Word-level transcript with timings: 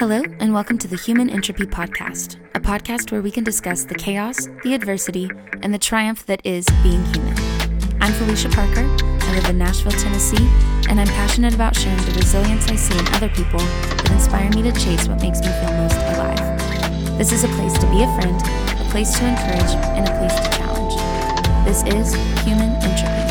Hello, 0.00 0.22
and 0.38 0.54
welcome 0.54 0.78
to 0.78 0.88
the 0.88 0.96
Human 0.96 1.28
Entropy 1.28 1.66
Podcast, 1.66 2.38
a 2.54 2.58
podcast 2.58 3.12
where 3.12 3.20
we 3.20 3.30
can 3.30 3.44
discuss 3.44 3.84
the 3.84 3.94
chaos, 3.94 4.48
the 4.64 4.72
adversity, 4.72 5.28
and 5.62 5.74
the 5.74 5.78
triumph 5.78 6.24
that 6.24 6.40
is 6.42 6.64
being 6.82 7.04
human. 7.12 7.34
I'm 8.00 8.14
Felicia 8.14 8.48
Parker. 8.48 8.80
I 9.04 9.34
live 9.34 9.50
in 9.50 9.58
Nashville, 9.58 9.92
Tennessee, 9.92 10.48
and 10.88 10.98
I'm 10.98 11.06
passionate 11.08 11.52
about 11.54 11.76
sharing 11.76 11.98
the 11.98 12.12
resilience 12.12 12.66
I 12.68 12.76
see 12.76 12.98
in 12.98 13.06
other 13.08 13.28
people 13.28 13.58
that 13.60 14.10
inspire 14.10 14.48
me 14.52 14.62
to 14.62 14.72
chase 14.72 15.06
what 15.06 15.20
makes 15.20 15.40
me 15.40 15.48
feel 15.48 15.72
most 15.74 15.96
alive. 15.96 17.18
This 17.18 17.30
is 17.30 17.44
a 17.44 17.48
place 17.48 17.74
to 17.74 17.86
be 17.90 18.02
a 18.02 18.08
friend, 18.18 18.40
a 18.80 18.88
place 18.90 19.18
to 19.18 19.28
encourage, 19.28 19.74
and 19.98 20.08
a 20.08 20.16
place 20.16 20.34
to 20.34 20.56
challenge. 20.56 20.96
This 21.66 21.82
is 21.84 22.14
Human 22.46 22.70
Entropy. 22.80 23.29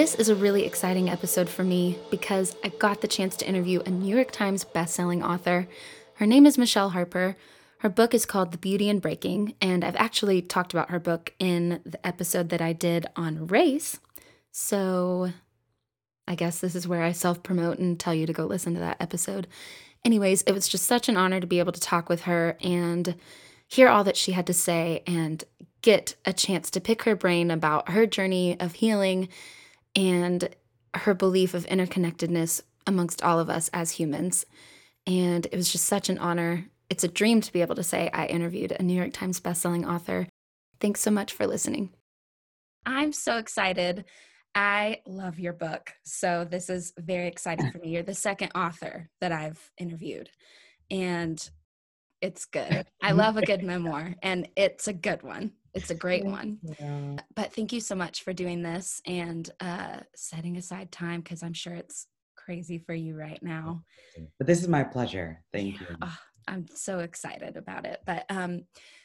This 0.00 0.14
is 0.14 0.30
a 0.30 0.34
really 0.34 0.64
exciting 0.64 1.10
episode 1.10 1.50
for 1.50 1.62
me 1.62 1.98
because 2.10 2.56
I 2.64 2.68
got 2.68 3.02
the 3.02 3.06
chance 3.06 3.36
to 3.36 3.46
interview 3.46 3.82
a 3.84 3.90
New 3.90 4.16
York 4.16 4.30
Times 4.30 4.64
bestselling 4.64 5.22
author. 5.22 5.68
Her 6.14 6.24
name 6.24 6.46
is 6.46 6.56
Michele 6.56 6.88
Harper. 6.88 7.36
Her 7.80 7.90
book 7.90 8.14
is 8.14 8.24
called 8.24 8.50
The 8.50 8.56
Beauty 8.56 8.88
in 8.88 9.00
Breaking, 9.00 9.52
and 9.60 9.84
I've 9.84 9.96
actually 9.96 10.40
talked 10.40 10.72
about 10.72 10.88
her 10.88 10.98
book 10.98 11.34
in 11.38 11.82
the 11.84 12.04
episode 12.06 12.48
that 12.48 12.62
I 12.62 12.72
did 12.72 13.08
on 13.14 13.46
race. 13.48 14.00
So 14.50 15.32
I 16.26 16.34
guess 16.34 16.60
this 16.60 16.74
is 16.74 16.88
where 16.88 17.02
I 17.02 17.12
self 17.12 17.42
promote 17.42 17.78
and 17.78 18.00
tell 18.00 18.14
you 18.14 18.24
to 18.24 18.32
go 18.32 18.46
listen 18.46 18.72
to 18.72 18.80
that 18.80 19.02
episode. 19.02 19.48
Anyways, 20.02 20.40
it 20.44 20.52
was 20.52 20.66
just 20.66 20.86
such 20.86 21.10
an 21.10 21.18
honor 21.18 21.40
to 21.40 21.46
be 21.46 21.58
able 21.58 21.72
to 21.72 21.80
talk 21.80 22.08
with 22.08 22.22
her 22.22 22.56
and 22.62 23.16
hear 23.68 23.90
all 23.90 24.04
that 24.04 24.16
she 24.16 24.32
had 24.32 24.46
to 24.46 24.54
say 24.54 25.02
and 25.06 25.44
get 25.82 26.14
a 26.24 26.32
chance 26.32 26.70
to 26.70 26.80
pick 26.80 27.02
her 27.02 27.14
brain 27.14 27.50
about 27.50 27.90
her 27.90 28.06
journey 28.06 28.58
of 28.58 28.72
healing 28.72 29.28
and 29.94 30.48
her 30.94 31.14
belief 31.14 31.54
of 31.54 31.66
interconnectedness 31.66 32.62
amongst 32.86 33.22
all 33.22 33.38
of 33.38 33.50
us 33.50 33.70
as 33.72 33.92
humans. 33.92 34.46
And 35.06 35.46
it 35.46 35.56
was 35.56 35.70
just 35.70 35.84
such 35.84 36.08
an 36.08 36.18
honor. 36.18 36.66
It's 36.88 37.04
a 37.04 37.08
dream 37.08 37.40
to 37.40 37.52
be 37.52 37.60
able 37.60 37.76
to 37.76 37.82
say 37.82 38.10
I 38.12 38.26
interviewed 38.26 38.72
a 38.72 38.82
New 38.82 38.94
York 38.94 39.12
Times 39.12 39.40
bestselling 39.40 39.88
author. 39.88 40.26
Thanks 40.80 41.00
so 41.00 41.10
much 41.10 41.32
for 41.32 41.46
listening. 41.46 41.90
I'm 42.86 43.12
so 43.12 43.36
excited. 43.36 44.04
I 44.54 45.00
love 45.06 45.38
your 45.38 45.52
book. 45.52 45.92
So 46.04 46.44
this 46.44 46.70
is 46.70 46.92
very 46.98 47.28
exciting 47.28 47.70
for 47.70 47.78
me. 47.78 47.90
You're 47.90 48.02
the 48.02 48.14
second 48.14 48.50
author 48.54 49.08
that 49.20 49.32
I've 49.32 49.70
interviewed. 49.78 50.30
And 50.90 51.48
it's 52.20 52.46
good. 52.46 52.86
I 53.02 53.12
love 53.12 53.36
a 53.36 53.42
good 53.42 53.62
memoir, 53.62 54.14
and 54.22 54.48
it's 54.56 54.88
a 54.88 54.92
good 54.92 55.22
one. 55.22 55.52
It's 55.74 55.90
a 55.90 55.94
great 55.94 56.24
one. 56.24 56.58
Yeah. 56.62 57.16
But 57.34 57.52
thank 57.52 57.72
you 57.72 57.80
so 57.80 57.94
much 57.94 58.22
for 58.22 58.32
doing 58.32 58.62
this 58.62 59.00
and 59.06 59.48
uh, 59.60 60.00
setting 60.14 60.56
aside 60.56 60.90
time 60.90 61.20
because 61.20 61.42
I'm 61.42 61.52
sure 61.52 61.74
it's 61.74 62.06
crazy 62.36 62.78
for 62.78 62.94
you 62.94 63.16
right 63.16 63.42
now. 63.42 63.84
But 64.38 64.46
this 64.46 64.60
is 64.60 64.68
my 64.68 64.82
pleasure. 64.82 65.42
Thank 65.52 65.80
yeah. 65.80 65.86
you. 65.90 65.96
Oh, 66.02 66.18
I'm 66.48 66.66
so 66.74 66.98
excited 67.00 67.56
about 67.56 67.86
it. 67.86 68.00
But 68.04 68.24
um, 68.28 68.62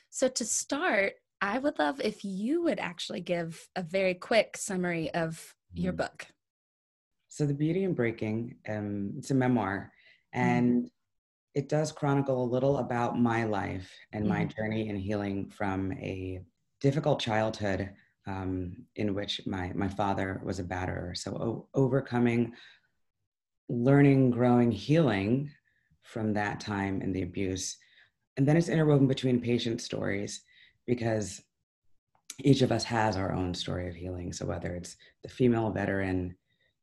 so 0.10 0.28
to 0.28 0.46
start, 0.46 1.14
I 1.42 1.60
would 1.60 1.78
love 1.78 2.02
if 2.02 2.24
you 2.24 2.64
would 2.64 2.80
actually 2.80 3.22
give 3.22 3.68
a 3.76 3.84
very 3.84 4.14
quick 4.14 4.58
summary 4.58 5.14
of 5.14 5.54
mm. 5.78 5.84
your 5.84 5.94
book. 5.94 6.26
So, 7.28 7.46
The 7.46 7.54
Beauty 7.54 7.84
in 7.84 7.94
Breaking, 7.94 8.56
um, 8.68 9.14
it's 9.18 9.32
a 9.32 9.36
memoir, 9.36 9.92
mm. 10.34 10.40
and 10.40 10.86
mm. 10.86 10.90
it 11.54 11.68
does 11.68 11.92
chronicle 11.92 12.44
a 12.44 12.48
little 12.48 12.78
about 12.78 13.20
my 13.20 13.44
life 13.44 13.92
and 14.14 14.26
my 14.28 14.46
journey 14.46 14.88
in 14.88 14.96
healing 14.96 15.50
from 15.50 15.92
a 15.94 16.40
difficult 16.86 17.19
childhood 17.19 17.89
um, 18.28 18.86
in 18.95 19.16
which 19.16 19.41
my, 19.47 19.72
my 19.73 19.88
father 19.88 20.39
was 20.45 20.59
a 20.59 20.64
batterer. 20.64 21.17
So 21.17 21.31
o- 21.31 21.67
overcoming, 21.73 22.53
learning, 23.69 24.30
growing, 24.30 24.72
healing 24.72 25.50
from 26.03 26.31
that 26.34 26.59
time 26.59 27.01
and 27.01 27.12
the 27.12 27.24
abuse. 27.24 27.75
And 28.38 28.47
then 28.47 28.56
it's 28.56 28.69
interwoven 28.69 29.07
between 29.07 29.41
patient 29.41 29.81
stories 29.81 30.44
because 30.85 31.41
each 32.44 32.62
of 32.62 32.72
us 32.72 32.84
has 32.84 33.18
our 33.18 33.34
own 33.34 33.56
story 33.56 33.90
of 33.90 33.95
healing. 33.95 34.31
So 34.31 34.45
whether 34.45 34.75
it's 34.75 34.95
the 35.24 35.29
female 35.29 35.72
veteran 35.72 36.35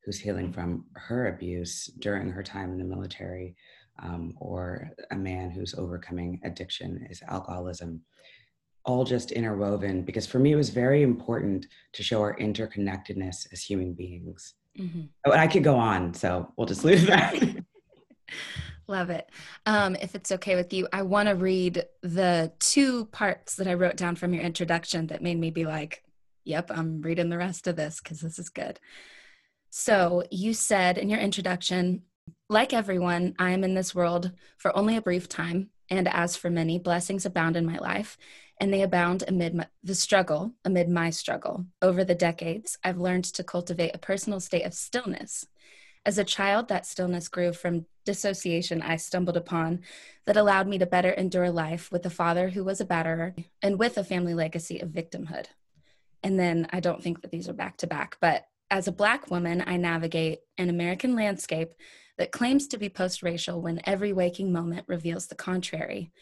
who's 0.05 0.19
healing 0.19 0.53
from 0.53 0.87
her 0.95 1.29
abuse 1.29 1.87
during 2.01 2.29
her 2.29 2.43
time 2.43 2.73
in 2.73 2.79
the 2.79 2.93
military, 2.97 3.55
um, 4.03 4.35
or 4.41 4.91
a 5.13 5.17
man 5.17 5.53
who's 5.53 5.75
overcoming 5.75 6.41
addiction, 6.43 7.07
is 7.09 7.23
alcoholism 7.29 8.03
all 8.85 9.05
just 9.05 9.31
interwoven 9.33 10.03
because 10.03 10.27
for 10.27 10.39
me 10.39 10.53
it 10.53 10.57
was 10.57 10.71
very 10.71 11.03
important 11.03 11.67
to 11.93 12.03
show 12.03 12.21
our 12.21 12.37
interconnectedness 12.37 13.53
as 13.53 13.63
human 13.63 13.93
beings. 13.93 14.55
Mm-hmm. 14.79 15.03
Oh, 15.27 15.33
and 15.33 15.41
I 15.41 15.47
could 15.47 15.65
go 15.65 15.77
on, 15.77 16.15
so 16.15 16.53
we'll 16.57 16.67
just 16.67 16.85
leave 16.85 17.07
that. 17.07 17.35
Love 18.89 19.11
it. 19.11 19.31
Um, 19.67 19.97
if 19.97 20.15
it's 20.15 20.33
okay 20.33 20.57
with 20.57 20.73
you, 20.73 20.89
I 20.93 21.03
want 21.03 21.29
to 21.29 21.35
read 21.35 21.85
the 22.03 22.53
two 22.59 23.07
parts 23.07 23.55
that 23.57 23.67
I 23.67 23.75
wrote 23.75 23.97
down 23.97 24.17
from 24.17 24.35
your 24.35 24.43
introduction 24.43 25.07
that 25.09 25.23
made 25.23 25.39
me 25.39 25.51
be 25.51 25.65
like, 25.65 26.03
yep, 26.45 26.71
I'm 26.71 27.01
reading 27.01 27.29
the 27.29 27.39
rest 27.39 27.67
of 27.67 27.77
this 27.77 28.01
because 28.01 28.21
this 28.21 28.39
is 28.39 28.49
good. 28.49 28.81
So 29.71 30.25
you 30.31 30.53
said 30.53 30.99
in 30.99 31.09
your 31.09 31.21
introduction, 31.21 32.03
like 32.49 32.73
everyone, 32.73 33.35
I 33.39 33.51
am 33.51 33.65
in 33.65 33.75
this 33.75 33.95
world 33.95 34.33
for 34.57 34.77
only 34.77 34.97
a 34.97 35.03
brief 35.03 35.29
time. 35.29 35.71
And 35.91 36.09
as 36.09 36.37
for 36.37 36.51
many, 36.51 36.79
blessings 36.79 37.27
abound 37.27 37.57
in 37.57 37.67
my 37.67 37.79
life 37.79 38.17
and 38.61 38.73
they 38.73 38.83
abound 38.83 39.25
amid 39.27 39.55
my, 39.55 39.67
the 39.83 39.95
struggle, 39.95 40.53
amid 40.65 40.89
my 40.89 41.11
struggle. 41.11 41.67
Over 41.83 42.05
the 42.05 42.15
decades, 42.15 42.79
I've 42.85 42.99
learned 42.99 43.25
to 43.25 43.45
cultivate 43.45 43.95
a 43.95 43.99
personal 43.99 44.41
state 44.41 44.65
of 44.65 44.75
stillness. 44.75 45.47
As 46.05 46.19
a 46.19 46.25
child, 46.25 46.69
that 46.69 46.87
stillness 46.87 47.29
grew 47.29 47.53
from 47.53 47.87
dissociation 48.05 48.83
I 48.83 48.97
stumbled 48.97 49.37
upon 49.37 49.81
that 50.27 50.37
allowed 50.37 50.67
me 50.67 50.79
to 50.79 50.87
better 50.87 51.11
endure 51.11 51.51
life 51.51 51.91
with 51.93 52.05
a 52.07 52.11
father 52.11 52.49
who 52.51 52.65
was 52.65 52.81
a 52.81 52.87
batterer 52.87 53.35
and 53.61 53.79
with 53.79 53.99
a 53.99 54.05
family 54.05 54.35
legacy 54.35 54.81
of 54.81 54.89
victimhood. 54.89 55.47
And 56.23 56.39
then 56.39 56.69
I 56.71 56.81
don't 56.81 57.03
think 57.03 57.23
that 57.23 57.31
these 57.31 57.49
are 57.49 57.53
back 57.53 57.77
to 57.79 57.87
back, 57.87 58.17
but 58.21 58.47
as 58.73 58.89
a 58.89 58.93
Black 58.93 59.31
woman, 59.31 59.63
I 59.67 59.77
navigate 59.77 60.41
an 60.57 60.71
American 60.71 61.15
landscape 61.15 61.75
that 62.19 62.33
claims 62.33 62.67
to 62.69 62.79
be 62.79 62.89
post 62.89 63.23
racial 63.23 63.61
when 63.61 63.81
every 63.85 64.13
waking 64.13 64.53
moment 64.53 64.85
reveals 64.89 65.27
the 65.27 65.35
contrary 65.35 66.13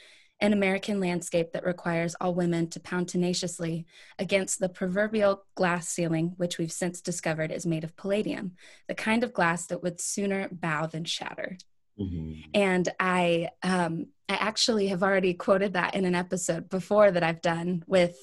an 0.40 0.52
American 0.52 1.00
landscape 1.00 1.52
that 1.52 1.66
requires 1.66 2.14
all 2.20 2.34
women 2.34 2.66
to 2.68 2.80
pound 2.80 3.08
tenaciously 3.08 3.84
against 4.18 4.58
the 4.58 4.68
proverbial 4.68 5.44
glass 5.54 5.88
ceiling, 5.88 6.32
which 6.36 6.58
we've 6.58 6.72
since 6.72 7.00
discovered 7.00 7.52
is 7.52 7.66
made 7.66 7.84
of 7.84 7.96
palladium, 7.96 8.52
the 8.88 8.94
kind 8.94 9.22
of 9.22 9.34
glass 9.34 9.66
that 9.66 9.82
would 9.82 10.00
sooner 10.00 10.48
bow 10.50 10.86
than 10.86 11.04
shatter. 11.04 11.58
Mm-hmm. 11.98 12.40
And 12.54 12.88
I, 12.98 13.50
um, 13.62 14.06
I 14.28 14.34
actually 14.34 14.88
have 14.88 15.02
already 15.02 15.34
quoted 15.34 15.74
that 15.74 15.94
in 15.94 16.06
an 16.06 16.14
episode 16.14 16.70
before 16.70 17.10
that 17.10 17.22
I've 17.22 17.42
done 17.42 17.84
with 17.86 18.16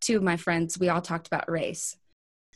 two 0.00 0.16
of 0.16 0.22
my 0.22 0.36
friends. 0.36 0.78
We 0.78 0.90
all 0.90 1.02
talked 1.02 1.26
about 1.26 1.50
race. 1.50 1.96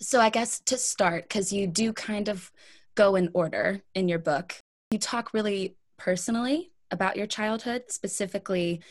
So 0.00 0.20
I 0.20 0.30
guess 0.30 0.60
to 0.66 0.78
start, 0.78 1.24
because 1.24 1.52
you 1.52 1.66
do 1.66 1.92
kind 1.92 2.28
of 2.28 2.52
go 2.98 3.14
in 3.14 3.30
order 3.32 3.80
in 3.94 4.08
your 4.08 4.18
book, 4.18 4.56
you 4.90 4.98
talk 4.98 5.32
really 5.32 5.76
personally 5.98 6.72
about 6.90 7.16
your 7.16 7.28
childhood, 7.28 7.84
specifically 7.90 8.82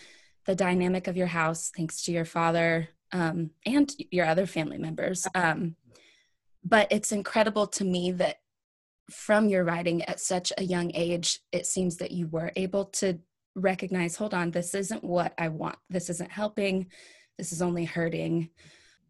the 0.45 0.56
dynamic 0.56 1.07
of 1.07 1.18
your 1.18 1.28
house 1.28 1.72
thanks 1.75 2.03
to 2.03 2.13
your 2.13 2.23
father 2.23 2.88
um, 3.12 3.50
and 3.66 3.94
your 4.09 4.25
other 4.25 4.45
family 4.45 4.78
members. 4.78 5.28
Um, 5.35 5.75
but 6.63 6.88
it's 6.90 7.12
incredible 7.12 7.68
to 7.68 7.84
me 7.84 8.12
that 8.12 8.38
from 9.12 9.50
your 9.50 9.66
writing 9.66 10.03
at 10.03 10.22
such 10.22 10.53
a 10.57 10.63
young 10.63 10.91
age, 10.94 11.41
it 11.51 11.66
seems 11.66 11.97
that 11.97 12.12
you 12.12 12.28
were 12.28 12.53
able 12.56 12.85
to 12.85 13.19
recognize 13.56 14.16
hold 14.16 14.34
on, 14.34 14.51
this 14.51 14.74
isn't 14.74 15.03
what 15.03 15.34
I 15.38 15.50
want. 15.50 15.78
This 15.89 16.09
isn't 16.09 16.31
helping. 16.31 16.88
This 17.38 17.51
is 17.51 17.62
only 17.62 17.84
hurting. 17.84 18.51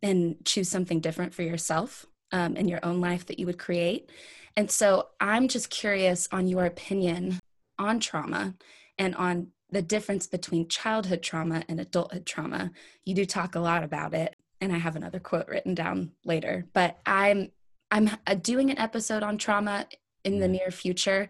And 0.01 0.37
choose 0.43 0.69
something 0.69 1.01
different 1.01 1.35
for 1.35 1.43
yourself 1.43 2.05
um, 2.31 2.55
in 2.55 2.67
your 2.67 2.79
own 2.83 2.99
life 2.99 3.27
that 3.27 3.39
you 3.39 3.45
would 3.45 3.59
create. 3.59 4.09
And 4.57 4.71
so 4.71 5.09
I'm 5.21 5.47
just 5.47 5.69
curious 5.69 6.27
on 6.31 6.47
your 6.47 6.65
opinion 6.65 7.39
on 7.77 7.99
trauma 7.99 8.55
and 8.97 9.15
on 9.15 9.49
the 9.69 9.83
difference 9.83 10.25
between 10.25 10.67
childhood 10.67 11.21
trauma 11.21 11.63
and 11.69 11.79
adulthood 11.79 12.25
trauma. 12.25 12.71
You 13.05 13.13
do 13.13 13.25
talk 13.25 13.53
a 13.53 13.59
lot 13.59 13.83
about 13.83 14.15
it, 14.15 14.35
and 14.59 14.73
I 14.73 14.79
have 14.79 14.95
another 14.95 15.19
quote 15.19 15.47
written 15.47 15.75
down 15.75 16.11
later. 16.25 16.65
But 16.73 16.97
I'm 17.05 17.51
I'm 17.91 18.09
uh, 18.25 18.33
doing 18.33 18.71
an 18.71 18.79
episode 18.79 19.23
on 19.23 19.37
trauma 19.37 19.87
in 20.23 20.39
the 20.39 20.45
mm-hmm. 20.45 20.53
near 20.53 20.71
future, 20.71 21.29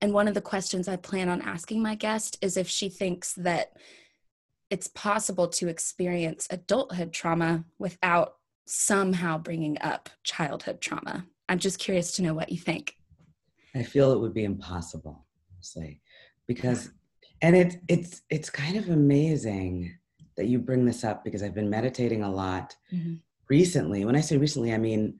and 0.00 0.12
one 0.12 0.26
of 0.26 0.34
the 0.34 0.40
questions 0.40 0.88
I 0.88 0.96
plan 0.96 1.28
on 1.28 1.42
asking 1.42 1.80
my 1.80 1.94
guest 1.94 2.38
is 2.42 2.56
if 2.56 2.68
she 2.68 2.88
thinks 2.88 3.34
that 3.34 3.76
it's 4.68 4.88
possible 4.88 5.46
to 5.46 5.68
experience 5.68 6.48
adulthood 6.50 7.12
trauma 7.12 7.64
without 7.78 8.38
somehow 8.66 9.38
bringing 9.38 9.80
up 9.80 10.08
childhood 10.24 10.80
trauma. 10.80 11.26
I'm 11.48 11.58
just 11.58 11.78
curious 11.78 12.12
to 12.16 12.22
know 12.22 12.34
what 12.34 12.50
you 12.50 12.58
think. 12.58 12.96
I 13.74 13.82
feel 13.82 14.12
it 14.12 14.20
would 14.20 14.34
be 14.34 14.44
impossible, 14.44 15.26
say, 15.60 16.00
because 16.46 16.90
and 17.42 17.56
it's 17.56 17.76
it's 17.88 18.22
it's 18.30 18.50
kind 18.50 18.76
of 18.76 18.88
amazing 18.88 19.96
that 20.36 20.46
you 20.46 20.58
bring 20.58 20.84
this 20.84 21.04
up 21.04 21.24
because 21.24 21.42
I've 21.42 21.54
been 21.54 21.70
meditating 21.70 22.22
a 22.22 22.30
lot 22.30 22.74
mm-hmm. 22.92 23.14
recently. 23.48 24.04
When 24.04 24.16
I 24.16 24.20
say 24.20 24.36
recently, 24.36 24.72
I 24.72 24.78
mean 24.78 25.18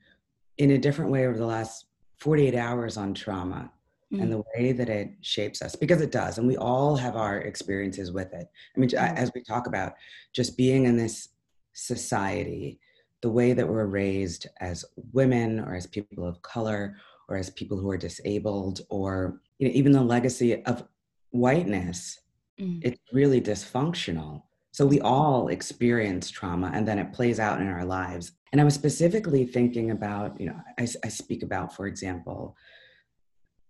in 0.59 0.71
a 0.73 0.79
different 0.79 1.11
way 1.11 1.27
over 1.27 1.37
the 1.37 1.47
last 1.47 1.87
48 2.19 2.55
hours 2.55 2.97
on 2.97 3.13
trauma 3.13 3.71
mm-hmm. 4.13 4.23
and 4.23 4.33
the 4.33 4.43
way 4.55 4.73
that 4.73 4.89
it 4.89 5.11
shapes 5.21 5.63
us 5.63 5.75
because 5.75 6.01
it 6.01 6.13
does. 6.13 6.39
And 6.39 6.47
we 6.47 6.57
all 6.57 6.97
have 6.97 7.17
our 7.17 7.39
experiences 7.39 8.13
with 8.13 8.33
it. 8.33 8.49
I 8.77 8.81
mean, 8.81 8.89
mm-hmm. 8.89 9.17
as 9.17 9.33
we 9.35 9.43
talk 9.43 9.67
about 9.67 9.95
just 10.33 10.57
being 10.57 10.85
in 10.85 10.97
this 10.97 11.29
society, 11.73 12.79
the 13.25 13.31
way 13.31 13.55
that 13.55 13.67
we're 13.67 13.87
raised 13.87 14.49
as 14.61 14.85
women 15.15 15.59
or 15.59 15.75
as 15.75 15.87
people 15.87 16.29
of 16.29 16.43
color 16.43 16.95
or 17.27 17.39
as 17.39 17.49
people 17.49 17.79
who 17.79 17.89
are 17.89 17.97
disabled 17.97 18.83
or 18.91 19.41
you 19.59 19.67
know, 19.67 19.73
even 19.75 19.93
the 19.93 20.03
legacy 20.03 20.63
of 20.67 20.85
whiteness, 21.31 22.21
mm. 22.61 22.79
it's 22.85 23.01
really 23.15 23.41
dysfunctional. 23.41 24.43
So 24.73 24.85
we 24.85 25.01
all 25.01 25.49
experience 25.49 26.31
trauma 26.31 26.71
and 26.75 26.87
then 26.87 26.99
it 26.99 27.15
plays 27.15 27.41
out 27.41 27.63
in 27.63 27.67
our 27.67 27.87
lives. 27.87 28.33
And 28.53 28.61
I 28.61 28.65
was 28.65 28.75
specifically 28.75 29.47
thinking 29.47 29.91
about, 29.91 30.39
you 30.39 30.49
know, 30.49 30.61
I, 30.79 30.87
I 31.03 31.09
speak 31.09 31.43
about, 31.43 31.75
for 31.75 31.87
example, 31.87 32.55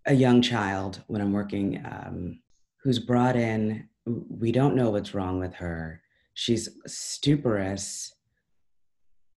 a 0.07 0.15
young 0.15 0.43
child 0.43 1.00
when 1.07 1.21
I'm 1.21 1.33
working 1.33 1.81
um, 1.85 2.41
who's 2.83 2.99
brought 2.99 3.37
in, 3.37 3.89
we 4.05 4.50
don't 4.50 4.75
know 4.75 4.91
what's 4.91 5.15
wrong 5.15 5.39
with 5.39 5.55
her. 5.55 6.00
She's 6.35 6.69
stuporous 6.89 8.13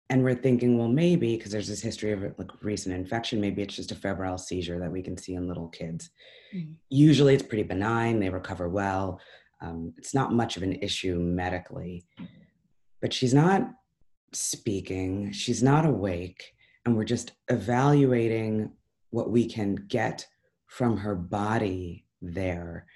and 0.08 0.22
we're 0.22 0.34
thinking 0.34 0.78
well 0.78 0.88
maybe 0.88 1.36
because 1.36 1.52
there's 1.52 1.68
this 1.68 1.82
history 1.82 2.12
of 2.12 2.22
like 2.38 2.50
recent 2.62 2.94
infection 2.94 3.40
maybe 3.40 3.62
it's 3.62 3.76
just 3.76 3.92
a 3.92 3.96
febrile 3.96 4.38
seizure 4.38 4.78
that 4.78 4.90
we 4.90 5.02
can 5.02 5.16
see 5.16 5.34
in 5.34 5.48
little 5.48 5.68
kids. 5.68 6.10
Mm-hmm. 6.54 6.72
usually 6.90 7.34
it's 7.34 7.42
pretty 7.42 7.64
benign 7.64 8.20
they 8.20 8.30
recover 8.30 8.68
well 8.68 9.20
um, 9.62 9.92
it's 9.96 10.14
not 10.14 10.32
much 10.32 10.56
of 10.56 10.62
an 10.62 10.74
issue 10.74 11.18
medically 11.18 12.04
but 13.00 13.12
she's 13.12 13.34
not 13.34 13.68
speaking 14.32 15.32
she's 15.32 15.62
not 15.62 15.86
awake 15.86 16.54
and 16.86 16.96
we're 16.96 17.04
just 17.04 17.32
evaluating 17.48 18.70
what 19.10 19.30
we 19.30 19.46
can 19.46 19.74
get 19.88 20.26
from 20.66 20.96
her 20.96 21.14
body 21.14 22.06
there. 22.22 22.86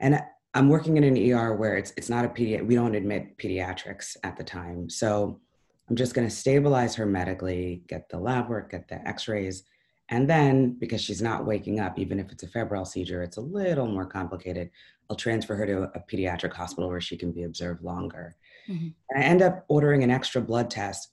And 0.00 0.20
i'm 0.54 0.68
working 0.70 0.96
in 0.96 1.04
an 1.04 1.32
er 1.32 1.54
where 1.54 1.76
it's 1.76 1.92
it's 1.98 2.08
not 2.08 2.24
a 2.24 2.28
pedi 2.28 2.66
we 2.66 2.74
don't 2.74 2.94
admit 2.94 3.36
pediatrics 3.38 4.16
at 4.22 4.36
the 4.36 4.44
time. 4.44 4.88
So 4.88 5.40
I'm 5.88 5.96
just 5.96 6.14
going 6.14 6.26
to 6.26 6.34
stabilize 6.34 6.94
her 6.96 7.06
medically, 7.06 7.82
get 7.88 8.08
the 8.08 8.18
lab 8.18 8.48
work, 8.48 8.72
get 8.72 8.88
the 8.88 9.06
x 9.06 9.28
rays. 9.28 9.64
And 10.08 10.28
then, 10.28 10.76
because 10.78 11.00
she's 11.00 11.22
not 11.22 11.46
waking 11.46 11.80
up, 11.80 11.98
even 11.98 12.20
if 12.20 12.30
it's 12.30 12.42
a 12.42 12.48
febrile 12.48 12.84
seizure, 12.84 13.22
it's 13.22 13.38
a 13.38 13.40
little 13.40 13.86
more 13.86 14.06
complicated. 14.06 14.70
I'll 15.08 15.16
transfer 15.16 15.56
her 15.56 15.66
to 15.66 15.82
a 15.94 16.00
pediatric 16.00 16.52
hospital 16.52 16.88
where 16.88 17.00
she 17.00 17.16
can 17.16 17.32
be 17.32 17.44
observed 17.44 17.82
longer. 17.82 18.36
Mm-hmm. 18.68 18.88
I 19.16 19.22
end 19.22 19.42
up 19.42 19.64
ordering 19.68 20.02
an 20.02 20.10
extra 20.10 20.40
blood 20.40 20.70
test. 20.70 21.10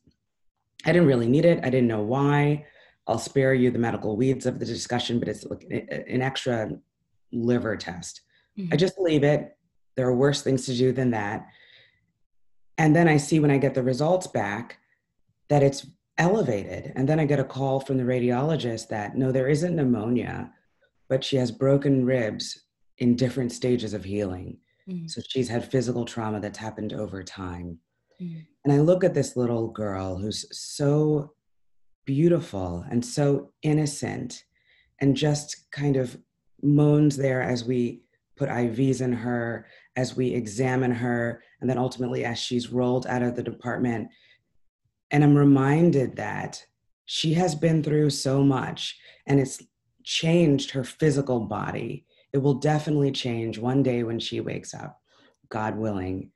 I 0.86 0.92
didn't 0.92 1.08
really 1.08 1.28
need 1.28 1.46
it, 1.46 1.60
I 1.64 1.70
didn't 1.70 1.88
know 1.88 2.02
why. 2.02 2.66
I'll 3.08 3.20
spare 3.20 3.54
you 3.54 3.70
the 3.70 3.80
medical 3.80 4.16
weeds 4.16 4.46
of 4.46 4.60
the 4.60 4.66
discussion, 4.66 5.20
but 5.20 5.28
it's 5.28 5.44
an 5.44 6.22
extra 6.22 6.72
liver 7.32 7.76
test. 7.76 8.22
Mm-hmm. 8.58 8.74
I 8.74 8.78
just 8.78 8.98
leave 9.00 9.24
it. 9.24 9.58
There 9.96 10.08
are 10.08 10.16
worse 10.16 10.42
things 10.42 10.66
to 10.68 10.76
do 10.76 10.92
than 10.92 11.12
that. 11.12 11.46
And 12.78 12.96
then 12.96 13.08
I 13.08 13.18
see 13.18 13.40
when 13.40 13.52
I 13.52 13.58
get 13.58 13.74
the 13.74 13.84
results 13.84 14.28
back 14.28 14.80
that 15.50 15.64
it's 15.64 15.86
elevated. 16.18 16.94
And 16.96 17.08
then 17.08 17.20
I 17.20 17.26
get 17.26 17.40
a 17.40 17.44
call 17.44 17.80
from 17.80 17.98
the 17.98 18.04
radiologist 18.04 18.88
that 18.90 19.16
no, 19.16 19.32
there 19.32 19.48
isn't 19.48 19.76
pneumonia, 19.76 20.52
but 21.10 21.24
she 21.24 21.38
has 21.38 21.52
broken 21.52 22.06
ribs 22.06 22.64
in 23.00 23.16
different 23.16 23.52
stages 23.52 23.94
of 23.94 24.04
healing. 24.04 24.58
Mm. 24.90 25.10
So 25.10 25.22
she's 25.28 25.50
had 25.50 25.70
physical 25.70 26.06
trauma 26.06 26.40
that's 26.40 26.58
happened 26.58 26.94
over 26.94 27.24
time. 27.24 27.80
Mm. 28.22 28.46
And 28.64 28.74
I 28.74 28.78
look 28.78 29.04
at 29.04 29.14
this 29.14 29.36
little 29.36 29.68
girl 29.68 30.18
who's 30.18 30.46
so 30.52 31.34
beautiful 32.06 32.86
and 32.90 33.04
so 33.04 33.52
innocent 33.62 34.44
and 35.00 35.16
just 35.16 35.72
kind 35.72 35.98
of 35.98 36.18
moans 36.62 37.18
there 37.18 37.42
as 37.42 37.66
we 37.66 38.02
put 38.36 38.50
IVs 38.50 39.02
in 39.02 39.14
her, 39.14 39.68
as 39.96 40.16
we 40.16 40.34
examine 40.34 40.92
her, 40.92 41.44
and 41.62 41.70
then 41.70 41.78
ultimately 41.78 42.26
as 42.26 42.40
she's 42.40 42.72
rolled 42.72 43.06
out 43.08 43.22
of 43.22 43.36
the 43.36 43.44
department. 43.44 44.10
And 45.12 45.24
I'm 45.24 45.36
reminded 45.36 46.16
that 46.16 46.66
she 47.06 47.34
has 47.34 47.54
been 47.54 47.84
through 47.84 48.10
so 48.10 48.44
much 48.44 48.98
and 49.28 49.40
it's 49.40 49.62
changed 50.04 50.72
her 50.72 50.84
physical 50.84 51.42
body. 51.42 52.06
It 52.34 52.40
will 52.40 52.56
definitely 52.56 53.12
change 53.12 53.60
one 53.60 53.84
day 53.84 54.04
when 54.04 54.20
she 54.20 54.40
wakes 54.40 54.74
up, 54.74 55.00
God 55.50 55.78
willing. 55.78 56.32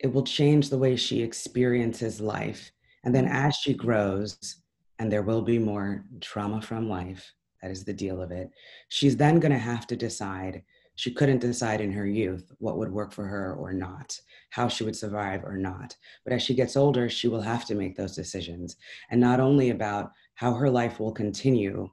It 0.00 0.12
will 0.12 0.24
change 0.24 0.68
the 0.68 0.78
way 0.78 0.96
she 0.96 1.22
experiences 1.22 2.20
life. 2.20 2.72
And 3.04 3.14
then 3.14 3.26
as 3.26 3.56
she 3.56 3.74
grows, 3.74 4.56
and 4.98 5.10
there 5.10 5.22
will 5.22 5.42
be 5.42 5.58
more 5.58 6.04
trauma 6.20 6.60
from 6.60 6.88
life, 6.88 7.32
that 7.62 7.70
is 7.70 7.84
the 7.84 7.92
deal 7.92 8.20
of 8.20 8.30
it, 8.30 8.50
she's 8.88 9.16
then 9.16 9.38
going 9.40 9.52
to 9.52 9.58
have 9.58 9.86
to 9.86 9.96
decide 9.96 10.62
she 10.96 11.12
couldn't 11.12 11.40
decide 11.40 11.80
in 11.80 11.92
her 11.92 12.06
youth 12.06 12.52
what 12.58 12.78
would 12.78 12.92
work 12.92 13.12
for 13.12 13.26
her 13.26 13.54
or 13.54 13.72
not, 13.72 14.18
how 14.50 14.68
she 14.68 14.84
would 14.84 14.96
survive 14.96 15.44
or 15.44 15.56
not. 15.56 15.96
But 16.24 16.32
as 16.32 16.42
she 16.42 16.54
gets 16.54 16.76
older, 16.76 17.08
she 17.08 17.28
will 17.28 17.40
have 17.40 17.64
to 17.66 17.74
make 17.74 17.96
those 17.96 18.14
decisions. 18.14 18.76
And 19.10 19.20
not 19.20 19.40
only 19.40 19.70
about 19.70 20.12
how 20.34 20.54
her 20.54 20.70
life 20.70 21.00
will 21.00 21.12
continue, 21.12 21.90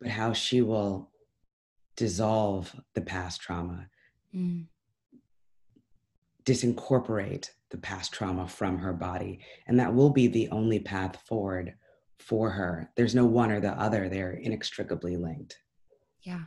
but 0.00 0.10
how 0.10 0.32
she 0.32 0.60
will 0.60 1.10
dissolve 1.96 2.74
the 2.94 3.00
past 3.00 3.40
trauma, 3.40 3.86
mm. 4.34 4.66
disincorporate 6.44 7.50
the 7.70 7.78
past 7.78 8.12
trauma 8.12 8.46
from 8.46 8.78
her 8.78 8.92
body. 8.92 9.40
And 9.66 9.80
that 9.80 9.94
will 9.94 10.10
be 10.10 10.26
the 10.26 10.48
only 10.50 10.80
path 10.80 11.16
forward 11.26 11.74
for 12.18 12.50
her. 12.50 12.90
There's 12.96 13.14
no 13.14 13.24
one 13.26 13.50
or 13.50 13.60
the 13.60 13.72
other, 13.72 14.08
they're 14.08 14.32
inextricably 14.32 15.16
linked. 15.16 15.58
Yeah. 16.22 16.42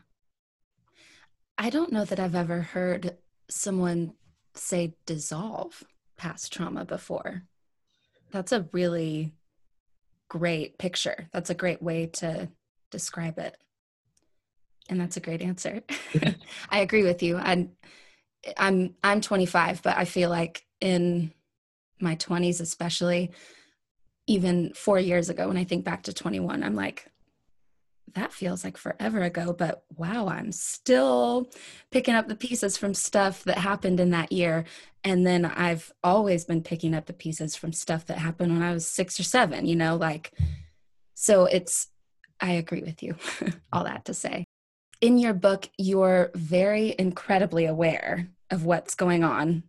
I 1.58 1.70
don't 1.70 1.92
know 1.92 2.06
that 2.06 2.20
I've 2.20 2.36
ever 2.36 2.62
heard 2.62 3.18
someone 3.50 4.14
say 4.54 4.96
dissolve 5.06 5.84
past 6.18 6.54
trauma 6.54 6.86
before. 6.86 7.44
That's 8.32 8.52
a 8.52 8.68
really 8.72 9.34
great 10.30 10.78
picture. 10.78 11.30
That's 11.32 11.50
a 11.50 11.56
great 11.56 11.82
way 11.82 12.08
to 12.08 12.50
describe 12.92 13.40
it. 13.40 13.58
And 14.90 15.00
that's 15.00 15.18
a 15.18 15.22
great 15.22 15.42
answer. 15.42 15.82
I 16.70 16.80
agree 16.80 17.04
with 17.04 17.24
you. 17.24 17.38
I'm 17.38 17.72
I'm 18.56 18.96
I'm 19.04 19.22
25, 19.22 19.82
but 19.82 19.98
I 19.98 20.06
feel 20.06 20.30
like 20.30 20.64
in 20.80 21.34
my 22.00 22.16
20s 22.16 22.62
especially 22.62 23.32
even 24.28 24.72
4 24.74 25.00
years 25.00 25.30
ago 25.30 25.48
when 25.48 25.58
I 25.58 25.64
think 25.64 25.84
back 25.84 26.04
to 26.04 26.14
21, 26.14 26.64
I'm 26.64 26.76
like 26.76 27.10
that 28.14 28.34
feels 28.34 28.64
like 28.64 28.78
forever 28.78 29.22
ago, 29.22 29.54
but 29.54 29.84
wow, 29.96 30.28
I'm 30.28 30.52
still 30.52 31.50
picking 31.92 32.16
up 32.16 32.28
the 32.28 32.36
pieces 32.36 32.78
from 32.78 32.94
stuff 32.94 33.44
that 33.44 33.58
happened 33.58 34.00
in 34.00 34.12
that 34.12 34.32
year. 34.32 34.66
And 35.04 35.26
then 35.26 35.46
I've 35.46 35.92
always 36.04 36.46
been 36.46 36.64
picking 36.64 36.94
up 36.94 37.06
the 37.06 37.14
pieces 37.14 37.56
from 37.56 37.74
stuff 37.74 38.06
that 38.08 38.18
happened 38.18 38.54
when 38.54 38.64
I 38.64 38.74
was 38.74 38.88
six 38.88 39.20
or 39.20 39.24
seven, 39.24 39.66
you 39.66 39.76
know, 39.76 39.96
like, 39.96 40.34
so 41.14 41.46
it's, 41.46 41.88
I 42.40 42.52
agree 42.52 42.82
with 42.82 43.04
you, 43.04 43.16
all 43.74 43.84
that 43.84 44.06
to 44.06 44.14
say. 44.14 44.46
In 45.02 45.18
your 45.18 45.34
book, 45.34 45.70
you're 45.78 46.32
very 46.34 46.96
incredibly 46.98 47.66
aware 47.66 48.30
of 48.50 48.66
what's 48.66 48.96
going 48.96 49.24
on, 49.24 49.64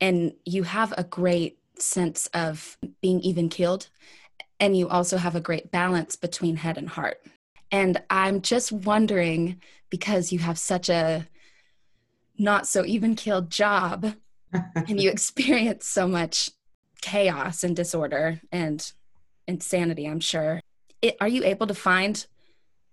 and 0.00 0.32
you 0.44 0.64
have 0.64 0.92
a 0.96 1.04
great 1.04 1.58
sense 1.78 2.28
of 2.28 2.76
being 3.00 3.20
even 3.20 3.48
keeled, 3.48 3.88
and 4.60 4.76
you 4.76 4.88
also 4.88 5.16
have 5.16 5.34
a 5.34 5.40
great 5.40 5.70
balance 5.70 6.14
between 6.14 6.56
head 6.56 6.78
and 6.78 6.88
heart 6.88 7.20
and 7.74 8.00
I'm 8.08 8.40
just 8.40 8.70
wondering 8.70 9.60
because 9.90 10.32
you 10.32 10.38
have 10.38 10.60
such 10.60 10.88
a 10.88 11.26
not 12.38 12.68
so 12.68 12.84
even 12.84 13.16
keeled 13.16 13.50
job 13.50 14.14
and 14.52 15.02
you 15.02 15.10
experience 15.10 15.84
so 15.84 16.06
much 16.06 16.50
chaos 17.02 17.64
and 17.64 17.74
disorder 17.74 18.40
and 18.52 18.92
insanity, 19.48 20.06
I'm 20.06 20.20
sure. 20.20 20.60
It, 21.02 21.16
are 21.20 21.26
you 21.26 21.42
able 21.42 21.66
to 21.66 21.74
find 21.74 22.24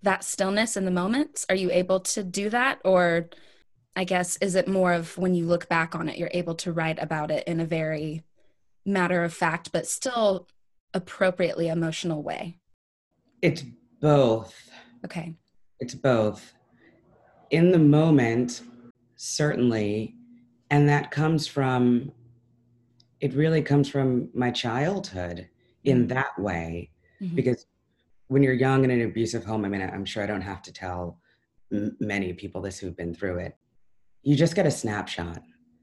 that 0.01 0.23
stillness 0.23 0.75
in 0.75 0.85
the 0.85 0.89
moments? 0.89 1.45
Are 1.47 1.55
you 1.55 1.69
able 1.71 1.99
to 1.99 2.23
do 2.23 2.49
that? 2.49 2.79
Or 2.83 3.29
I 3.95 4.03
guess, 4.03 4.35
is 4.37 4.55
it 4.55 4.67
more 4.67 4.93
of 4.93 5.15
when 5.15 5.35
you 5.35 5.45
look 5.45 5.69
back 5.69 5.93
on 5.93 6.09
it, 6.09 6.17
you're 6.17 6.31
able 6.33 6.55
to 6.55 6.73
write 6.73 6.97
about 6.99 7.29
it 7.29 7.47
in 7.47 7.59
a 7.59 7.65
very 7.65 8.23
matter 8.83 9.23
of 9.23 9.31
fact, 9.31 9.71
but 9.71 9.85
still 9.85 10.47
appropriately 10.91 11.67
emotional 11.67 12.23
way? 12.23 12.57
It's 13.43 13.63
both. 14.01 14.70
Okay. 15.05 15.35
It's 15.79 15.95
both. 15.95 16.53
In 17.49 17.71
the 17.71 17.79
moment, 17.79 18.61
certainly, 19.15 20.15
and 20.69 20.87
that 20.87 21.11
comes 21.11 21.47
from, 21.47 22.11
it 23.19 23.33
really 23.33 23.61
comes 23.61 23.89
from 23.89 24.29
my 24.33 24.51
childhood 24.51 25.49
in 25.83 25.99
mm-hmm. 25.99 26.07
that 26.07 26.39
way. 26.39 26.91
Mm-hmm. 27.21 27.35
Because 27.35 27.65
when 28.27 28.43
you're 28.43 28.53
young 28.53 28.83
in 28.83 28.91
an 28.91 29.01
abusive 29.01 29.43
home, 29.43 29.65
I 29.65 29.69
mean, 29.69 29.81
I'm 29.81 30.05
sure 30.05 30.23
I 30.23 30.27
don't 30.27 30.41
have 30.41 30.61
to 30.63 30.73
tell 30.73 31.19
m- 31.73 31.97
many 31.99 32.33
people 32.33 32.61
this 32.61 32.79
who've 32.79 32.95
been 32.95 33.13
through 33.13 33.39
it. 33.39 33.57
You 34.23 34.35
just 34.35 34.55
get 34.55 34.65
a 34.65 34.71
snapshot. 34.71 35.41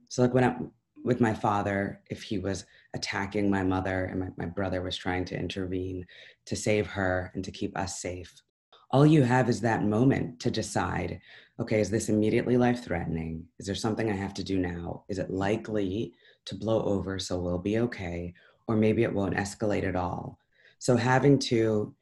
So, 0.08 0.22
like 0.22 0.32
when 0.32 0.44
I, 0.44 0.56
with 1.04 1.20
my 1.20 1.34
father 1.34 2.00
if 2.10 2.22
he 2.22 2.38
was 2.38 2.64
attacking 2.94 3.50
my 3.50 3.62
mother 3.62 4.06
and 4.06 4.20
my, 4.20 4.28
my 4.36 4.46
brother 4.46 4.82
was 4.82 4.96
trying 4.96 5.24
to 5.26 5.38
intervene 5.38 6.04
to 6.46 6.56
save 6.56 6.86
her 6.86 7.30
and 7.34 7.44
to 7.44 7.50
keep 7.50 7.76
us 7.78 8.00
safe. 8.00 8.42
All 8.90 9.06
you 9.06 9.22
have 9.22 9.48
is 9.48 9.60
that 9.60 9.84
moment 9.84 10.40
to 10.40 10.50
decide 10.50 11.20
okay, 11.60 11.80
is 11.80 11.90
this 11.90 12.08
immediately 12.08 12.56
life 12.56 12.84
threatening? 12.84 13.44
Is 13.58 13.66
there 13.66 13.74
something 13.74 14.08
I 14.08 14.14
have 14.14 14.34
to 14.34 14.44
do 14.44 14.58
now? 14.58 15.02
Is 15.08 15.18
it 15.18 15.30
likely 15.30 16.12
to 16.44 16.54
blow 16.54 16.82
over 16.84 17.18
so 17.18 17.38
we'll 17.38 17.58
be 17.58 17.78
okay? 17.80 18.32
Or 18.68 18.76
maybe 18.76 19.02
it 19.02 19.12
won't 19.12 19.34
escalate 19.34 19.86
at 19.86 19.96
all. 19.96 20.38
So 20.78 20.96
having 20.96 21.38
to, 21.40 21.94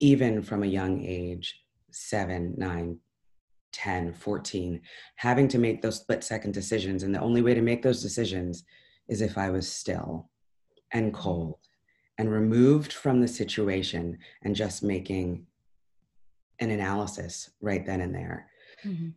even 0.00 0.42
from 0.42 0.62
a 0.62 0.66
young 0.68 1.04
age, 1.04 1.60
seven, 1.90 2.54
nine, 2.56 2.98
10, 3.72 4.14
14, 4.14 4.80
having 5.16 5.48
to 5.48 5.58
make 5.58 5.82
those 5.82 5.96
split 5.96 6.24
second 6.24 6.54
decisions. 6.54 7.02
And 7.02 7.14
the 7.14 7.20
only 7.20 7.42
way 7.42 7.52
to 7.54 7.60
make 7.60 7.82
those 7.82 8.00
decisions 8.00 8.64
is 9.08 9.20
if 9.20 9.36
I 9.36 9.50
was 9.50 9.70
still 9.70 10.30
and 10.92 11.12
mm-hmm. 11.12 11.20
cold 11.20 11.58
and 12.16 12.30
removed 12.30 12.92
from 12.92 13.20
the 13.20 13.28
situation 13.28 14.16
and 14.42 14.54
just 14.54 14.82
making 14.82 15.46
an 16.60 16.70
analysis 16.70 17.50
right 17.60 17.84
then 17.84 18.00
and 18.00 18.14
there. 18.14 18.48
Mm-hmm. 18.84 19.08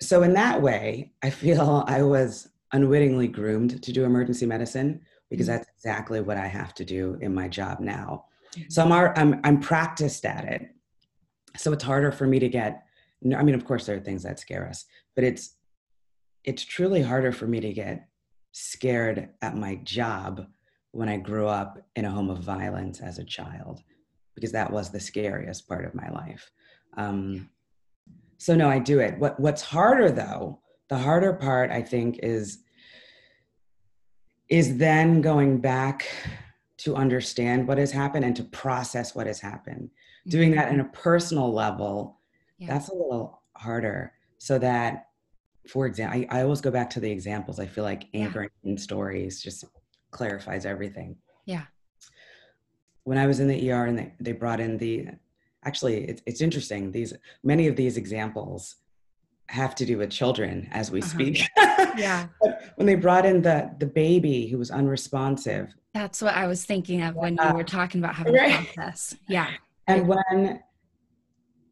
So, 0.00 0.22
in 0.22 0.34
that 0.34 0.60
way, 0.60 1.12
I 1.22 1.30
feel 1.30 1.84
I 1.86 2.02
was 2.02 2.48
unwittingly 2.72 3.28
groomed 3.28 3.82
to 3.82 3.92
do 3.92 4.04
emergency 4.04 4.46
medicine 4.46 5.00
because 5.30 5.46
mm-hmm. 5.46 5.56
that's 5.56 5.70
exactly 5.76 6.20
what 6.20 6.36
I 6.36 6.46
have 6.46 6.74
to 6.74 6.84
do 6.84 7.18
in 7.20 7.34
my 7.34 7.48
job 7.48 7.80
now. 7.80 8.26
Mm-hmm. 8.54 8.70
So, 8.70 8.82
I'm, 8.84 8.92
I'm, 9.16 9.40
I'm 9.44 9.60
practiced 9.60 10.24
at 10.24 10.44
it. 10.44 10.68
So, 11.56 11.72
it's 11.72 11.84
harder 11.84 12.12
for 12.12 12.26
me 12.26 12.38
to 12.38 12.48
get 12.48 12.82
I 13.34 13.42
mean, 13.42 13.54
of 13.54 13.64
course, 13.64 13.86
there 13.86 13.96
are 13.96 14.00
things 14.00 14.22
that 14.22 14.38
scare 14.38 14.68
us, 14.68 14.84
but 15.14 15.24
it's 15.24 15.56
it's 16.44 16.64
truly 16.64 17.02
harder 17.02 17.32
for 17.32 17.46
me 17.46 17.58
to 17.60 17.72
get 17.72 18.08
scared 18.52 19.30
at 19.42 19.56
my 19.56 19.76
job 19.76 20.46
when 20.92 21.08
I 21.08 21.16
grew 21.16 21.48
up 21.48 21.78
in 21.96 22.04
a 22.04 22.10
home 22.10 22.30
of 22.30 22.38
violence 22.38 23.00
as 23.00 23.18
a 23.18 23.24
child, 23.24 23.82
because 24.34 24.52
that 24.52 24.70
was 24.70 24.90
the 24.90 25.00
scariest 25.00 25.66
part 25.66 25.84
of 25.84 25.94
my 25.94 26.08
life. 26.10 26.50
Um, 26.96 27.50
so 28.38 28.54
no, 28.54 28.68
I 28.68 28.78
do 28.78 29.00
it. 29.00 29.18
What 29.18 29.38
What's 29.40 29.62
harder 29.62 30.10
though? 30.10 30.60
The 30.88 30.98
harder 30.98 31.32
part, 31.32 31.70
I 31.70 31.82
think, 31.82 32.20
is 32.22 32.58
is 34.48 34.76
then 34.78 35.20
going 35.20 35.58
back 35.58 36.06
to 36.78 36.94
understand 36.94 37.66
what 37.66 37.78
has 37.78 37.90
happened 37.90 38.24
and 38.24 38.36
to 38.36 38.44
process 38.44 39.14
what 39.14 39.26
has 39.26 39.40
happened. 39.40 39.90
Doing 40.28 40.52
that 40.52 40.72
in 40.72 40.80
a 40.80 40.84
personal 40.84 41.52
level 41.52 42.16
yeah. 42.58 42.68
that's 42.68 42.88
a 42.88 42.94
little 42.94 43.42
harder 43.54 44.12
so 44.38 44.58
that 44.58 45.06
for 45.68 45.86
example 45.86 46.26
I, 46.30 46.38
I, 46.38 46.42
always 46.42 46.60
go 46.60 46.70
back 46.70 46.90
to 46.90 47.00
the 47.00 47.10
examples 47.10 47.58
i 47.58 47.66
feel 47.66 47.84
like 47.84 48.06
anchoring 48.14 48.50
yeah. 48.62 48.72
in 48.72 48.78
stories 48.78 49.42
just 49.42 49.64
clarifies 50.10 50.66
everything 50.66 51.16
yeah 51.44 51.64
when 53.04 53.18
i 53.18 53.26
was 53.26 53.40
in 53.40 53.48
the 53.48 53.72
er 53.72 53.86
and 53.86 53.98
they, 53.98 54.12
they 54.20 54.32
brought 54.32 54.60
in 54.60 54.78
the 54.78 55.08
actually 55.66 56.04
it's, 56.04 56.22
it's 56.26 56.40
interesting. 56.40 56.92
These 56.92 57.12
many 57.42 57.66
of 57.66 57.76
these 57.76 57.96
examples 57.96 58.76
have 59.48 59.74
to 59.76 59.86
do 59.86 59.98
with 59.98 60.10
children 60.10 60.68
as 60.72 60.90
we 60.90 61.00
uh-huh. 61.00 61.10
speak. 61.10 61.48
Yeah. 61.96 62.28
When 62.76 62.86
they 62.86 62.94
brought 62.94 63.24
in 63.24 63.40
the 63.40 63.70
the 63.78 63.86
baby 63.86 64.48
who 64.48 64.58
was 64.58 64.70
unresponsive. 64.70 65.74
That's 65.94 66.20
what 66.20 66.34
i 66.34 66.46
was 66.46 66.62
thinking 66.62 67.00
of 67.02 67.14
when 67.14 67.38
you 67.42 67.54
were 67.54 67.64
talking 67.64 68.02
about 68.02 68.14
having 68.14 68.34
right. 68.34 68.60
a 68.60 68.74
process. 68.74 69.16
Yeah. 69.28 69.48
And 69.86 70.06
when 70.06 70.60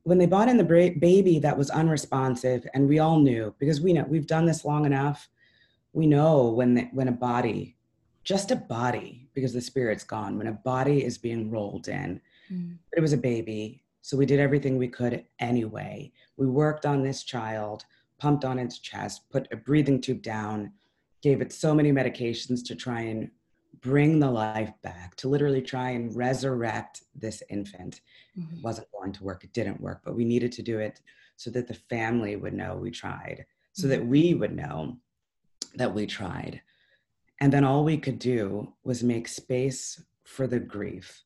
when 0.05 0.19
they 0.19 0.27
bought 0.27 0.49
in 0.49 0.57
the 0.57 0.95
baby 0.99 1.39
that 1.41 1.59
was 1.59 1.71
unresponsive 1.71 2.67
and 2.73 2.89
we 2.89 2.99
all 3.01 3.19
knew 3.19 3.55
because 3.59 3.81
we 3.81 3.93
know 3.93 4.05
we've 4.09 4.27
done 4.27 4.47
this 4.47 4.65
long 4.65 4.87
enough 4.87 5.29
we 5.93 6.07
know 6.07 6.49
when 6.49 6.75
the, 6.75 6.83
when 6.93 7.09
a 7.09 7.13
body 7.13 7.77
just 8.23 8.51
a 8.51 8.57
body 8.57 9.29
because 9.35 9.53
the 9.53 9.61
spirit's 9.61 10.05
gone 10.05 10.39
when 10.39 10.47
a 10.47 10.53
body 10.53 11.05
is 11.05 11.19
being 11.19 11.51
rolled 11.51 11.89
in 11.89 12.21
mm. 12.51 12.77
but 12.91 12.99
it 12.99 13.03
was 13.03 13.13
a 13.13 13.19
baby 13.19 13.84
so 14.05 14.19
we 14.19 14.27
did 14.27 14.39
everything 14.39 14.77
we 14.77 14.89
could 14.89 15.25
anyway 15.39 16.13
we 16.37 16.47
worked 16.47 16.85
on 16.85 17.03
this 17.03 17.23
child 17.23 17.85
pumped 18.19 18.45
on 18.45 18.59
its 18.59 18.79
chest 18.79 19.23
put 19.31 19.49
a 19.51 19.57
breathing 19.57 20.01
tube 20.01 20.23
down 20.23 20.71
gave 21.23 21.41
it 21.41 21.55
so 21.55 21.75
many 21.75 21.91
medications 21.91 22.63
to 22.63 22.75
try 22.75 23.01
and 23.01 23.31
bring 23.81 24.19
the 24.19 24.31
life 24.31 24.73
back, 24.83 25.15
to 25.17 25.29
literally 25.29 25.63
try 25.63 25.91
and 25.91 26.15
resurrect 26.15 27.03
this 27.15 27.43
infant. 27.51 28.01
Mm-hmm. 28.39 28.57
It 28.57 28.63
wasn't 28.63 28.93
going 28.93 29.13
to 29.13 29.25
work, 29.25 29.45
it 29.45 29.53
didn't 29.53 29.81
work, 29.81 30.01
but 30.05 30.15
we 30.15 30.25
needed 30.25 30.53
to 30.53 30.63
do 30.63 30.79
it 30.79 31.01
so 31.37 31.51
that 31.51 31.67
the 31.67 31.75
family 31.75 32.37
would 32.37 32.55
know 32.55 32.77
we 32.77 32.91
tried, 32.91 33.45
so 33.73 33.83
mm-hmm. 33.83 33.91
that 33.91 34.07
we 34.07 34.35
would 34.35 34.55
know 34.55 34.97
that 35.75 35.95
we 35.95 36.07
tried. 36.07 36.61
And 37.41 37.53
then 37.53 37.65
all 37.65 37.85
we 37.85 37.97
could 37.97 38.19
do 38.19 38.73
was 38.85 39.03
make 39.03 39.29
space 39.29 40.03
for 40.25 40.47
the 40.47 40.61
grief. 40.61 41.24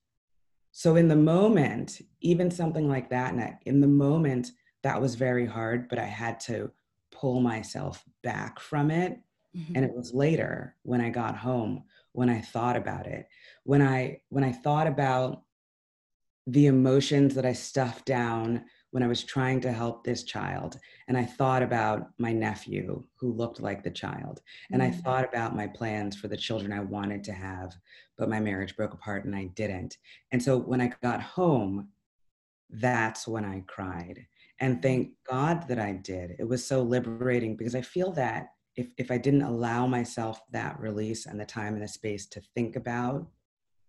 So 0.70 0.96
in 0.96 1.08
the 1.08 1.16
moment, 1.16 2.00
even 2.20 2.50
something 2.50 2.88
like 2.88 3.10
that, 3.10 3.60
in 3.64 3.80
the 3.80 3.86
moment, 3.86 4.52
that 4.82 5.00
was 5.00 5.14
very 5.14 5.46
hard, 5.46 5.88
but 5.88 5.98
I 5.98 6.04
had 6.04 6.40
to 6.40 6.70
pull 7.10 7.40
myself 7.40 8.04
back 8.22 8.60
from 8.60 8.90
it. 8.90 9.18
Mm-hmm. 9.56 9.72
And 9.74 9.84
it 9.84 9.92
was 9.92 10.14
later 10.14 10.76
when 10.82 11.00
I 11.00 11.10
got 11.10 11.36
home 11.36 11.84
when 12.12 12.28
I 12.28 12.40
thought 12.40 12.76
about 12.76 13.06
it. 13.06 13.28
When 13.64 13.80
I 13.80 14.20
when 14.28 14.44
I 14.44 14.52
thought 14.52 14.86
about 14.86 15.42
the 16.46 16.66
emotions 16.66 17.34
that 17.34 17.46
I 17.46 17.52
stuffed 17.52 18.06
down 18.06 18.64
when 18.90 19.02
I 19.02 19.06
was 19.06 19.22
trying 19.22 19.60
to 19.60 19.72
help 19.72 20.02
this 20.02 20.22
child. 20.22 20.78
And 21.08 21.16
I 21.16 21.24
thought 21.24 21.62
about 21.62 22.08
my 22.18 22.32
nephew 22.32 23.04
who 23.20 23.32
looked 23.32 23.60
like 23.60 23.82
the 23.82 23.90
child. 23.90 24.40
And 24.70 24.80
mm-hmm. 24.80 24.92
I 24.92 25.02
thought 25.02 25.28
about 25.28 25.56
my 25.56 25.66
plans 25.66 26.16
for 26.16 26.28
the 26.28 26.36
children 26.36 26.72
I 26.72 26.80
wanted 26.80 27.22
to 27.24 27.32
have, 27.32 27.74
but 28.16 28.30
my 28.30 28.40
marriage 28.40 28.76
broke 28.76 28.94
apart 28.94 29.24
and 29.24 29.36
I 29.36 29.46
didn't. 29.54 29.98
And 30.32 30.42
so 30.42 30.56
when 30.56 30.80
I 30.80 30.92
got 31.02 31.20
home, 31.20 31.88
that's 32.70 33.28
when 33.28 33.44
I 33.44 33.62
cried. 33.66 34.26
And 34.60 34.82
thank 34.82 35.10
God 35.30 35.68
that 35.68 35.78
I 35.78 35.92
did. 35.92 36.36
It 36.38 36.48
was 36.48 36.64
so 36.64 36.82
liberating 36.82 37.56
because 37.56 37.74
I 37.74 37.82
feel 37.82 38.12
that 38.12 38.48
if, 38.76 38.88
if 38.96 39.10
I 39.10 39.18
didn't 39.18 39.42
allow 39.42 39.86
myself 39.86 40.40
that 40.52 40.78
release 40.80 41.26
and 41.26 41.38
the 41.38 41.44
time 41.44 41.74
and 41.74 41.82
the 41.82 41.88
space 41.88 42.26
to 42.26 42.40
think 42.54 42.76
about 42.76 43.26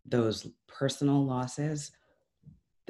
those 0.06 0.48
personal 0.68 1.26
losses, 1.26 1.92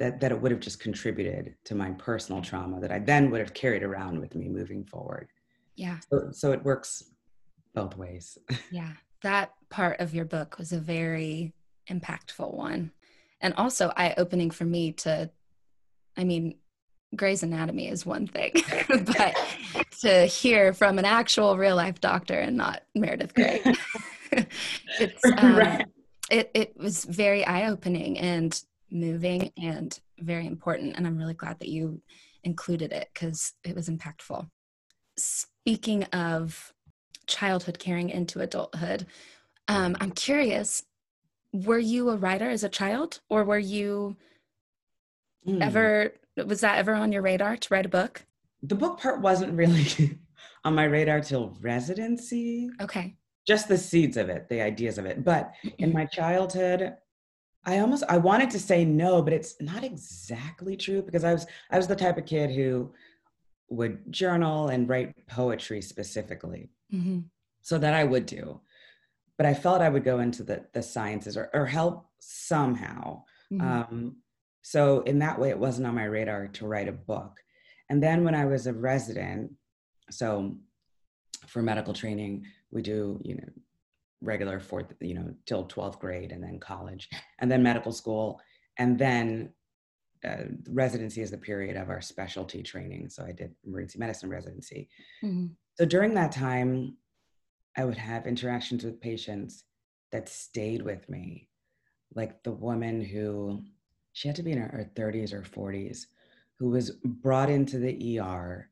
that, 0.00 0.18
that 0.20 0.32
it 0.32 0.40
would 0.40 0.50
have 0.50 0.60
just 0.60 0.80
contributed 0.80 1.54
to 1.64 1.74
my 1.74 1.90
personal 1.92 2.40
trauma 2.40 2.80
that 2.80 2.90
I 2.90 2.98
then 2.98 3.30
would 3.30 3.40
have 3.40 3.52
carried 3.52 3.82
around 3.82 4.18
with 4.18 4.34
me 4.34 4.48
moving 4.48 4.82
forward. 4.82 5.28
Yeah. 5.76 5.98
So, 6.10 6.30
so 6.32 6.52
it 6.52 6.64
works 6.64 7.04
both 7.74 7.96
ways. 7.96 8.36
Yeah. 8.72 8.92
That 9.22 9.52
part 9.68 10.00
of 10.00 10.14
your 10.14 10.24
book 10.24 10.56
was 10.56 10.72
a 10.72 10.78
very 10.78 11.52
impactful 11.90 12.54
one. 12.54 12.90
And 13.42 13.52
also 13.54 13.92
eye 13.94 14.14
opening 14.16 14.50
for 14.50 14.64
me 14.64 14.92
to, 14.92 15.30
I 16.16 16.24
mean, 16.24 16.54
Grey's 17.14 17.42
Anatomy 17.42 17.88
is 17.88 18.06
one 18.06 18.26
thing, 18.26 18.52
but 18.88 19.36
to 20.00 20.24
hear 20.24 20.72
from 20.72 20.98
an 20.98 21.04
actual 21.04 21.58
real 21.58 21.76
life 21.76 22.00
doctor 22.00 22.38
and 22.38 22.56
not 22.56 22.82
Meredith 22.94 23.34
Grey, 23.34 23.62
it's 25.00 25.24
um, 25.36 25.56
right. 25.56 25.86
it 26.30 26.50
it 26.54 26.76
was 26.76 27.04
very 27.04 27.44
eye 27.44 27.68
opening 27.68 28.16
and 28.16 28.62
moving 28.90 29.52
and 29.56 29.98
very 30.18 30.46
important. 30.46 30.96
And 30.96 31.06
I'm 31.06 31.16
really 31.16 31.34
glad 31.34 31.58
that 31.60 31.68
you 31.68 32.00
included 32.44 32.92
it 32.92 33.10
because 33.12 33.52
it 33.64 33.74
was 33.74 33.88
impactful. 33.88 34.48
Speaking 35.16 36.04
of 36.04 36.72
childhood 37.26 37.78
carrying 37.78 38.10
into 38.10 38.40
adulthood, 38.40 39.06
um, 39.68 39.96
I'm 40.00 40.12
curious: 40.12 40.82
were 41.52 41.78
you 41.78 42.10
a 42.10 42.16
writer 42.16 42.48
as 42.48 42.64
a 42.64 42.68
child, 42.68 43.20
or 43.28 43.44
were 43.44 43.58
you 43.58 44.16
mm. 45.46 45.62
ever 45.62 46.12
was 46.36 46.60
that 46.60 46.78
ever 46.78 46.94
on 46.94 47.12
your 47.12 47.22
radar 47.22 47.56
to 47.56 47.74
write 47.74 47.86
a 47.86 47.90
book? 47.90 48.24
The 48.62 48.74
book 48.74 49.00
part 49.00 49.20
wasn't 49.20 49.54
really 49.54 50.18
on 50.64 50.74
my 50.74 50.84
radar 50.84 51.20
till 51.20 51.56
residency. 51.60 52.70
Okay. 52.80 53.16
Just 53.46 53.68
the 53.68 53.78
seeds 53.78 54.16
of 54.16 54.28
it, 54.28 54.48
the 54.48 54.60
ideas 54.60 54.98
of 54.98 55.06
it. 55.06 55.24
But 55.24 55.52
in 55.78 55.92
my 55.92 56.04
childhood, 56.04 56.94
I 57.64 57.78
almost 57.80 58.04
I 58.08 58.16
wanted 58.16 58.50
to 58.50 58.58
say 58.58 58.84
no, 58.84 59.22
but 59.22 59.32
it's 59.32 59.60
not 59.60 59.84
exactly 59.84 60.76
true 60.76 61.02
because 61.02 61.24
I 61.24 61.32
was 61.32 61.46
I 61.70 61.76
was 61.76 61.86
the 61.86 61.96
type 61.96 62.16
of 62.16 62.26
kid 62.26 62.50
who 62.50 62.92
would 63.68 64.12
journal 64.12 64.68
and 64.68 64.88
write 64.88 65.14
poetry 65.26 65.82
specifically. 65.82 66.70
Mm-hmm. 66.92 67.20
So 67.62 67.78
that 67.78 67.94
I 67.94 68.04
would 68.04 68.26
do. 68.26 68.60
But 69.36 69.46
I 69.46 69.54
felt 69.54 69.82
I 69.82 69.88
would 69.88 70.04
go 70.04 70.20
into 70.20 70.42
the 70.42 70.64
the 70.72 70.82
sciences 70.82 71.36
or, 71.36 71.50
or 71.52 71.66
help 71.66 72.06
somehow. 72.18 73.24
Mm-hmm. 73.52 73.68
Um, 73.68 74.16
so 74.62 75.00
in 75.02 75.18
that 75.20 75.38
way, 75.38 75.50
it 75.50 75.58
wasn't 75.58 75.86
on 75.86 75.94
my 75.94 76.04
radar 76.04 76.48
to 76.48 76.66
write 76.66 76.88
a 76.88 76.92
book. 76.92 77.40
And 77.88 78.02
then 78.02 78.24
when 78.24 78.34
I 78.34 78.44
was 78.44 78.66
a 78.66 78.72
resident, 78.72 79.52
so 80.10 80.56
for 81.46 81.62
medical 81.62 81.92
training, 81.92 82.46
we 82.70 82.82
do, 82.82 83.20
you 83.24 83.36
know, 83.36 83.48
regular 84.20 84.60
fourth, 84.60 84.92
you 85.00 85.14
know, 85.14 85.34
till 85.46 85.66
12th 85.66 85.98
grade 85.98 86.32
and 86.32 86.42
then 86.42 86.58
college 86.58 87.08
and 87.38 87.50
then 87.50 87.62
medical 87.62 87.92
school. 87.92 88.40
And 88.78 88.98
then 88.98 89.52
uh, 90.24 90.44
residency 90.68 91.22
is 91.22 91.30
the 91.30 91.38
period 91.38 91.76
of 91.76 91.88
our 91.88 92.00
specialty 92.00 92.62
training. 92.62 93.08
So 93.08 93.24
I 93.24 93.32
did 93.32 93.54
emergency 93.66 93.98
medicine 93.98 94.30
residency. 94.30 94.88
Mm-hmm. 95.24 95.46
So 95.78 95.84
during 95.86 96.14
that 96.14 96.32
time, 96.32 96.96
I 97.76 97.84
would 97.84 97.96
have 97.96 98.26
interactions 98.26 98.84
with 98.84 99.00
patients 99.00 99.64
that 100.12 100.28
stayed 100.28 100.82
with 100.82 101.08
me. 101.08 101.48
Like 102.14 102.42
the 102.42 102.52
woman 102.52 103.00
who, 103.00 103.62
she 104.12 104.28
had 104.28 104.36
to 104.36 104.42
be 104.42 104.52
in 104.52 104.58
her 104.58 104.90
30s 104.94 105.32
or 105.32 105.42
40s, 105.42 106.06
who 106.58 106.70
was 106.70 106.90
brought 107.04 107.48
into 107.48 107.78
the 107.78 108.18
ER 108.18 108.68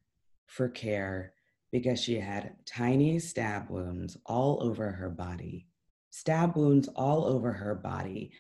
for 0.47 0.69
care 0.69 1.33
because 1.71 2.01
she 2.01 2.19
had 2.19 2.55
tiny 2.65 3.19
stab 3.19 3.69
wounds 3.69 4.17
all 4.27 4.63
over 4.63 4.91
her 4.91 5.11
body, 5.11 5.67
stab 6.11 6.57
wounds 6.57 6.89
all 6.97 7.25
over 7.25 7.53
her 7.53 7.75
body, 7.75 8.33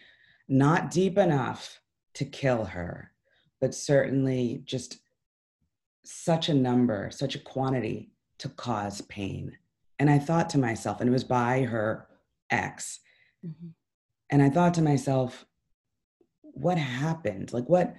not 0.48 0.90
deep 0.90 1.18
enough 1.18 1.80
to 2.14 2.24
kill 2.24 2.64
her, 2.64 3.12
but 3.60 3.74
certainly 3.74 4.62
just 4.64 4.98
such 6.04 6.48
a 6.48 6.54
number, 6.54 7.10
such 7.10 7.34
a 7.34 7.40
quantity 7.40 8.10
to 8.38 8.48
cause 8.48 9.02
pain. 9.02 9.56
And 9.98 10.08
I 10.08 10.18
thought 10.18 10.48
to 10.50 10.58
myself, 10.58 11.00
and 11.00 11.08
it 11.08 11.12
was 11.12 11.24
by 11.24 11.62
her 11.62 12.08
ex, 12.50 13.00
mm-hmm. 13.46 13.68
and 14.30 14.42
I 14.42 14.48
thought 14.48 14.74
to 14.74 14.82
myself, 14.82 15.44
what 16.42 16.78
happened? 16.78 17.52
Like, 17.52 17.68
what? 17.68 17.94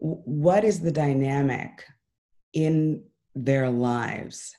What 0.00 0.62
is 0.62 0.80
the 0.80 0.92
dynamic 0.92 1.84
in 2.52 3.02
their 3.34 3.68
lives 3.68 4.54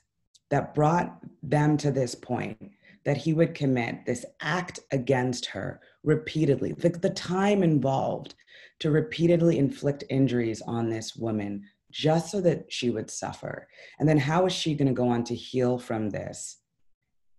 that 0.50 0.74
brought 0.74 1.18
them 1.42 1.76
to 1.78 1.90
this 1.90 2.14
point 2.14 2.72
that 3.04 3.16
he 3.16 3.32
would 3.32 3.54
commit 3.54 4.04
this 4.04 4.24
act 4.40 4.80
against 4.92 5.46
her 5.46 5.80
repeatedly, 6.04 6.72
the, 6.72 6.90
the 6.90 7.10
time 7.10 7.62
involved 7.62 8.34
to 8.80 8.90
repeatedly 8.90 9.58
inflict 9.58 10.04
injuries 10.10 10.62
on 10.62 10.90
this 10.90 11.16
woman 11.16 11.64
just 11.90 12.30
so 12.30 12.40
that 12.40 12.64
she 12.68 12.90
would 12.90 13.10
suffer. 13.10 13.68
And 13.98 14.08
then 14.08 14.18
how 14.18 14.46
is 14.46 14.52
she 14.52 14.74
going 14.74 14.88
to 14.88 14.94
go 14.94 15.08
on 15.08 15.24
to 15.24 15.34
heal 15.34 15.78
from 15.78 16.10
this? 16.10 16.58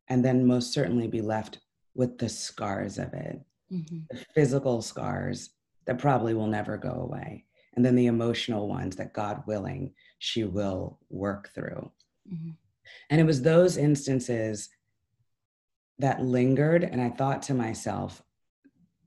And 0.09 0.25
then 0.25 0.45
most 0.45 0.73
certainly 0.73 1.07
be 1.07 1.21
left 1.21 1.59
with 1.95 2.17
the 2.17 2.29
scars 2.29 2.97
of 2.97 3.13
it, 3.13 3.39
mm-hmm. 3.71 3.99
the 4.09 4.25
physical 4.33 4.81
scars 4.81 5.51
that 5.85 5.99
probably 5.99 6.33
will 6.33 6.47
never 6.47 6.77
go 6.77 6.91
away. 6.91 7.45
And 7.75 7.85
then 7.85 7.95
the 7.95 8.07
emotional 8.07 8.67
ones 8.67 8.97
that, 8.97 9.13
God 9.13 9.43
willing, 9.47 9.93
she 10.19 10.43
will 10.43 10.99
work 11.09 11.51
through. 11.55 11.89
Mm-hmm. 12.31 12.51
And 13.09 13.19
it 13.19 13.25
was 13.25 13.41
those 13.41 13.77
instances 13.77 14.69
that 15.99 16.21
lingered. 16.21 16.83
And 16.83 17.01
I 17.01 17.09
thought 17.09 17.43
to 17.43 17.53
myself, 17.53 18.21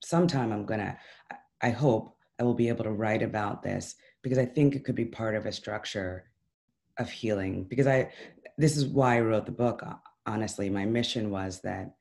sometime 0.03 0.53
I'm 0.53 0.67
going 0.67 0.81
to, 0.81 0.97
I 1.63 1.71
hope 1.71 2.17
I 2.39 2.45
will 2.45 2.55
be 2.55 2.69
able 2.69 2.85
to 2.85 2.93
write 2.93 3.23
about 3.23 3.63
this 3.63 3.95
because 4.23 4.39
I 4.39 4.45
think 4.45 4.75
it 4.75 4.85
could 4.85 4.95
be 4.95 5.05
part 5.05 5.35
of 5.35 5.47
a 5.47 5.53
structure 5.53 6.25
of 6.99 7.11
healing. 7.11 7.65
Because 7.65 7.87
I, 7.87 8.13
this 8.59 8.77
is 8.77 8.87
why 8.87 9.17
I 9.17 9.21
wrote 9.21 9.47
the 9.47 9.53
book. 9.53 9.83
Honestly, 10.27 10.71
my 10.71 10.85
mission 10.85 11.31
was 11.31 11.61
that, 11.63 11.95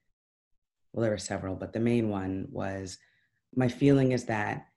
well, 0.91 1.01
there 1.01 1.11
were 1.11 1.17
several, 1.17 1.55
but 1.55 1.73
the 1.73 1.79
main 1.79 2.09
one 2.09 2.47
was 2.51 2.97
my 3.55 3.67
feeling 3.67 4.11
is 4.11 4.25
that 4.25 4.67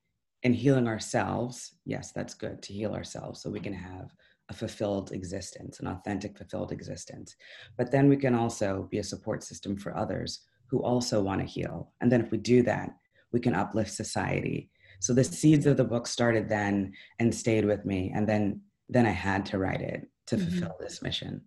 in 0.43 0.53
healing 0.53 0.89
ourselves, 0.89 1.73
yes, 1.85 2.13
that's 2.13 2.35
good 2.35 2.63
to 2.63 2.73
heal 2.73 2.95
ourselves 2.95 3.41
so 3.41 3.51
we 3.51 3.61
can 3.61 3.73
have 3.73 4.15
a 4.49 4.55
fulfilled 4.55 5.13
existence, 5.13 5.81
an 5.81 5.89
authentic, 5.89 6.37
fulfilled 6.37 6.73
existence. 6.73 7.35
But 7.77 7.91
then 7.91 8.09
we 8.09 8.17
can 8.17 8.35
also 8.35 8.89
be 8.91 8.99
a 8.99 9.05
support 9.05 9.43
system 9.43 9.77
for 9.77 9.97
others 9.97 10.43
who 10.69 10.83
also 10.83 11.23
want 11.23 11.41
to 11.41 11.47
heal. 11.47 11.93
And 12.01 12.11
then 12.11 12.21
if 12.21 12.31
we 12.31 12.39
do 12.39 12.63
that, 12.63 12.91
we 13.33 13.41
can 13.41 13.55
uplift 13.55 13.93
society. 13.93 14.71
So 15.01 15.13
the 15.13 15.25
seeds 15.25 15.67
of 15.67 15.77
the 15.77 15.85
book 15.85 16.07
started 16.07 16.49
then 16.49 16.93
and 17.19 17.35
stayed 17.35 17.65
with 17.65 17.85
me. 17.85 18.13
And 18.15 18.29
then 18.29 18.61
then 18.89 19.05
I 19.05 19.11
had 19.11 19.45
to 19.47 19.59
write 19.59 19.81
it 19.81 20.09
to 20.27 20.37
mm-hmm. 20.37 20.49
fulfill 20.49 20.77
this 20.79 21.03
mission. 21.03 21.43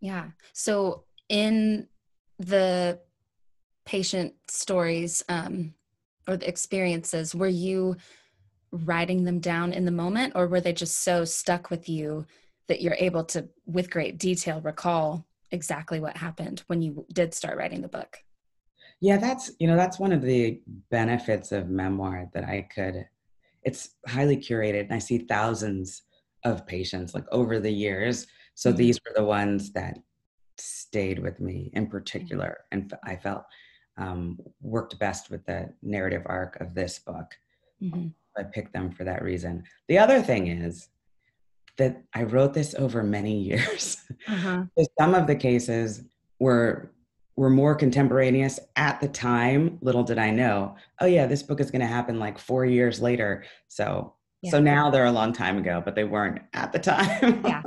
Yeah. 0.00 0.26
So 0.52 1.04
in 1.28 1.88
the 2.38 3.00
patient 3.84 4.34
stories 4.48 5.24
um, 5.28 5.74
or 6.28 6.36
the 6.36 6.48
experiences, 6.48 7.34
were 7.34 7.48
you 7.48 7.96
writing 8.70 9.24
them 9.24 9.40
down 9.40 9.72
in 9.72 9.84
the 9.84 9.90
moment 9.90 10.34
or 10.36 10.46
were 10.46 10.60
they 10.60 10.72
just 10.72 11.02
so 11.02 11.24
stuck 11.24 11.70
with 11.70 11.88
you 11.88 12.26
that 12.68 12.82
you're 12.82 12.96
able 12.98 13.24
to 13.24 13.48
with 13.66 13.90
great 13.90 14.18
detail 14.18 14.60
recall 14.60 15.26
exactly 15.50 16.00
what 16.00 16.16
happened 16.16 16.62
when 16.66 16.82
you 16.82 17.06
did 17.12 17.32
start 17.32 17.56
writing 17.56 17.80
the 17.80 17.88
book 17.88 18.18
yeah 19.00 19.16
that's 19.16 19.52
you 19.58 19.66
know 19.66 19.76
that's 19.76 19.98
one 19.98 20.12
of 20.12 20.22
the 20.22 20.60
benefits 20.90 21.52
of 21.52 21.68
memoir 21.68 22.28
that 22.34 22.44
i 22.44 22.66
could 22.74 23.06
it's 23.62 23.90
highly 24.08 24.36
curated 24.36 24.82
and 24.82 24.94
i 24.94 24.98
see 24.98 25.18
thousands 25.18 26.02
of 26.44 26.66
patients 26.66 27.14
like 27.14 27.24
over 27.30 27.58
the 27.58 27.72
years 27.72 28.26
so 28.54 28.70
mm-hmm. 28.70 28.78
these 28.78 28.98
were 29.04 29.12
the 29.14 29.24
ones 29.24 29.72
that 29.72 29.98
stayed 30.58 31.18
with 31.18 31.40
me 31.40 31.70
in 31.74 31.86
particular 31.86 32.58
and 32.72 32.92
i 33.04 33.14
felt 33.14 33.44
um, 33.98 34.38
worked 34.60 34.98
best 34.98 35.30
with 35.30 35.44
the 35.46 35.72
narrative 35.82 36.22
arc 36.26 36.60
of 36.60 36.74
this 36.74 36.98
book 36.98 37.26
mm-hmm. 37.82 38.08
I 38.36 38.42
picked 38.42 38.72
them 38.72 38.90
for 38.90 39.04
that 39.04 39.22
reason. 39.22 39.64
The 39.88 39.98
other 39.98 40.20
thing 40.22 40.48
is 40.48 40.88
that 41.78 42.02
I 42.14 42.24
wrote 42.24 42.54
this 42.54 42.74
over 42.74 43.02
many 43.02 43.38
years. 43.40 43.98
Uh-huh. 44.28 44.64
Some 44.98 45.14
of 45.14 45.26
the 45.26 45.36
cases 45.36 46.02
were 46.38 46.92
were 47.36 47.50
more 47.50 47.74
contemporaneous 47.74 48.58
at 48.76 48.98
the 49.00 49.08
time. 49.08 49.78
Little 49.82 50.02
did 50.02 50.18
I 50.18 50.30
know. 50.30 50.76
Oh 51.00 51.06
yeah, 51.06 51.26
this 51.26 51.42
book 51.42 51.60
is 51.60 51.70
going 51.70 51.82
to 51.82 51.86
happen 51.86 52.18
like 52.18 52.38
four 52.38 52.64
years 52.64 53.00
later. 53.02 53.44
So 53.68 54.14
yeah. 54.42 54.50
so 54.50 54.60
now 54.60 54.90
they're 54.90 55.04
a 55.04 55.12
long 55.12 55.32
time 55.32 55.58
ago, 55.58 55.82
but 55.84 55.94
they 55.94 56.04
weren't 56.04 56.40
at 56.54 56.72
the 56.72 56.78
time. 56.78 57.44
yeah. 57.44 57.62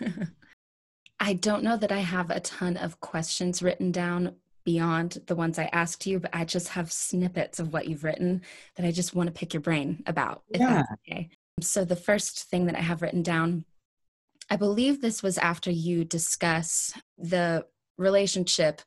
I 1.20 1.34
don't 1.34 1.62
know 1.62 1.76
that 1.76 1.92
I 1.92 1.98
have 1.98 2.30
a 2.30 2.40
ton 2.40 2.78
of 2.78 2.98
questions 3.00 3.62
written 3.62 3.92
down 3.92 4.36
beyond 4.64 5.18
the 5.26 5.36
ones 5.36 5.58
I 5.58 5.68
asked 5.72 6.06
you, 6.06 6.18
but 6.18 6.30
I 6.32 6.44
just 6.44 6.68
have 6.68 6.90
snippets 6.90 7.58
of 7.58 7.72
what 7.72 7.88
you've 7.88 8.04
written 8.04 8.42
that 8.76 8.86
I 8.86 8.90
just 8.90 9.14
want 9.14 9.26
to 9.26 9.32
pick 9.32 9.52
your 9.52 9.60
brain 9.60 10.02
about, 10.06 10.42
yeah. 10.48 10.82
okay. 11.06 11.28
So, 11.64 11.84
the 11.84 11.96
first 11.96 12.44
thing 12.44 12.66
that 12.66 12.76
I 12.76 12.80
have 12.80 13.02
written 13.02 13.22
down, 13.22 13.64
I 14.48 14.56
believe 14.56 15.00
this 15.00 15.22
was 15.22 15.38
after 15.38 15.70
you 15.70 16.04
discuss 16.04 16.92
the 17.18 17.66
relationship 17.96 18.82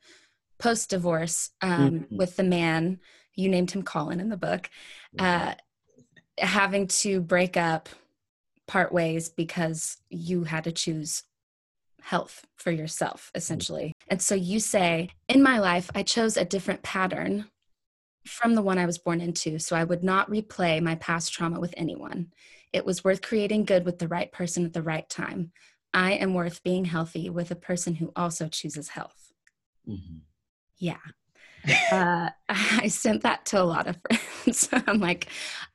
post 0.60 0.90
divorce 0.90 1.52
um, 1.62 1.92
mm-hmm. 1.92 2.18
with 2.18 2.36
the 2.36 2.44
man, 2.44 3.00
you 3.36 3.50
named 3.50 3.72
him 3.72 3.84
Colin 3.84 4.20
in 4.20 4.30
the 4.30 4.38
book, 4.38 4.70
uh, 5.20 5.56
having 6.38 6.88
to 6.88 7.22
break 7.22 7.58
up 7.58 7.90
part 8.68 8.92
ways 8.92 9.30
because 9.30 9.98
you 10.10 10.46
had 10.46 10.64
to 10.64 10.72
choose 10.72 11.24
health 12.02 12.46
for 12.56 12.72
yourself, 12.72 13.32
essentially. 13.36 13.94
And 14.08 14.22
so 14.22 14.36
you 14.36 14.60
say, 14.60 15.10
In 15.28 15.42
my 15.42 15.60
life, 15.60 15.90
I 15.96 16.04
chose 16.04 16.38
a 16.38 16.46
different 16.46 16.84
pattern 16.84 17.46
from 18.26 18.56
the 18.56 18.62
one 18.62 18.78
I 18.78 18.86
was 18.86 18.98
born 18.98 19.22
into, 19.22 19.60
so 19.60 19.76
I 19.76 19.84
would 19.84 20.04
not 20.04 20.30
replay 20.30 20.82
my 20.82 20.96
past 20.96 21.34
trauma 21.34 21.60
with 21.60 21.74
anyone. 21.78 22.28
It 22.72 22.86
was 22.86 23.04
worth 23.04 23.22
creating 23.22 23.66
good 23.66 23.86
with 23.86 24.00
the 24.00 24.08
right 24.08 24.32
person 24.32 24.66
at 24.66 24.74
the 24.74 24.82
right 24.82 25.08
time. 25.10 25.52
I 25.94 26.14
am 26.14 26.34
worth 26.34 26.64
being 26.64 26.86
healthy 26.86 27.30
with 27.30 27.52
a 27.52 27.56
person 27.56 27.96
who 27.96 28.12
also 28.16 28.48
chooses 28.48 28.90
health. 28.90 29.32
Mm-hmm. 29.88 30.18
Yeah. 30.80 30.98
uh, 31.92 32.30
I 32.50 32.88
sent 32.88 33.24
that 33.24 33.46
to 33.48 33.62
a 33.62 33.64
lot 33.64 33.88
of 33.88 33.98
friends. 34.44 34.70
I'm 34.88 35.00
like, 35.00 35.28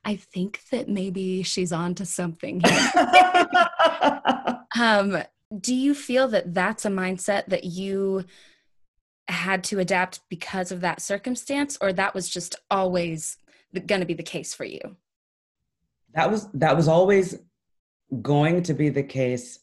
I 0.03 0.17
think 0.17 0.61
that 0.71 0.89
maybe 0.89 1.43
she's 1.43 1.71
on 1.71 1.95
to 1.95 2.05
something. 2.05 2.61
um, 4.77 5.23
do 5.59 5.73
you 5.73 5.95
feel 5.95 6.27
that 6.27 6.53
that's 6.53 6.85
a 6.85 6.89
mindset 6.89 7.47
that 7.47 7.63
you 7.63 8.25
had 9.29 9.63
to 9.63 9.79
adapt 9.79 10.21
because 10.29 10.71
of 10.71 10.81
that 10.81 11.01
circumstance 11.01 11.77
or 11.81 11.93
that 11.93 12.13
was 12.13 12.29
just 12.29 12.55
always 12.69 13.37
going 13.85 14.01
to 14.01 14.07
be 14.07 14.13
the 14.13 14.23
case 14.23 14.53
for 14.53 14.65
you 14.65 14.79
that 16.13 16.29
was 16.29 16.47
that 16.53 16.75
was 16.75 16.87
always 16.87 17.37
going 18.21 18.63
to 18.63 18.73
be 18.73 18.89
the 18.89 19.03
case 19.03 19.59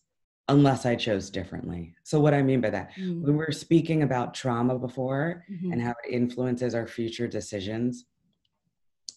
unless 0.48 0.87
i 0.87 0.94
chose 0.94 1.29
differently 1.31 1.94
so 2.05 2.20
what 2.20 2.35
i 2.35 2.42
mean 2.42 2.61
by 2.61 2.70
that 2.70 2.90
mm-hmm. 2.92 3.22
when 3.22 3.33
we 3.33 3.44
were 3.44 3.52
speaking 3.52 4.02
about 4.02 4.35
trauma 4.35 4.79
before 4.79 5.44
mm-hmm. 5.50 5.72
and 5.72 5.83
how 5.83 5.94
it 6.05 6.12
influences 6.12 6.74
our 6.74 6.87
future 6.87 7.26
decisions 7.26 8.05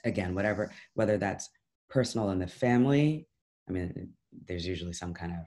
again 0.06 0.34
whatever 0.34 0.72
whether 0.96 1.18
that's 1.18 1.50
personal 1.90 2.32
in 2.32 2.40
the 2.40 2.48
family 2.48 3.28
i 3.68 3.72
mean 3.72 4.10
there's 4.48 4.66
usually 4.66 4.94
some 4.94 5.14
kind 5.14 5.34
of 5.34 5.46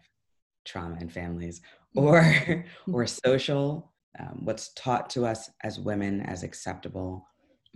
trauma 0.64 0.96
in 1.00 1.08
families 1.08 1.60
mm-hmm. 1.96 2.06
or 2.06 2.64
or 2.92 3.06
social 3.06 3.91
um, 4.18 4.40
what's 4.44 4.72
taught 4.74 5.08
to 5.10 5.24
us 5.26 5.50
as 5.62 5.80
women 5.80 6.20
as 6.20 6.42
acceptable. 6.42 7.26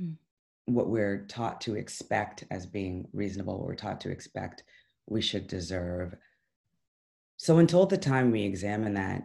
Mm. 0.01 0.17
what 0.67 0.89
we're 0.89 1.25
taught 1.27 1.61
to 1.63 1.75
expect 1.77 2.45
as 2.51 2.67
being 2.67 3.09
reasonable 3.13 3.59
what 3.59 3.67
we're 3.67 3.75
taught 3.75 4.01
to 4.03 4.11
expect 4.11 4.63
we 5.07 5.23
should 5.23 5.47
deserve. 5.47 6.15
So 7.39 7.59
until 7.59 7.87
the 7.87 7.97
time 7.97 8.31
we 8.31 8.43
examine 8.43 8.95
that 8.95 9.23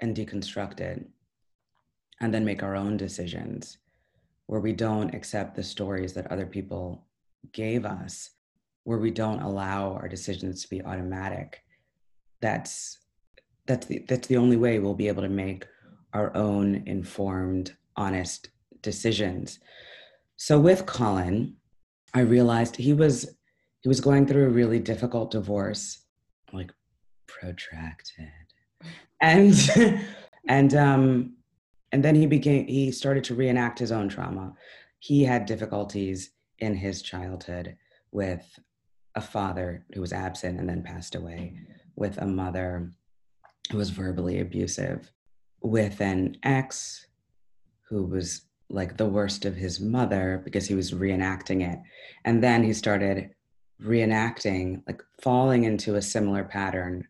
and 0.00 0.16
deconstruct 0.16 0.80
it 0.80 1.06
and 2.20 2.34
then 2.34 2.44
make 2.44 2.62
our 2.62 2.76
own 2.76 2.96
decisions 2.96 3.78
where 4.46 4.60
we 4.60 4.72
don't 4.72 5.14
accept 5.14 5.54
the 5.54 5.62
stories 5.62 6.12
that 6.12 6.30
other 6.30 6.46
people 6.46 7.06
gave 7.52 7.84
us 7.86 8.30
where 8.84 8.98
we 8.98 9.10
don't 9.10 9.40
allow 9.40 9.92
our 9.94 10.08
decisions 10.08 10.62
to 10.62 10.68
be 10.68 10.82
automatic. 10.82 11.62
That's 12.40 12.98
that's 13.66 13.86
the 13.86 14.04
that's 14.08 14.26
the 14.26 14.36
only 14.36 14.56
way 14.56 14.78
we'll 14.78 14.94
be 14.94 15.08
able 15.08 15.22
to 15.22 15.28
make 15.28 15.66
our 16.12 16.34
own 16.36 16.82
informed, 16.86 17.76
honest 17.96 18.50
decisions. 18.82 19.58
So 20.36 20.58
with 20.58 20.86
Colin, 20.86 21.56
I 22.14 22.20
realized 22.20 22.76
he 22.76 22.92
was 22.92 23.36
he 23.80 23.88
was 23.88 24.00
going 24.00 24.26
through 24.26 24.46
a 24.46 24.50
really 24.50 24.78
difficult 24.78 25.32
divorce, 25.32 26.04
like 26.52 26.70
protracted. 27.26 28.30
And 29.20 29.54
and 30.48 30.74
um 30.74 31.36
and 31.90 32.04
then 32.04 32.14
he 32.14 32.26
became 32.26 32.66
he 32.66 32.90
started 32.90 33.24
to 33.24 33.34
reenact 33.34 33.78
his 33.78 33.92
own 33.92 34.08
trauma. 34.08 34.54
He 34.98 35.24
had 35.24 35.46
difficulties 35.46 36.30
in 36.58 36.74
his 36.76 37.02
childhood 37.02 37.76
with 38.12 38.58
a 39.14 39.20
father 39.20 39.84
who 39.94 40.00
was 40.00 40.12
absent 40.12 40.58
and 40.58 40.68
then 40.68 40.82
passed 40.82 41.14
away, 41.14 41.58
with 41.96 42.18
a 42.18 42.26
mother 42.26 42.90
who 43.70 43.78
was 43.78 43.90
verbally 43.90 44.40
abusive, 44.40 45.10
with 45.62 46.00
an 46.00 46.36
ex 46.42 47.06
who 47.88 48.04
was 48.04 48.46
like 48.68 48.96
the 48.96 49.06
worst 49.06 49.44
of 49.44 49.54
his 49.54 49.80
mother 49.80 50.40
because 50.44 50.66
he 50.66 50.74
was 50.74 50.92
reenacting 50.92 51.70
it. 51.70 51.78
And 52.24 52.42
then 52.42 52.64
he 52.64 52.72
started 52.72 53.30
reenacting, 53.82 54.82
like 54.86 55.02
falling 55.22 55.64
into 55.64 55.96
a 55.96 56.02
similar 56.02 56.44
pattern, 56.44 57.06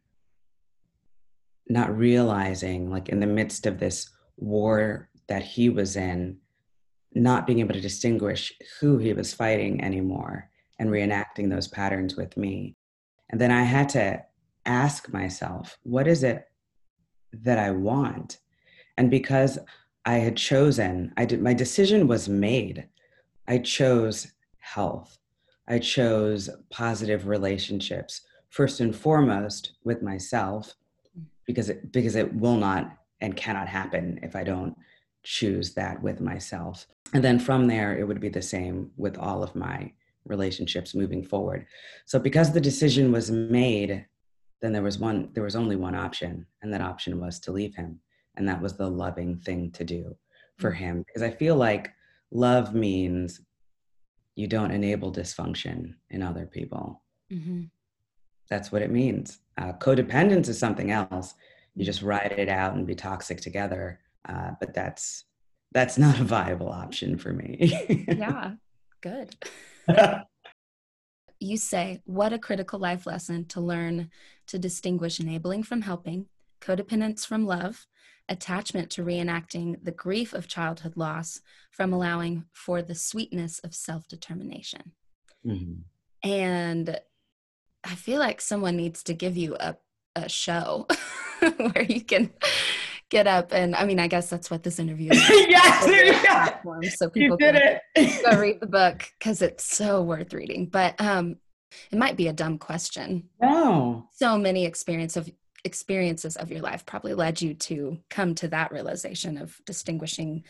not 1.69 1.97
realizing, 1.97 2.91
like 2.91 3.09
in 3.09 3.21
the 3.21 3.27
midst 3.27 3.67
of 3.67 3.79
this 3.79 4.11
war 4.37 5.09
that 5.29 5.43
he 5.43 5.69
was 5.69 5.97
in, 5.97 6.39
not 7.15 7.47
being 7.47 7.61
able 7.61 7.75
to 7.75 7.81
distinguish 7.81 8.53
who 8.81 8.99
he 8.99 9.13
was 9.13 9.33
fighting 9.33 9.83
anymore 9.85 10.51
and 10.79 10.91
reenacting 10.91 11.49
those 11.49 11.69
patterns 11.69 12.17
with 12.17 12.37
me. 12.37 12.75
And 13.31 13.41
then 13.41 13.53
I 13.53 13.63
had 13.63 13.89
to 13.91 14.23
ask 14.67 15.13
myself, 15.13 15.79
what 15.85 16.09
is 16.09 16.23
it 16.23 16.45
that 17.33 17.59
I 17.59 17.71
want? 17.71 18.39
And 18.97 19.11
because 19.11 19.59
I 20.05 20.15
had 20.15 20.37
chosen, 20.37 21.13
I 21.17 21.25
did 21.25 21.43
my 21.43 21.55
decision 21.55 22.09
was 22.09 22.29
made. 22.29 22.89
I 23.49 23.59
chose 23.59 24.33
health. 24.59 25.19
I 25.69 25.79
chose 25.79 26.51
positive 26.71 27.27
relationships 27.27 28.23
first 28.51 28.81
and 28.81 28.95
foremost 28.95 29.73
with 29.85 30.03
myself 30.03 30.75
because 31.47 31.71
it, 31.71 31.93
because 31.93 32.17
it 32.17 32.35
will 32.35 32.57
not 32.57 32.97
and 33.21 33.37
cannot 33.37 33.69
happen 33.69 34.19
if 34.23 34.35
I 34.35 34.45
don't 34.45 34.77
choose 35.23 35.75
that 35.75 36.03
with 36.03 36.21
myself. 36.21 36.87
And 37.15 37.23
then 37.23 37.39
from 37.39 37.69
there 37.69 37.97
it 37.97 38.07
would 38.07 38.21
be 38.21 38.29
the 38.29 38.43
same 38.43 38.91
with 38.97 39.17
all 39.19 39.43
of 39.43 39.55
my 39.55 39.93
relationships 40.25 40.95
moving 40.95 41.23
forward. 41.25 41.67
So 42.07 42.19
because 42.19 42.53
the 42.53 42.61
decision 42.61 43.13
was 43.13 43.31
made, 43.31 44.07
then 44.61 44.73
there 44.73 44.83
was 44.83 44.99
one 44.99 45.31
there 45.33 45.45
was 45.45 45.57
only 45.57 45.77
one 45.77 45.95
option 45.95 46.47
and 46.63 46.73
that 46.73 46.81
option 46.81 47.21
was 47.21 47.39
to 47.41 47.53
leave 47.53 47.75
him 47.75 48.01
and 48.37 48.49
that 48.49 48.61
was 48.61 48.77
the 48.77 48.89
loving 48.89 49.37
thing 49.37 49.71
to 49.73 49.85
do 49.85 50.17
for 50.59 50.73
mm. 50.73 50.77
him 50.77 51.05
because 51.07 51.23
i 51.23 51.31
feel 51.31 51.57
like 51.57 51.93
love 52.31 52.75
means 52.75 53.41
you 54.35 54.47
don't 54.47 54.71
enable 54.71 55.13
dysfunction 55.13 55.93
in 56.09 56.23
other 56.23 56.47
people. 56.47 57.03
Mm-hmm. 57.31 57.63
that's 58.51 58.71
what 58.71 58.83
it 58.83 58.91
means. 58.91 59.39
Uh, 59.57 59.73
codependence 59.73 60.49
is 60.49 60.59
something 60.59 60.91
else. 60.91 61.33
You 61.75 61.85
just 61.85 62.03
ride 62.03 62.35
it 62.37 62.51
out 62.51 62.75
and 62.75 62.87
be 62.87 62.95
toxic 62.95 63.41
together 63.41 64.01
uh, 64.29 64.53
but 64.61 64.75
that's 64.75 65.25
that's 65.73 65.97
not 65.97 66.21
a 66.21 66.25
viable 66.25 66.69
option 66.69 67.17
for 67.19 67.33
me. 67.33 68.07
Yeah 68.09 68.53
good. 69.03 69.35
You 71.45 71.57
say 71.57 72.01
what 72.05 72.33
a 72.33 72.39
critical 72.39 72.79
life 72.79 73.05
lesson 73.05 73.47
to 73.47 73.61
learn 73.61 74.11
to 74.47 74.61
distinguish 74.61 75.19
enabling 75.19 75.65
from 75.65 75.83
helping 75.83 76.27
codependence 76.63 77.27
from 77.27 77.47
love 77.47 77.87
attachment 78.29 78.91
to 78.91 79.05
reenacting 79.05 79.77
the 79.83 79.91
grief 79.91 80.33
of 80.33 80.49
childhood 80.49 80.97
loss 80.97 81.41
from 81.71 81.93
allowing 81.93 82.45
for 82.53 82.83
the 82.83 82.95
sweetness 82.95 83.59
of 83.61 83.75
self 83.75 84.09
determination. 84.09 84.93
Mm-hmm. 85.47 86.29
And 86.29 87.01
I 87.85 87.95
feel 87.95 88.19
like 88.21 88.41
someone 88.41 88.77
needs 88.77 89.03
to 89.05 89.15
give 89.15 89.37
you 89.37 89.57
a, 89.59 89.77
a 90.15 90.29
show 90.29 90.87
where 91.41 91.83
you 91.83 92.01
can 92.01 92.31
get 93.11 93.27
up 93.27 93.53
and 93.53 93.77
I 93.77 93.85
mean 93.85 94.01
I 94.01 94.07
guess 94.07 94.31
that's 94.31 94.51
what 94.51 94.63
this 94.63 94.79
interview 94.79 95.11
is. 95.13 95.29
yes, 95.31 96.25
platform, 96.25 96.83
so 96.85 97.11
people 97.11 97.37
can 97.37 97.79
go 97.97 98.41
read 98.41 98.61
the 98.61 98.67
book 98.67 99.05
because 99.19 99.43
it's 99.43 99.65
so 99.65 100.03
worth 100.03 100.33
reading. 100.33 100.67
But 100.67 100.99
um 101.01 101.37
it 101.91 101.99
might 101.99 102.17
be 102.17 102.29
a 102.29 102.33
dumb 102.33 102.59
question. 102.59 103.29
No. 103.41 104.07
So 104.15 104.39
many 104.39 104.65
experience 104.65 105.17
of 105.17 105.31
experiences 105.65 106.37
of 106.37 106.51
your 106.51 106.61
life 106.61 106.85
probably 106.85 107.15
led 107.15 107.41
you 107.41 107.55
to 107.55 107.99
come 108.11 108.35
to 108.35 108.49
that 108.49 108.73
realization 108.73 109.39
of 109.39 109.61
distinguishing 109.65 110.45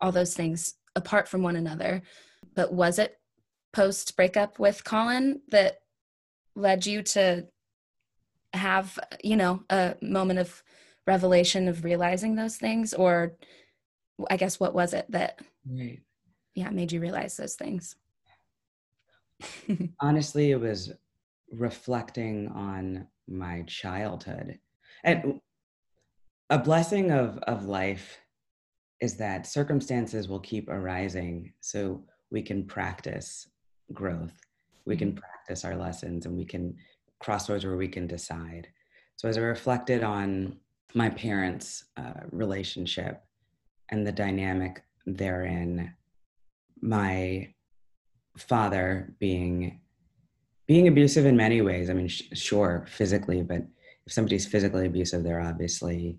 all 0.00 0.12
those 0.12 0.34
things 0.34 0.74
apart 0.94 1.28
from 1.28 1.42
one 1.42 1.56
another. 1.56 2.02
But 2.54 2.72
was 2.72 2.98
it 2.98 3.18
post 3.72 4.16
breakup 4.16 4.58
with 4.58 4.84
Colin 4.84 5.40
that 5.50 5.78
led 6.54 6.86
you 6.86 7.02
to 7.02 7.46
have, 8.52 8.98
you 9.22 9.36
know, 9.36 9.62
a 9.70 9.94
moment 10.02 10.38
of 10.38 10.62
revelation 11.06 11.68
of 11.68 11.84
realizing 11.84 12.34
those 12.34 12.56
things? 12.56 12.92
Or 12.92 13.36
I 14.30 14.36
guess 14.36 14.60
what 14.60 14.74
was 14.74 14.92
it 14.92 15.06
that, 15.10 15.40
right. 15.66 16.00
yeah, 16.54 16.70
made 16.70 16.92
you 16.92 17.00
realize 17.00 17.36
those 17.36 17.54
things? 17.54 17.96
Honestly, 20.00 20.50
it 20.50 20.60
was 20.60 20.92
reflecting 21.52 22.48
on 22.48 23.06
my 23.28 23.62
childhood. 23.66 24.58
And 25.04 25.40
a 26.50 26.58
blessing 26.58 27.10
of, 27.10 27.38
of 27.38 27.66
life 27.66 28.18
is 29.00 29.16
that 29.16 29.46
circumstances 29.46 30.28
will 30.28 30.40
keep 30.40 30.68
arising 30.68 31.52
so 31.60 32.02
we 32.30 32.42
can 32.42 32.64
practice 32.64 33.48
growth. 33.92 34.34
We 34.84 34.96
can 34.96 35.10
mm-hmm. 35.10 35.18
practice 35.18 35.64
our 35.64 35.76
lessons 35.76 36.26
and 36.26 36.36
we 36.36 36.44
can 36.44 36.76
crossroads 37.20 37.64
where 37.64 37.76
we 37.76 37.88
can 37.88 38.06
decide. 38.06 38.68
So 39.16 39.28
as 39.28 39.36
I 39.36 39.40
reflected 39.40 40.02
on 40.02 40.56
my 40.94 41.10
parents' 41.10 41.84
uh, 41.96 42.20
relationship 42.30 43.22
and 43.90 44.06
the 44.06 44.12
dynamic 44.12 44.82
therein, 45.06 45.94
my 46.80 47.52
father 48.36 49.14
being 49.18 49.80
being 50.68 50.86
abusive 50.86 51.26
in 51.26 51.36
many 51.36 51.60
ways. 51.62 51.90
I 51.90 51.94
mean, 51.94 52.08
sh- 52.08 52.24
sure, 52.34 52.86
physically, 52.88 53.42
but 53.42 53.62
if 54.06 54.12
somebody's 54.12 54.46
physically 54.46 54.86
abusive, 54.86 55.24
they're 55.24 55.40
obviously 55.40 56.18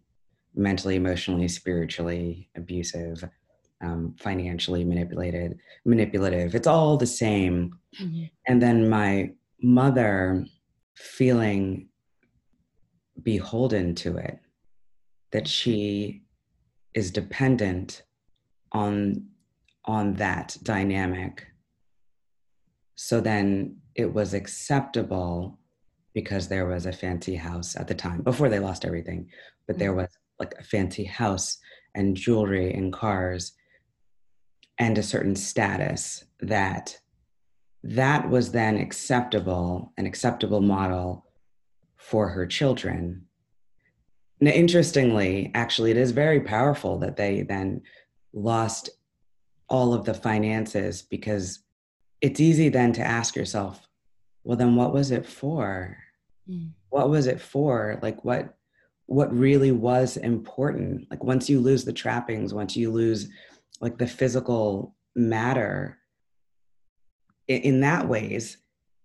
mentally, 0.55 0.95
emotionally, 0.95 1.47
spiritually 1.47 2.49
abusive, 2.57 3.23
um, 3.81 4.15
financially 4.19 4.83
manipulated, 4.83 5.57
manipulative. 5.85 6.55
It's 6.55 6.67
all 6.67 6.97
the 6.97 7.05
same. 7.05 7.77
Mm-hmm. 8.01 8.23
And 8.47 8.62
then 8.62 8.89
my 8.89 9.31
mother 9.62 10.45
feeling 10.95 11.88
beholden 13.21 13.95
to 13.95 14.17
it, 14.17 14.39
that 15.31 15.47
she 15.47 16.23
is 16.95 17.12
dependent 17.12 18.03
on 18.71 19.25
on 19.85 20.13
that 20.15 20.55
dynamic 20.62 21.47
so 23.01 23.21
then 23.21 23.77
it 23.95 24.13
was 24.13 24.33
acceptable 24.33 25.57
because 26.13 26.49
there 26.49 26.65
was 26.65 26.85
a 26.85 26.91
fancy 26.91 27.33
house 27.33 27.77
at 27.77 27.88
the 27.88 27.95
time 27.95 28.21
before 28.23 28.49
they 28.49 28.59
lost 28.59 28.83
everything, 28.83 29.29
but 29.67 29.79
there 29.79 29.91
mm-hmm. 29.91 30.01
was 30.01 30.17
like 30.38 30.53
a 30.59 30.63
fancy 30.63 31.05
house 31.05 31.59
and 31.95 32.17
jewelry 32.17 32.73
and 32.73 32.91
cars 32.91 33.53
and 34.79 34.97
a 34.97 35.03
certain 35.03 35.33
status 35.38 36.25
that 36.41 36.97
that 37.83 38.29
was 38.29 38.51
then 38.51 38.75
acceptable 38.75 39.93
an 39.97 40.05
acceptable 40.05 40.59
model 40.59 41.25
for 41.95 42.27
her 42.27 42.45
children 42.45 43.25
now 44.41 44.51
interestingly 44.51 45.49
actually 45.55 45.91
it 45.91 45.97
is 45.97 46.12
very 46.12 46.41
powerful 46.41 46.99
that 46.99 47.15
they 47.15 47.43
then 47.43 47.81
lost 48.33 48.89
all 49.69 49.93
of 49.93 50.03
the 50.03 50.13
finances 50.13 51.01
because 51.01 51.63
it's 52.21 52.39
easy 52.39 52.69
then 52.69 52.93
to 52.93 53.01
ask 53.01 53.36
yourself, 53.36 53.88
well, 54.43 54.58
then 54.58 54.75
what 54.75 54.93
was 54.93 55.12
it 55.12 55.25
for? 55.25 55.97
Mm. 56.49 56.71
What 56.89 57.10
was 57.10 57.27
it 57.27 57.39
for? 57.39 57.99
Like 58.01 58.23
what 58.23 58.55
what 59.05 59.36
really 59.36 59.71
was 59.71 60.17
important? 60.17 61.08
Like 61.10 61.23
once 61.23 61.49
you 61.49 61.60
lose 61.60 61.84
the 61.84 61.93
trappings, 61.93 62.53
once 62.53 62.75
you 62.75 62.91
lose 62.91 63.27
like 63.82 63.97
the 63.97 64.08
physical 64.08 64.95
matter, 65.15 65.97
in, 67.47 67.62
in 67.62 67.79
that 67.82 68.08
ways, 68.08 68.58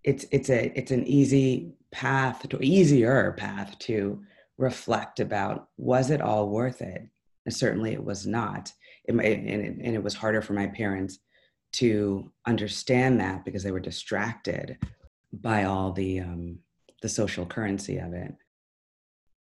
it's 0.02 0.26
it's 0.30 0.50
a 0.50 0.72
it's 0.78 0.90
an 0.90 1.06
easy 1.06 1.72
path 1.90 2.48
to 2.48 2.62
easier 2.62 3.32
path 3.38 3.78
to 3.78 4.22
reflect 4.58 5.20
about 5.20 5.68
was 5.76 6.10
it 6.10 6.20
all 6.20 6.48
worth 6.48 6.82
it? 6.82 7.08
And 7.46 7.54
certainly 7.54 7.92
it 7.92 8.04
was 8.04 8.26
not. 8.26 8.72
It, 9.06 9.12
and, 9.12 9.20
it, 9.22 9.76
and 9.82 9.94
it 9.94 10.02
was 10.02 10.14
harder 10.14 10.40
for 10.40 10.54
my 10.54 10.66
parents 10.68 11.18
to 11.74 12.30
understand 12.46 13.20
that 13.20 13.44
because 13.44 13.62
they 13.62 13.72
were 13.72 13.80
distracted 13.80 14.78
by 15.32 15.64
all 15.64 15.92
the 15.92 16.20
um, 16.20 16.58
the 17.02 17.08
social 17.08 17.44
currency 17.46 17.98
of 17.98 18.12
it. 18.12 18.34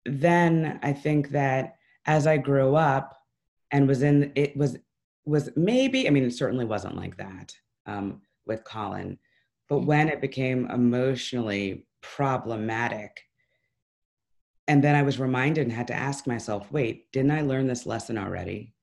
Then 0.05 0.81
I 0.83 0.93
think 0.93 1.31
that 1.31 1.77
as 2.07 2.27
I 2.27 2.37
grew 2.37 2.75
up, 2.75 3.17
and 3.73 3.89
was 3.89 4.03
in 4.03 4.31
it 4.35 4.57
was 4.57 4.79
was 5.25 5.51
maybe 5.57 6.07
i 6.07 6.11
mean 6.11 6.25
it 6.25 6.35
certainly 6.35 6.65
wasn't 6.65 6.97
like 6.97 7.17
that 7.17 7.53
um, 7.87 8.21
with 8.47 8.63
colin 8.65 9.19
but 9.69 9.77
mm-hmm. 9.77 9.87
when 9.87 10.09
it 10.09 10.21
became 10.21 10.71
emotionally 10.71 11.87
problematic 12.03 13.23
and 14.69 14.85
then 14.85 14.95
i 14.95 15.03
was 15.03 15.19
reminded 15.19 15.63
and 15.63 15.73
had 15.73 15.89
to 15.89 15.95
ask 15.95 16.27
myself 16.27 16.71
wait 16.71 17.11
didn't 17.13 17.31
i 17.31 17.41
learn 17.41 17.67
this 17.67 17.87
lesson 17.87 18.19
already 18.19 18.75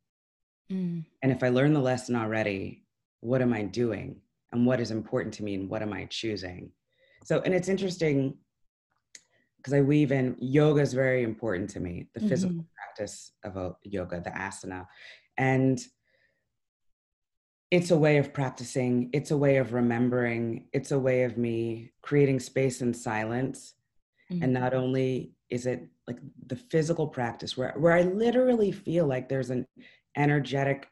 mm. 0.71 1.03
and 1.21 1.31
if 1.31 1.43
i 1.43 1.49
learned 1.49 1.75
the 1.75 1.79
lesson 1.79 2.15
already 2.15 2.83
what 3.21 3.41
am 3.41 3.53
i 3.53 3.63
doing 3.63 4.15
and 4.51 4.65
what 4.65 4.79
is 4.79 4.91
important 4.91 5.33
to 5.33 5.43
me 5.43 5.55
and 5.55 5.69
what 5.69 5.81
am 5.81 5.93
i 5.93 6.05
choosing 6.05 6.71
so 7.23 7.41
and 7.45 7.53
it's 7.53 7.69
interesting 7.69 8.35
because 9.59 9.73
I 9.73 9.81
weave 9.81 10.13
in 10.13 10.37
yoga 10.39 10.81
is 10.81 10.93
very 10.93 11.23
important 11.23 11.69
to 11.71 11.81
me, 11.81 12.07
the 12.13 12.21
mm-hmm. 12.21 12.29
physical 12.29 12.65
practice 12.75 13.33
of 13.43 13.57
a 13.57 13.75
yoga, 13.83 14.21
the 14.21 14.29
asana. 14.29 14.85
And 15.37 15.79
it's 17.69 17.91
a 17.91 17.97
way 17.97 18.17
of 18.17 18.33
practicing, 18.33 19.09
it's 19.13 19.31
a 19.31 19.37
way 19.37 19.57
of 19.57 19.73
remembering, 19.73 20.67
it's 20.73 20.91
a 20.91 20.99
way 20.99 21.23
of 21.23 21.37
me 21.37 21.91
creating 22.01 22.39
space 22.39 22.81
and 22.81 22.95
silence. 22.95 23.73
Mm-hmm. 24.31 24.43
And 24.43 24.53
not 24.53 24.73
only 24.73 25.33
is 25.49 25.65
it 25.65 25.87
like 26.07 26.19
the 26.47 26.55
physical 26.55 27.07
practice 27.07 27.57
where, 27.57 27.73
where 27.77 27.93
I 27.93 28.03
literally 28.03 28.71
feel 28.71 29.07
like 29.07 29.27
there's 29.27 29.49
an 29.49 29.67
energetic 30.15 30.87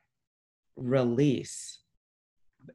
release, 0.76 1.80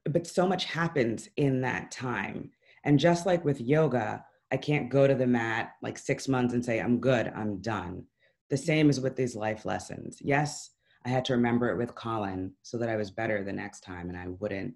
but 0.04 0.26
so 0.26 0.46
much 0.46 0.64
happens 0.64 1.28
in 1.36 1.60
that 1.62 1.90
time. 1.90 2.50
And 2.84 2.98
just 2.98 3.26
like 3.26 3.44
with 3.44 3.60
yoga, 3.60 4.24
I 4.50 4.56
can't 4.56 4.90
go 4.90 5.06
to 5.06 5.14
the 5.14 5.26
mat 5.26 5.72
like 5.82 5.98
six 5.98 6.28
months 6.28 6.54
and 6.54 6.64
say, 6.64 6.80
I'm 6.80 6.98
good, 6.98 7.32
I'm 7.34 7.60
done. 7.60 8.04
The 8.50 8.56
same 8.56 8.90
is 8.90 9.00
with 9.00 9.16
these 9.16 9.34
life 9.34 9.64
lessons. 9.64 10.18
Yes, 10.20 10.70
I 11.06 11.08
had 11.08 11.24
to 11.26 11.32
remember 11.32 11.70
it 11.70 11.78
with 11.78 11.94
Colin 11.94 12.52
so 12.62 12.76
that 12.78 12.88
I 12.88 12.96
was 12.96 13.10
better 13.10 13.42
the 13.42 13.52
next 13.52 13.80
time 13.80 14.08
and 14.08 14.18
I 14.18 14.28
wouldn't, 14.28 14.74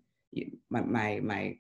my, 0.71 0.81
my, 0.81 1.21
my 1.23 1.59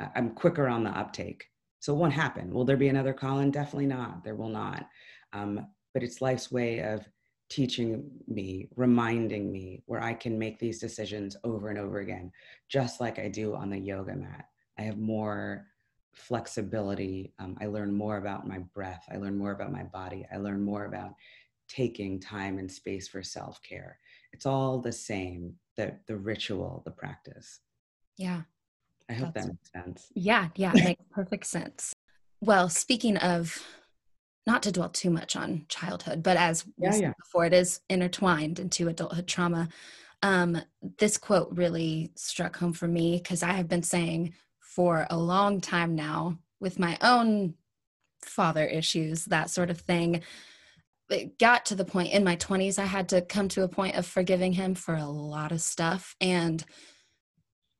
uh, 0.00 0.08
I'm 0.14 0.30
quicker 0.30 0.66
on 0.68 0.84
the 0.84 0.90
uptake. 0.90 1.46
So 1.80 1.94
it 1.94 1.98
won't 1.98 2.12
happen. 2.12 2.52
Will 2.52 2.64
there 2.64 2.76
be 2.76 2.88
another 2.88 3.12
Colin? 3.12 3.50
Definitely 3.50 3.86
not. 3.86 4.24
There 4.24 4.34
will 4.34 4.48
not. 4.48 4.88
Um, 5.32 5.66
but 5.94 6.02
it's 6.02 6.20
life's 6.20 6.50
way 6.50 6.80
of 6.80 7.06
teaching 7.48 8.10
me, 8.26 8.68
reminding 8.76 9.50
me 9.50 9.82
where 9.86 10.02
I 10.02 10.14
can 10.14 10.38
make 10.38 10.58
these 10.58 10.78
decisions 10.78 11.36
over 11.44 11.70
and 11.70 11.78
over 11.78 12.00
again, 12.00 12.30
just 12.68 13.00
like 13.00 13.18
I 13.18 13.28
do 13.28 13.54
on 13.54 13.70
the 13.70 13.78
yoga 13.78 14.14
mat. 14.14 14.46
I 14.78 14.82
have 14.82 14.98
more 14.98 15.66
flexibility. 16.12 17.32
Um, 17.38 17.56
I 17.60 17.66
learn 17.66 17.92
more 17.92 18.18
about 18.18 18.46
my 18.46 18.58
breath. 18.58 19.04
I 19.10 19.16
learn 19.16 19.38
more 19.38 19.52
about 19.52 19.72
my 19.72 19.84
body. 19.84 20.26
I 20.32 20.36
learn 20.36 20.62
more 20.62 20.84
about 20.84 21.14
taking 21.68 22.20
time 22.20 22.58
and 22.58 22.70
space 22.70 23.08
for 23.08 23.22
self 23.22 23.62
care. 23.62 23.98
It's 24.32 24.46
all 24.46 24.80
the 24.80 24.92
same 24.92 25.54
the, 25.76 25.94
the 26.06 26.16
ritual, 26.16 26.82
the 26.84 26.90
practice. 26.90 27.60
Yeah. 28.16 28.42
I 29.08 29.14
hope 29.14 29.32
that 29.34 29.46
makes 29.46 29.72
sense. 29.72 30.08
Yeah. 30.14 30.48
Yeah. 30.56 30.72
Makes 30.74 31.04
perfect 31.10 31.46
sense. 31.46 31.94
Well, 32.40 32.68
speaking 32.68 33.16
of, 33.16 33.64
not 34.48 34.62
to 34.62 34.72
dwell 34.72 34.88
too 34.88 35.10
much 35.10 35.36
on 35.36 35.66
childhood, 35.68 36.22
but 36.22 36.38
as 36.38 36.64
yeah, 36.78 36.96
yeah. 36.96 37.12
before, 37.20 37.44
it 37.44 37.52
is 37.52 37.80
intertwined 37.90 38.58
into 38.58 38.88
adulthood 38.88 39.26
trauma. 39.28 39.68
Um, 40.22 40.62
this 40.96 41.18
quote 41.18 41.50
really 41.52 42.12
struck 42.16 42.56
home 42.56 42.72
for 42.72 42.88
me 42.88 43.18
because 43.18 43.42
I 43.42 43.52
have 43.52 43.68
been 43.68 43.82
saying 43.82 44.32
for 44.58 45.06
a 45.10 45.18
long 45.18 45.60
time 45.60 45.94
now 45.94 46.38
with 46.60 46.78
my 46.78 46.96
own 47.02 47.56
father 48.24 48.64
issues, 48.64 49.26
that 49.26 49.50
sort 49.50 49.68
of 49.68 49.80
thing. 49.80 50.22
It 51.10 51.38
got 51.38 51.66
to 51.66 51.74
the 51.74 51.84
point 51.84 52.14
in 52.14 52.24
my 52.24 52.36
20s, 52.36 52.78
I 52.78 52.86
had 52.86 53.10
to 53.10 53.20
come 53.20 53.48
to 53.48 53.64
a 53.64 53.68
point 53.68 53.96
of 53.96 54.06
forgiving 54.06 54.54
him 54.54 54.74
for 54.74 54.94
a 54.94 55.04
lot 55.04 55.52
of 55.52 55.60
stuff. 55.60 56.16
And 56.22 56.64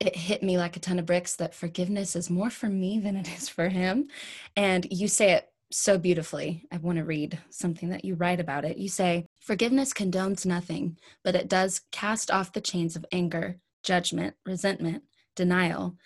it 0.00 0.14
hit 0.14 0.42
me 0.42 0.58
like 0.58 0.76
a 0.76 0.80
ton 0.80 0.98
of 0.98 1.06
bricks 1.06 1.36
that 1.36 1.54
forgiveness 1.54 2.14
is 2.14 2.28
more 2.28 2.50
for 2.50 2.68
me 2.68 3.00
than 3.00 3.16
it 3.16 3.28
is 3.38 3.48
for 3.48 3.70
him. 3.70 4.08
And 4.54 4.86
you 4.90 5.08
say 5.08 5.32
it 5.32 5.48
so 5.70 5.98
beautifully. 5.98 6.66
I 6.72 6.78
want 6.78 6.98
to 6.98 7.04
read 7.04 7.38
something 7.50 7.90
that 7.90 8.04
you 8.04 8.14
write 8.14 8.40
about 8.40 8.64
it. 8.64 8.78
You 8.78 8.88
say, 8.88 9.26
Forgiveness 9.40 9.92
condones 9.92 10.46
nothing, 10.46 10.98
but 11.22 11.34
it 11.34 11.48
does 11.48 11.82
cast 11.92 12.30
off 12.30 12.52
the 12.52 12.60
chains 12.60 12.96
of 12.96 13.04
anger, 13.12 13.58
judgment, 13.82 14.34
resentment, 14.46 15.04
denial, 15.36 15.96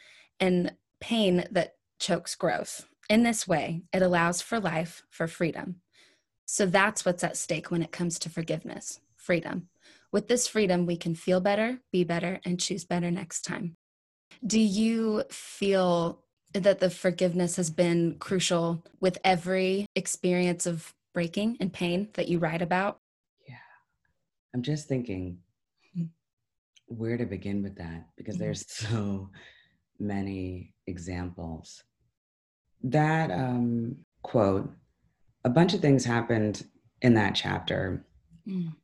and 0.40 0.75
pain 1.01 1.46
that 1.51 1.75
chokes 1.98 2.35
growth. 2.35 2.87
In 3.09 3.22
this 3.22 3.46
way, 3.46 3.83
it 3.92 4.03
allows 4.03 4.40
for 4.40 4.61
life, 4.61 5.03
for 5.11 5.27
freedom. 5.27 5.77
So 6.46 6.66
that's 6.66 7.05
what's 7.05 7.25
at 7.25 7.37
stake 7.37 7.70
when 7.70 7.83
it 7.83 7.92
comes 7.92 8.18
to 8.20 8.31
forgiveness 8.31 9.01
freedom. 9.16 9.68
With 10.11 10.27
this 10.27 10.48
freedom, 10.48 10.85
we 10.85 10.96
can 10.96 11.14
feel 11.14 11.40
better, 11.40 11.79
be 11.92 12.03
better, 12.03 12.40
and 12.44 12.61
choose 12.61 12.85
better 12.85 13.11
next 13.11 13.42
time. 13.42 13.77
Do 14.44 14.59
you 14.59 15.22
feel 15.31 16.21
that 16.54 16.80
the 16.80 16.90
forgiveness 16.90 17.56
has 17.56 17.70
been 17.70 18.16
crucial 18.18 18.84
with 19.00 19.18
every 19.24 19.86
experience 19.94 20.66
of 20.66 20.94
breaking 21.14 21.56
and 21.60 21.72
pain 21.72 22.08
that 22.14 22.28
you 22.28 22.38
write 22.38 22.62
about? 22.62 22.98
Yeah. 23.48 23.54
I'm 24.54 24.62
just 24.62 24.88
thinking 24.88 25.38
hmm. 25.94 26.04
where 26.86 27.16
to 27.16 27.26
begin 27.26 27.62
with 27.62 27.76
that 27.76 28.06
because 28.16 28.36
mm-hmm. 28.36 28.44
there's 28.44 28.64
so 28.72 29.30
many 29.98 30.74
examples. 30.86 31.82
That 32.82 33.30
um, 33.30 33.96
quote, 34.22 34.70
a 35.44 35.50
bunch 35.50 35.74
of 35.74 35.80
things 35.80 36.04
happened 36.04 36.64
in 37.00 37.14
that 37.14 37.34
chapter. 37.34 38.04
Mm. 38.46 38.74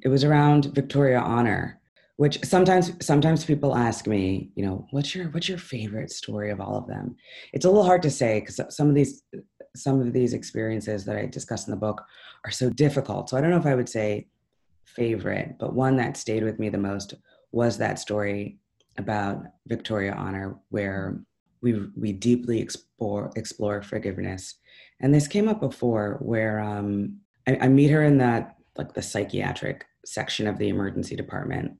It 0.00 0.08
was 0.08 0.24
around 0.24 0.66
Victoria 0.74 1.20
Honor, 1.20 1.80
which 2.16 2.44
sometimes 2.44 2.92
sometimes 3.04 3.44
people 3.44 3.74
ask 3.74 4.06
me, 4.06 4.50
you 4.54 4.64
know, 4.64 4.86
what's 4.90 5.14
your 5.14 5.26
what's 5.30 5.48
your 5.48 5.58
favorite 5.58 6.10
story 6.10 6.50
of 6.50 6.60
all 6.60 6.76
of 6.76 6.86
them? 6.86 7.16
It's 7.52 7.64
a 7.64 7.68
little 7.68 7.84
hard 7.84 8.02
to 8.02 8.10
say 8.10 8.40
because 8.40 8.60
some 8.68 8.88
of 8.88 8.94
these 8.94 9.22
some 9.74 10.00
of 10.00 10.12
these 10.12 10.34
experiences 10.34 11.04
that 11.06 11.16
I 11.16 11.26
discuss 11.26 11.66
in 11.66 11.70
the 11.70 11.76
book 11.76 12.04
are 12.44 12.50
so 12.50 12.68
difficult. 12.70 13.30
So 13.30 13.36
I 13.36 13.40
don't 13.40 13.50
know 13.50 13.58
if 13.58 13.66
I 13.66 13.74
would 13.74 13.88
say 13.88 14.28
favorite, 14.84 15.56
but 15.58 15.74
one 15.74 15.96
that 15.96 16.16
stayed 16.16 16.44
with 16.44 16.58
me 16.58 16.68
the 16.68 16.78
most 16.78 17.14
was 17.52 17.78
that 17.78 17.98
story 17.98 18.58
about 18.98 19.44
Victoria 19.66 20.12
Honor, 20.12 20.56
where 20.68 21.20
we 21.62 21.86
we 21.96 22.12
deeply 22.12 22.60
explore 22.60 23.30
explore 23.36 23.82
forgiveness. 23.82 24.56
And 25.00 25.14
this 25.14 25.26
came 25.26 25.48
up 25.48 25.60
before, 25.60 26.18
where 26.20 26.60
um, 26.60 27.16
I, 27.46 27.56
I, 27.62 27.68
meet 27.68 27.90
her 27.90 28.04
in 28.04 28.18
that 28.18 28.56
like 28.76 28.92
the 28.94 29.02
psychiatric 29.02 29.86
section 30.04 30.46
of 30.46 30.58
the 30.58 30.68
emergency 30.68 31.16
department. 31.16 31.72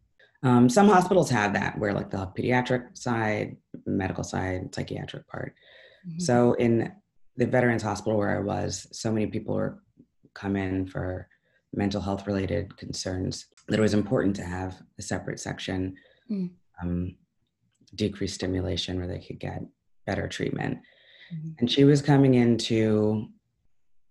Um, 0.42 0.68
some 0.68 0.88
hospitals 0.88 1.31
have 1.31 1.52
that, 1.52 1.78
where 1.78 1.92
like 1.92 2.11
the 2.11 2.26
pediatric 2.37 2.96
side, 2.98 3.57
medical 3.87 4.24
side, 4.24 4.74
psychiatric 4.74 5.28
part. 5.28 5.55
Mm-hmm. 6.07 6.18
So 6.18 6.55
in 6.55 6.92
the 7.37 7.46
Veterans 7.46 7.83
Hospital 7.83 8.18
where 8.18 8.37
I 8.37 8.40
was, 8.40 8.88
so 8.92 9.12
many 9.12 9.26
people 9.26 9.55
were 9.55 9.83
come 10.35 10.57
in 10.57 10.87
for 10.87 11.28
mental 11.74 12.00
health 12.00 12.26
related 12.26 12.76
concerns 12.76 13.46
that 13.68 13.78
it 13.78 13.83
was 13.83 13.94
important 13.94 14.37
to 14.37 14.44
have 14.44 14.83
a 14.98 15.02
separate 15.02 15.40
section. 15.40 15.94
Mm 16.31 16.50
um, 16.83 17.14
decreased 17.94 18.35
stimulation 18.35 18.98
where 18.98 19.07
they 19.07 19.18
could 19.18 19.38
get 19.38 19.62
better 20.07 20.28
treatment. 20.28 20.78
Mm-hmm. 21.35 21.50
And 21.59 21.70
she 21.70 21.85
was 21.85 22.02
coming 22.02 22.35
into 22.35 23.28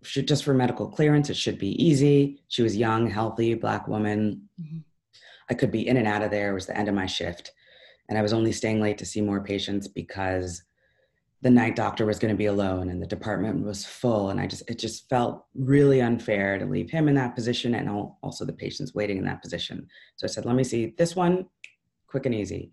just 0.03 0.43
for 0.43 0.53
medical 0.53 0.87
clearance. 0.87 1.29
It 1.29 1.37
should 1.37 1.59
be 1.59 1.83
easy. 1.83 2.41
She 2.47 2.63
was 2.63 2.75
young, 2.75 3.09
healthy, 3.09 3.53
black 3.53 3.87
woman. 3.87 4.49
Mm-hmm. 4.59 4.79
I 5.51 5.53
could 5.53 5.69
be 5.69 5.85
in 5.85 5.97
and 5.97 6.07
out 6.07 6.23
of 6.23 6.31
there. 6.31 6.51
It 6.51 6.53
was 6.53 6.65
the 6.65 6.77
end 6.77 6.87
of 6.87 6.95
my 6.95 7.05
shift. 7.05 7.51
And 8.07 8.17
I 8.17 8.21
was 8.21 8.31
only 8.31 8.53
staying 8.53 8.81
late 8.81 8.97
to 8.99 9.05
see 9.05 9.19
more 9.19 9.43
patients 9.43 9.87
because 9.87 10.63
the 11.41 11.49
night 11.49 11.75
doctor 11.75 12.05
was 12.05 12.19
going 12.19 12.33
to 12.33 12.37
be 12.37 12.45
alone 12.45 12.89
and 12.89 13.01
the 13.01 13.07
department 13.07 13.65
was 13.65 13.85
full. 13.85 14.29
And 14.29 14.39
I 14.39 14.47
just, 14.47 14.63
it 14.69 14.79
just 14.79 15.09
felt 15.09 15.45
really 15.53 16.01
unfair 16.01 16.57
to 16.57 16.65
leave 16.65 16.89
him 16.89 17.09
in 17.09 17.15
that 17.15 17.35
position 17.35 17.75
and 17.75 17.89
also 18.23 18.45
the 18.45 18.53
patients 18.53 18.95
waiting 18.95 19.17
in 19.17 19.25
that 19.25 19.41
position. 19.41 19.87
So 20.15 20.25
I 20.25 20.29
said, 20.29 20.45
let 20.45 20.55
me 20.55 20.63
see 20.63 20.93
this 20.97 21.15
one 21.15 21.47
quick 22.07 22.25
and 22.25 22.35
easy. 22.35 22.71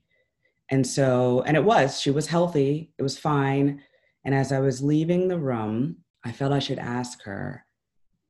And 0.71 0.87
so, 0.87 1.43
and 1.47 1.57
it 1.57 1.65
was, 1.65 2.01
she 2.01 2.11
was 2.13 2.27
healthy, 2.27 2.93
it 2.97 3.03
was 3.03 3.19
fine. 3.19 3.83
And 4.25 4.35
as 4.35 4.53
I 4.53 4.61
was 4.61 4.83
leaving 4.83 5.27
the 5.27 5.39
room, 5.39 5.97
I 6.25 6.31
felt 6.31 6.53
I 6.53 6.59
should 6.59 6.79
ask 6.79 7.23
her 7.25 7.65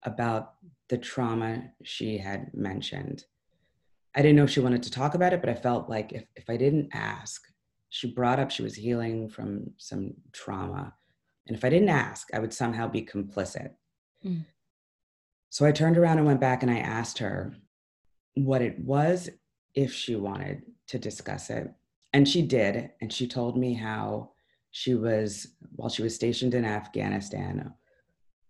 about 0.04 0.54
the 0.88 0.98
trauma 0.98 1.64
she 1.82 2.16
had 2.16 2.50
mentioned. 2.54 3.24
I 4.18 4.22
didn't 4.22 4.34
know 4.34 4.44
if 4.44 4.50
she 4.50 4.58
wanted 4.58 4.82
to 4.82 4.90
talk 4.90 5.14
about 5.14 5.32
it, 5.32 5.40
but 5.40 5.48
I 5.48 5.54
felt 5.54 5.88
like 5.88 6.12
if, 6.12 6.24
if 6.34 6.50
I 6.50 6.56
didn't 6.56 6.88
ask, 6.92 7.40
she 7.88 8.12
brought 8.12 8.40
up 8.40 8.50
she 8.50 8.64
was 8.64 8.74
healing 8.74 9.28
from 9.28 9.70
some 9.76 10.14
trauma. 10.32 10.92
And 11.46 11.56
if 11.56 11.64
I 11.64 11.70
didn't 11.70 11.88
ask, 11.88 12.26
I 12.34 12.40
would 12.40 12.52
somehow 12.52 12.88
be 12.88 13.02
complicit. 13.02 13.70
Mm. 14.26 14.44
So 15.50 15.64
I 15.64 15.70
turned 15.70 15.96
around 15.96 16.18
and 16.18 16.26
went 16.26 16.40
back 16.40 16.64
and 16.64 16.70
I 16.70 16.78
asked 16.80 17.18
her 17.18 17.54
what 18.34 18.60
it 18.60 18.80
was 18.80 19.30
if 19.76 19.92
she 19.92 20.16
wanted 20.16 20.62
to 20.88 20.98
discuss 20.98 21.48
it. 21.48 21.72
And 22.12 22.28
she 22.28 22.42
did. 22.42 22.90
And 23.00 23.12
she 23.12 23.28
told 23.28 23.56
me 23.56 23.74
how 23.74 24.32
she 24.72 24.96
was, 24.96 25.46
while 25.76 25.90
she 25.90 26.02
was 26.02 26.16
stationed 26.16 26.54
in 26.54 26.64
Afghanistan, 26.64 27.72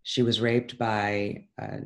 she 0.02 0.22
was 0.22 0.40
raped 0.40 0.78
by 0.78 1.44
a 1.59 1.81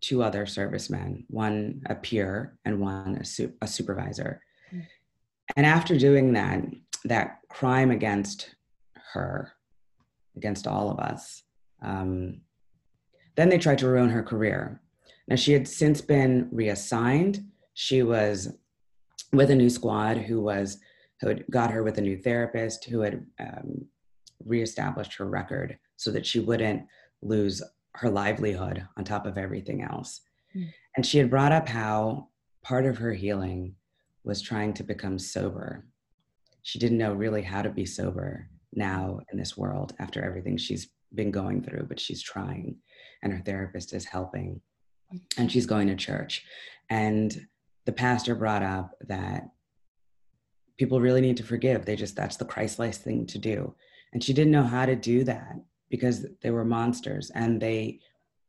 two 0.00 0.22
other 0.22 0.46
servicemen, 0.46 1.24
one 1.28 1.82
a 1.86 1.94
peer 1.94 2.58
and 2.64 2.80
one 2.80 3.16
a, 3.20 3.24
su- 3.24 3.52
a 3.60 3.66
supervisor. 3.66 4.42
Mm. 4.72 4.86
And 5.56 5.66
after 5.66 5.98
doing 5.98 6.32
that, 6.34 6.62
that 7.04 7.38
crime 7.48 7.90
against 7.90 8.54
her, 9.12 9.52
against 10.36 10.66
all 10.66 10.90
of 10.90 10.98
us, 10.98 11.42
um, 11.82 12.40
then 13.36 13.48
they 13.48 13.58
tried 13.58 13.78
to 13.78 13.88
ruin 13.88 14.10
her 14.10 14.22
career. 14.22 14.80
Now, 15.28 15.36
she 15.36 15.52
had 15.52 15.66
since 15.66 16.00
been 16.00 16.48
reassigned. 16.50 17.44
She 17.74 18.02
was 18.02 18.52
with 19.32 19.50
a 19.50 19.54
new 19.54 19.70
squad 19.70 20.16
who 20.16 20.40
was 20.40 20.78
who 21.20 21.28
had 21.28 21.44
got 21.50 21.70
her 21.70 21.82
with 21.82 21.98
a 21.98 22.02
new 22.02 22.16
therapist 22.16 22.84
who 22.86 23.00
had 23.00 23.24
um, 23.38 23.86
reestablished 24.44 25.14
her 25.14 25.26
record 25.26 25.78
so 25.96 26.10
that 26.10 26.24
she 26.24 26.40
wouldn't 26.40 26.82
lose 27.22 27.62
her 27.94 28.10
livelihood 28.10 28.86
on 28.96 29.04
top 29.04 29.26
of 29.26 29.38
everything 29.38 29.82
else. 29.82 30.20
Mm. 30.56 30.68
And 30.96 31.06
she 31.06 31.18
had 31.18 31.30
brought 31.30 31.52
up 31.52 31.68
how 31.68 32.28
part 32.62 32.86
of 32.86 32.98
her 32.98 33.12
healing 33.12 33.74
was 34.24 34.42
trying 34.42 34.74
to 34.74 34.82
become 34.82 35.18
sober. 35.18 35.86
She 36.62 36.78
didn't 36.78 36.98
know 36.98 37.12
really 37.12 37.42
how 37.42 37.62
to 37.62 37.70
be 37.70 37.86
sober 37.86 38.48
now 38.72 39.20
in 39.32 39.38
this 39.38 39.56
world 39.56 39.94
after 39.98 40.22
everything 40.22 40.56
she's 40.56 40.88
been 41.14 41.30
going 41.30 41.62
through, 41.62 41.86
but 41.88 41.98
she's 41.98 42.22
trying, 42.22 42.76
and 43.22 43.32
her 43.32 43.42
therapist 43.44 43.92
is 43.92 44.04
helping, 44.04 44.60
and 45.38 45.50
she's 45.50 45.66
going 45.66 45.88
to 45.88 45.96
church. 45.96 46.44
And 46.88 47.46
the 47.86 47.92
pastor 47.92 48.34
brought 48.34 48.62
up 48.62 48.92
that 49.08 49.48
people 50.78 51.00
really 51.00 51.20
need 51.20 51.36
to 51.38 51.42
forgive. 51.42 51.84
They 51.84 51.96
just, 51.96 52.14
that's 52.14 52.36
the 52.36 52.44
Christ 52.44 52.78
like 52.78 52.94
thing 52.94 53.26
to 53.26 53.38
do. 53.38 53.74
And 54.12 54.22
she 54.22 54.32
didn't 54.32 54.52
know 54.52 54.62
how 54.62 54.86
to 54.86 54.96
do 54.96 55.24
that 55.24 55.56
because 55.90 56.26
they 56.40 56.50
were 56.50 56.64
monsters 56.64 57.30
and 57.34 57.60
they 57.60 57.98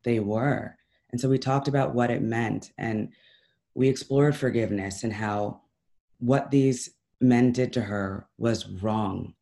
they 0.04 0.20
were. 0.20 0.78
And 1.12 1.20
so 1.20 1.30
we 1.30 1.38
talked 1.38 1.68
about 1.68 1.94
what 1.94 2.10
it 2.10 2.22
meant 2.22 2.72
and 2.78 3.10
we 3.74 3.88
explored 3.88 4.36
forgiveness 4.36 5.04
and 5.04 5.14
how 5.14 5.62
what 6.20 6.52
these 6.52 6.92
men 7.20 7.52
did 7.52 7.74
to 7.74 7.82
her 7.82 8.28
was 8.38 8.68
wrong 8.68 9.34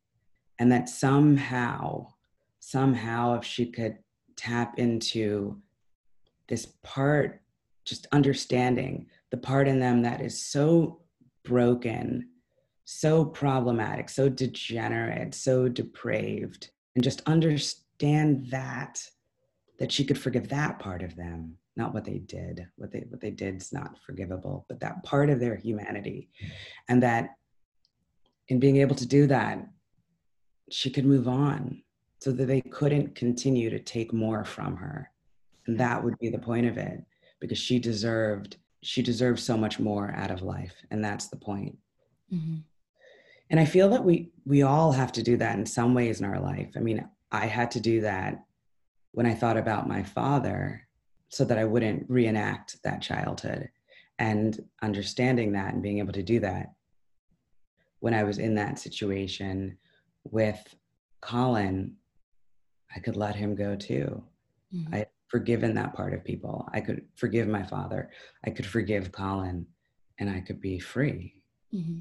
and 0.58 0.70
that 0.70 0.88
somehow 0.88 2.06
somehow 2.58 3.38
if 3.38 3.44
she 3.44 3.66
could 3.66 3.96
tap 4.36 4.78
into 4.78 5.56
this 6.48 6.66
part 6.82 7.40
just 7.84 8.06
understanding 8.12 9.06
the 9.30 9.36
part 9.36 9.66
in 9.66 9.80
them 9.80 10.02
that 10.02 10.20
is 10.20 10.40
so 10.40 11.00
broken 11.44 12.28
so 12.84 13.24
problematic 13.24 14.08
so 14.08 14.28
degenerate 14.28 15.34
so 15.34 15.68
depraved 15.68 16.70
and 16.94 17.02
just 17.04 17.22
understand 17.26 17.86
understand 18.00 18.50
that 18.50 19.02
that 19.78 19.90
she 19.90 20.04
could 20.04 20.18
forgive 20.18 20.48
that 20.48 20.78
part 20.78 21.02
of 21.02 21.16
them 21.16 21.56
not 21.76 21.94
what 21.94 22.04
they 22.04 22.18
did. 22.18 22.66
What 22.76 22.90
they 22.90 23.06
what 23.08 23.20
they 23.20 23.30
did 23.30 23.56
is 23.56 23.72
not 23.72 23.96
forgivable 24.04 24.66
but 24.68 24.80
that 24.80 25.02
part 25.02 25.30
of 25.30 25.40
their 25.40 25.56
humanity. 25.56 26.28
And 26.88 27.02
that 27.02 27.36
in 28.48 28.58
being 28.58 28.76
able 28.78 28.96
to 28.96 29.06
do 29.06 29.26
that 29.28 29.66
she 30.70 30.90
could 30.90 31.06
move 31.06 31.26
on 31.26 31.82
so 32.20 32.32
that 32.32 32.46
they 32.46 32.60
couldn't 32.60 33.14
continue 33.14 33.70
to 33.70 33.78
take 33.78 34.12
more 34.12 34.44
from 34.44 34.76
her. 34.76 35.10
And 35.66 35.78
that 35.80 36.02
would 36.02 36.18
be 36.18 36.28
the 36.28 36.38
point 36.38 36.66
of 36.66 36.76
it 36.76 37.02
because 37.40 37.58
she 37.58 37.78
deserved 37.78 38.56
she 38.82 39.02
deserved 39.02 39.40
so 39.40 39.56
much 39.56 39.78
more 39.78 40.12
out 40.16 40.30
of 40.30 40.42
life. 40.42 40.74
And 40.90 41.04
that's 41.04 41.28
the 41.28 41.36
point. 41.36 41.76
Mm-hmm. 42.32 42.58
and 43.50 43.58
i 43.58 43.64
feel 43.64 43.88
that 43.88 44.04
we 44.04 44.30
we 44.44 44.62
all 44.62 44.92
have 44.92 45.10
to 45.10 45.22
do 45.22 45.36
that 45.38 45.58
in 45.58 45.66
some 45.66 45.94
ways 45.94 46.20
in 46.20 46.26
our 46.26 46.40
life. 46.40 46.70
I 46.76 46.80
mean 46.80 47.08
I 47.32 47.46
had 47.46 47.70
to 47.72 47.80
do 47.80 48.00
that 48.02 48.44
when 49.12 49.26
I 49.26 49.34
thought 49.34 49.56
about 49.56 49.88
my 49.88 50.02
father 50.02 50.86
so 51.28 51.44
that 51.44 51.58
I 51.58 51.64
wouldn't 51.64 52.06
reenact 52.08 52.82
that 52.82 53.02
childhood. 53.02 53.70
And 54.18 54.62
understanding 54.82 55.52
that 55.52 55.72
and 55.72 55.82
being 55.82 55.98
able 55.98 56.12
to 56.12 56.22
do 56.22 56.40
that 56.40 56.72
when 58.00 58.14
I 58.14 58.24
was 58.24 58.38
in 58.38 58.54
that 58.56 58.78
situation 58.78 59.78
with 60.24 60.74
Colin, 61.20 61.96
I 62.94 63.00
could 63.00 63.16
let 63.16 63.36
him 63.36 63.54
go 63.54 63.76
too. 63.76 64.22
Mm-hmm. 64.74 64.94
I 64.94 64.98
had 64.98 65.08
forgiven 65.28 65.74
that 65.74 65.94
part 65.94 66.12
of 66.12 66.24
people. 66.24 66.68
I 66.72 66.80
could 66.80 67.04
forgive 67.14 67.46
my 67.46 67.62
father. 67.62 68.10
I 68.44 68.50
could 68.50 68.66
forgive 68.66 69.12
Colin 69.12 69.66
and 70.18 70.28
I 70.28 70.40
could 70.40 70.60
be 70.60 70.78
free. 70.78 71.34
Mm-hmm. 71.72 72.00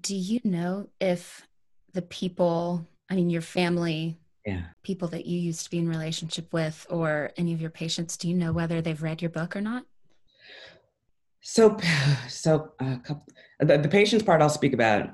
Do 0.00 0.14
you 0.14 0.40
know 0.44 0.88
if 1.00 1.46
the 1.92 2.02
people, 2.02 2.86
I 3.08 3.16
mean, 3.16 3.30
your 3.30 3.42
family 3.42 4.16
yeah. 4.46 4.62
people 4.82 5.08
that 5.08 5.26
you 5.26 5.38
used 5.38 5.64
to 5.64 5.70
be 5.70 5.78
in 5.78 5.88
relationship 5.88 6.52
with 6.52 6.86
or 6.90 7.30
any 7.36 7.52
of 7.52 7.60
your 7.60 7.70
patients 7.70 8.16
do 8.16 8.28
you 8.28 8.34
know 8.34 8.52
whether 8.52 8.80
they've 8.80 9.02
read 9.02 9.20
your 9.20 9.30
book 9.30 9.54
or 9.54 9.60
not 9.60 9.84
so 11.40 11.76
so 12.28 12.72
uh, 12.80 12.96
the, 13.60 13.78
the 13.78 13.88
patients 13.88 14.22
part 14.22 14.42
i'll 14.42 14.48
speak 14.48 14.72
about 14.72 15.10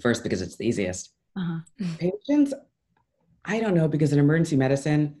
first 0.00 0.22
because 0.22 0.42
it's 0.42 0.56
the 0.56 0.66
easiest 0.66 1.12
uh-huh. 1.36 1.60
patients 1.98 2.52
i 3.44 3.60
don't 3.60 3.74
know 3.74 3.88
because 3.88 4.12
in 4.12 4.18
emergency 4.18 4.56
medicine 4.56 5.14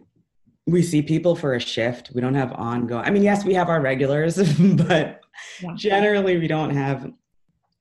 we 0.66 0.82
see 0.82 1.00
people 1.00 1.34
for 1.34 1.54
a 1.54 1.60
shift 1.60 2.10
we 2.14 2.20
don't 2.20 2.34
have 2.34 2.52
ongoing 2.52 3.04
i 3.04 3.10
mean 3.10 3.22
yes 3.22 3.44
we 3.44 3.54
have 3.54 3.68
our 3.68 3.80
regulars 3.80 4.36
but 4.58 5.20
yeah. 5.62 5.74
generally 5.74 6.36
we 6.36 6.46
don't 6.46 6.70
have 6.70 7.10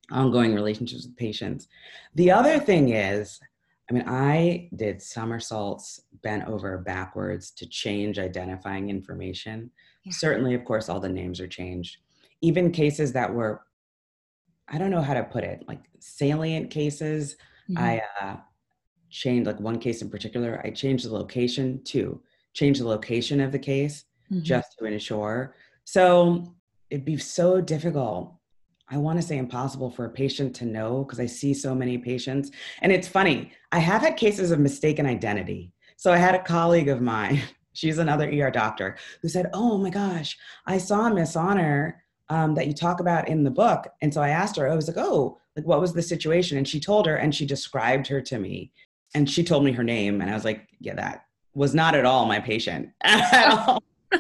ongoing 0.10 0.54
relationships 0.54 1.06
with 1.06 1.18
patients 1.18 1.68
the 2.16 2.32
other 2.32 2.60
thing 2.60 2.90
is 2.90 3.40
I 3.90 3.94
mean, 3.94 4.04
I 4.06 4.70
did 4.76 5.02
somersaults 5.02 6.02
bent 6.22 6.48
over 6.48 6.78
backwards 6.80 7.52
to 7.52 7.66
change 7.66 8.20
identifying 8.20 8.90
information. 8.90 9.72
Yeah. 10.04 10.12
Certainly, 10.14 10.56
of 10.56 10.66
course, 10.66 10.90
all 10.90 11.00
the 11.00 11.08
names 11.10 11.40
are 11.40 11.48
changed. 11.48 11.98
Even 12.42 12.72
cases 12.72 13.14
that 13.14 13.34
were, 13.34 13.62
I 14.68 14.78
don't 14.78 14.92
know 14.92 15.02
how 15.02 15.14
to 15.14 15.24
put 15.24 15.46
it, 15.46 15.64
like 15.68 15.82
salient 16.00 16.70
cases, 16.70 17.38
mm-hmm. 17.70 17.78
I 17.78 18.02
uh, 18.22 18.36
changed, 19.10 19.48
like 19.48 19.60
one 19.60 19.80
case 19.80 20.02
in 20.02 20.10
particular, 20.10 20.62
I 20.66 20.72
changed 20.72 21.06
the 21.06 21.14
location 21.14 21.82
to 21.86 22.22
change 22.54 22.80
the 22.80 22.88
location 22.88 23.40
of 23.40 23.54
the 23.54 23.60
case 23.60 24.04
mm-hmm. 24.30 24.44
just 24.44 24.78
to 24.80 24.86
ensure. 24.86 25.56
So 25.86 26.56
it'd 26.90 27.06
be 27.06 27.18
so 27.18 27.62
difficult 27.62 28.37
I 28.90 28.98
want 28.98 29.20
to 29.20 29.26
say 29.26 29.38
impossible 29.38 29.92
for 29.92 30.06
a 30.06 30.10
patient 30.10 30.56
to 30.58 30.66
know 30.66 31.04
because 31.04 31.20
I 31.20 31.26
see 31.26 31.54
so 31.54 31.76
many 31.76 31.98
patients. 31.98 32.52
And 32.82 32.92
it's 32.92 33.08
funny, 33.08 33.52
I 33.72 33.80
have 33.80 34.02
had 34.02 34.16
cases 34.16 34.52
of 34.52 34.60
mistaken 34.60 35.06
identity. 35.06 35.72
So 35.98 36.14
I 36.14 36.18
had 36.18 36.36
a 36.36 36.44
colleague 36.44 36.90
of 36.90 37.02
mine, 37.02 37.42
she's 37.74 37.98
another 37.98 38.30
ER 38.30 38.52
doctor, 38.52 38.98
who 39.22 39.28
said, 39.28 39.50
Oh 39.54 39.78
my 39.78 39.90
gosh, 39.90 40.38
I 40.66 40.78
saw 40.78 41.10
Miss 41.10 41.36
Honor 41.36 42.04
um, 42.30 42.56
that 42.56 42.68
you 42.68 42.74
talk 42.74 43.00
about 43.00 43.28
in 43.28 43.44
the 43.44 43.52
book. 43.52 43.88
And 44.02 44.14
so 44.14 44.22
I 44.22 44.30
asked 44.30 44.56
her, 44.58 44.70
I 44.70 44.76
was 44.76 44.88
like, 44.88 44.98
Oh, 44.98 45.38
like 45.56 45.66
what 45.66 45.82
was 45.82 45.94
the 45.94 46.02
situation? 46.02 46.58
And 46.58 46.68
she 46.68 46.80
told 46.80 47.08
her 47.08 47.18
and 47.18 47.36
she 47.36 47.46
described 47.46 48.08
her 48.08 48.22
to 48.22 48.40
me. 48.40 48.72
And 49.16 49.30
she 49.30 49.44
told 49.44 49.64
me 49.64 49.72
her 49.74 49.84
name. 49.84 50.22
And 50.22 50.30
I 50.30 50.34
was 50.34 50.46
like, 50.46 50.68
Yeah, 50.80 50.96
that 50.96 51.26
was 51.54 51.74
not 51.74 51.96
at 51.96 52.06
all 52.06 52.26
my 52.26 52.40
patient 52.40 52.90
at 53.02 53.52
all. 53.52 53.84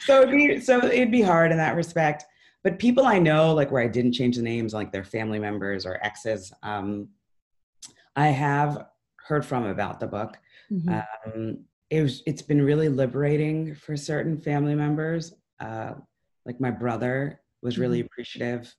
so 0.00 0.22
it'd 0.22 0.34
be 0.34 0.60
so 0.60 0.84
it'd 0.84 1.10
be 1.10 1.22
hard 1.22 1.50
in 1.50 1.56
that 1.56 1.76
respect 1.76 2.24
but 2.62 2.78
people 2.78 3.06
I 3.06 3.18
know, 3.18 3.54
like 3.54 3.70
where 3.70 3.82
I 3.82 3.88
didn't 3.88 4.12
change 4.12 4.36
the 4.36 4.42
names, 4.42 4.74
like 4.74 4.92
their 4.92 5.04
family 5.04 5.38
members 5.38 5.86
or 5.86 5.98
exes, 6.04 6.52
um, 6.62 7.08
I 8.16 8.28
have 8.28 8.86
heard 9.26 9.44
from 9.44 9.66
about 9.66 10.00
the 10.00 10.06
book. 10.06 10.38
Mm-hmm. 10.70 10.88
Um, 10.90 11.64
it 11.88 12.02
was, 12.02 12.22
it's 12.26 12.42
been 12.42 12.62
really 12.62 12.88
liberating 12.88 13.74
for 13.74 13.96
certain 13.96 14.38
family 14.38 14.74
members. 14.74 15.34
Uh, 15.58 15.94
like 16.44 16.60
my 16.60 16.70
brother 16.70 17.40
was 17.62 17.78
really 17.78 17.98
mm-hmm. 18.00 18.06
appreciative 18.06 18.74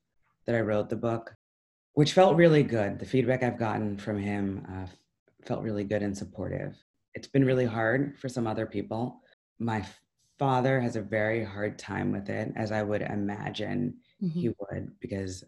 that 0.46 0.56
I 0.56 0.62
wrote 0.62 0.90
the 0.90 0.96
book, 0.96 1.34
which 1.94 2.14
felt 2.14 2.36
really 2.36 2.64
good. 2.64 3.00
The 3.00 3.06
feedback 3.06 3.44
I've 3.44 3.60
gotten 3.60 3.98
from 3.98 4.20
him 4.20 4.66
uh, 4.72 4.88
felt 5.46 5.64
really 5.64 5.84
good 5.84 6.04
and 6.04 6.18
supportive. 6.18 6.76
It's 7.14 7.28
been 7.28 7.46
really 7.46 7.66
hard 7.66 8.18
for 8.20 8.30
some 8.30 8.48
other 8.48 8.66
people. 8.66 9.22
My 9.60 9.86
father 10.42 10.82
has 10.82 10.96
a 10.96 11.02
very 11.02 11.46
hard 11.46 11.78
time 11.78 12.12
with 12.12 12.28
it, 12.28 12.52
as 12.56 12.72
I 12.72 12.82
would 12.82 13.04
imagine 13.04 13.94
mm-hmm. 14.20 14.40
he 14.40 14.50
would, 14.50 14.92
because 15.00 15.44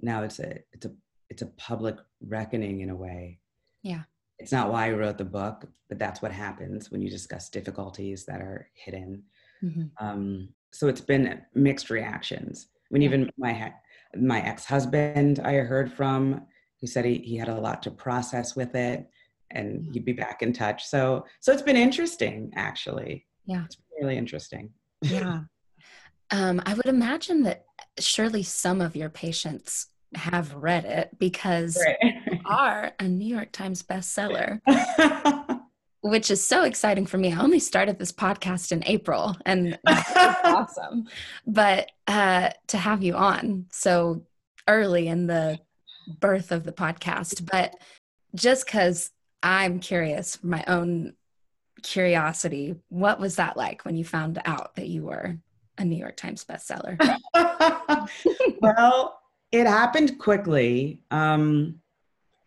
now 0.00 0.24
it's 0.24 0.40
a 0.40 0.58
it's 0.72 0.86
a 0.86 0.92
it's 1.30 1.42
a 1.42 1.52
public 1.68 1.98
reckoning 2.20 2.80
in 2.80 2.90
a 2.90 2.96
way. 2.96 3.38
Yeah. 3.84 4.02
It's 4.40 4.50
not 4.50 4.72
why 4.72 4.88
I 4.88 4.90
wrote 4.90 5.18
the 5.18 5.24
book, 5.24 5.68
but 5.88 6.00
that's 6.00 6.20
what 6.20 6.32
happens 6.32 6.90
when 6.90 7.00
you 7.00 7.10
discuss 7.10 7.48
difficulties 7.48 8.24
that 8.24 8.40
are 8.40 8.66
hidden. 8.74 9.22
Mm-hmm. 9.62 10.04
Um, 10.04 10.48
so 10.72 10.88
it's 10.88 11.00
been 11.00 11.42
mixed 11.54 11.88
reactions. 11.88 12.66
I 12.74 12.88
mean, 12.92 13.02
yeah. 13.02 13.08
even 13.10 13.30
my 13.38 13.72
my 14.16 14.40
ex 14.40 14.64
husband, 14.64 15.38
I 15.44 15.54
heard 15.58 15.92
from, 15.92 16.42
he 16.78 16.88
said 16.88 17.04
he, 17.04 17.18
he 17.18 17.36
had 17.36 17.48
a 17.48 17.60
lot 17.60 17.84
to 17.84 17.92
process 17.92 18.56
with 18.56 18.74
it, 18.74 19.08
and 19.52 19.86
he'd 19.92 20.04
be 20.04 20.12
back 20.12 20.42
in 20.42 20.52
touch. 20.52 20.84
So 20.86 21.24
so 21.38 21.52
it's 21.52 21.62
been 21.70 21.76
interesting, 21.76 22.52
actually. 22.56 23.26
Yeah. 23.46 23.64
It's 23.66 23.76
really 24.00 24.16
interesting. 24.16 24.70
Yeah. 25.02 25.40
Um, 26.30 26.62
I 26.64 26.72
would 26.72 26.86
imagine 26.86 27.42
that 27.42 27.66
surely 27.98 28.42
some 28.42 28.80
of 28.80 28.96
your 28.96 29.10
patients 29.10 29.88
have 30.14 30.54
read 30.54 30.86
it 30.86 31.10
because 31.18 31.78
right. 31.84 31.96
you 32.02 32.38
are 32.46 32.92
a 32.98 33.06
New 33.06 33.26
York 33.26 33.52
Times 33.52 33.82
bestseller. 33.82 34.60
which 36.04 36.30
is 36.30 36.46
so 36.46 36.64
exciting 36.64 37.06
for 37.06 37.16
me. 37.16 37.32
I 37.32 37.40
only 37.40 37.58
started 37.58 37.98
this 37.98 38.12
podcast 38.12 38.72
in 38.72 38.82
April 38.84 39.34
and 39.46 39.78
awesome. 39.86 41.08
But 41.46 41.90
uh, 42.06 42.50
to 42.68 42.76
have 42.76 43.02
you 43.02 43.14
on 43.14 43.66
so 43.72 44.26
early 44.68 45.08
in 45.08 45.26
the 45.26 45.58
birth 46.20 46.52
of 46.52 46.64
the 46.64 46.72
podcast, 46.72 47.48
but 47.50 47.74
just 48.34 48.66
because 48.66 49.12
I'm 49.42 49.80
curious, 49.80 50.44
my 50.44 50.62
own 50.68 51.14
curiosity, 51.84 52.74
what 52.88 53.20
was 53.20 53.36
that 53.36 53.56
like 53.56 53.84
when 53.84 53.96
you 53.96 54.04
found 54.04 54.40
out 54.44 54.74
that 54.74 54.88
you 54.88 55.04
were 55.04 55.36
a 55.78 55.84
New 55.84 55.96
York 55.96 56.16
Times 56.16 56.44
bestseller? 56.44 56.98
well, 58.60 59.20
it 59.52 59.66
happened 59.66 60.18
quickly. 60.18 61.00
Um, 61.10 61.80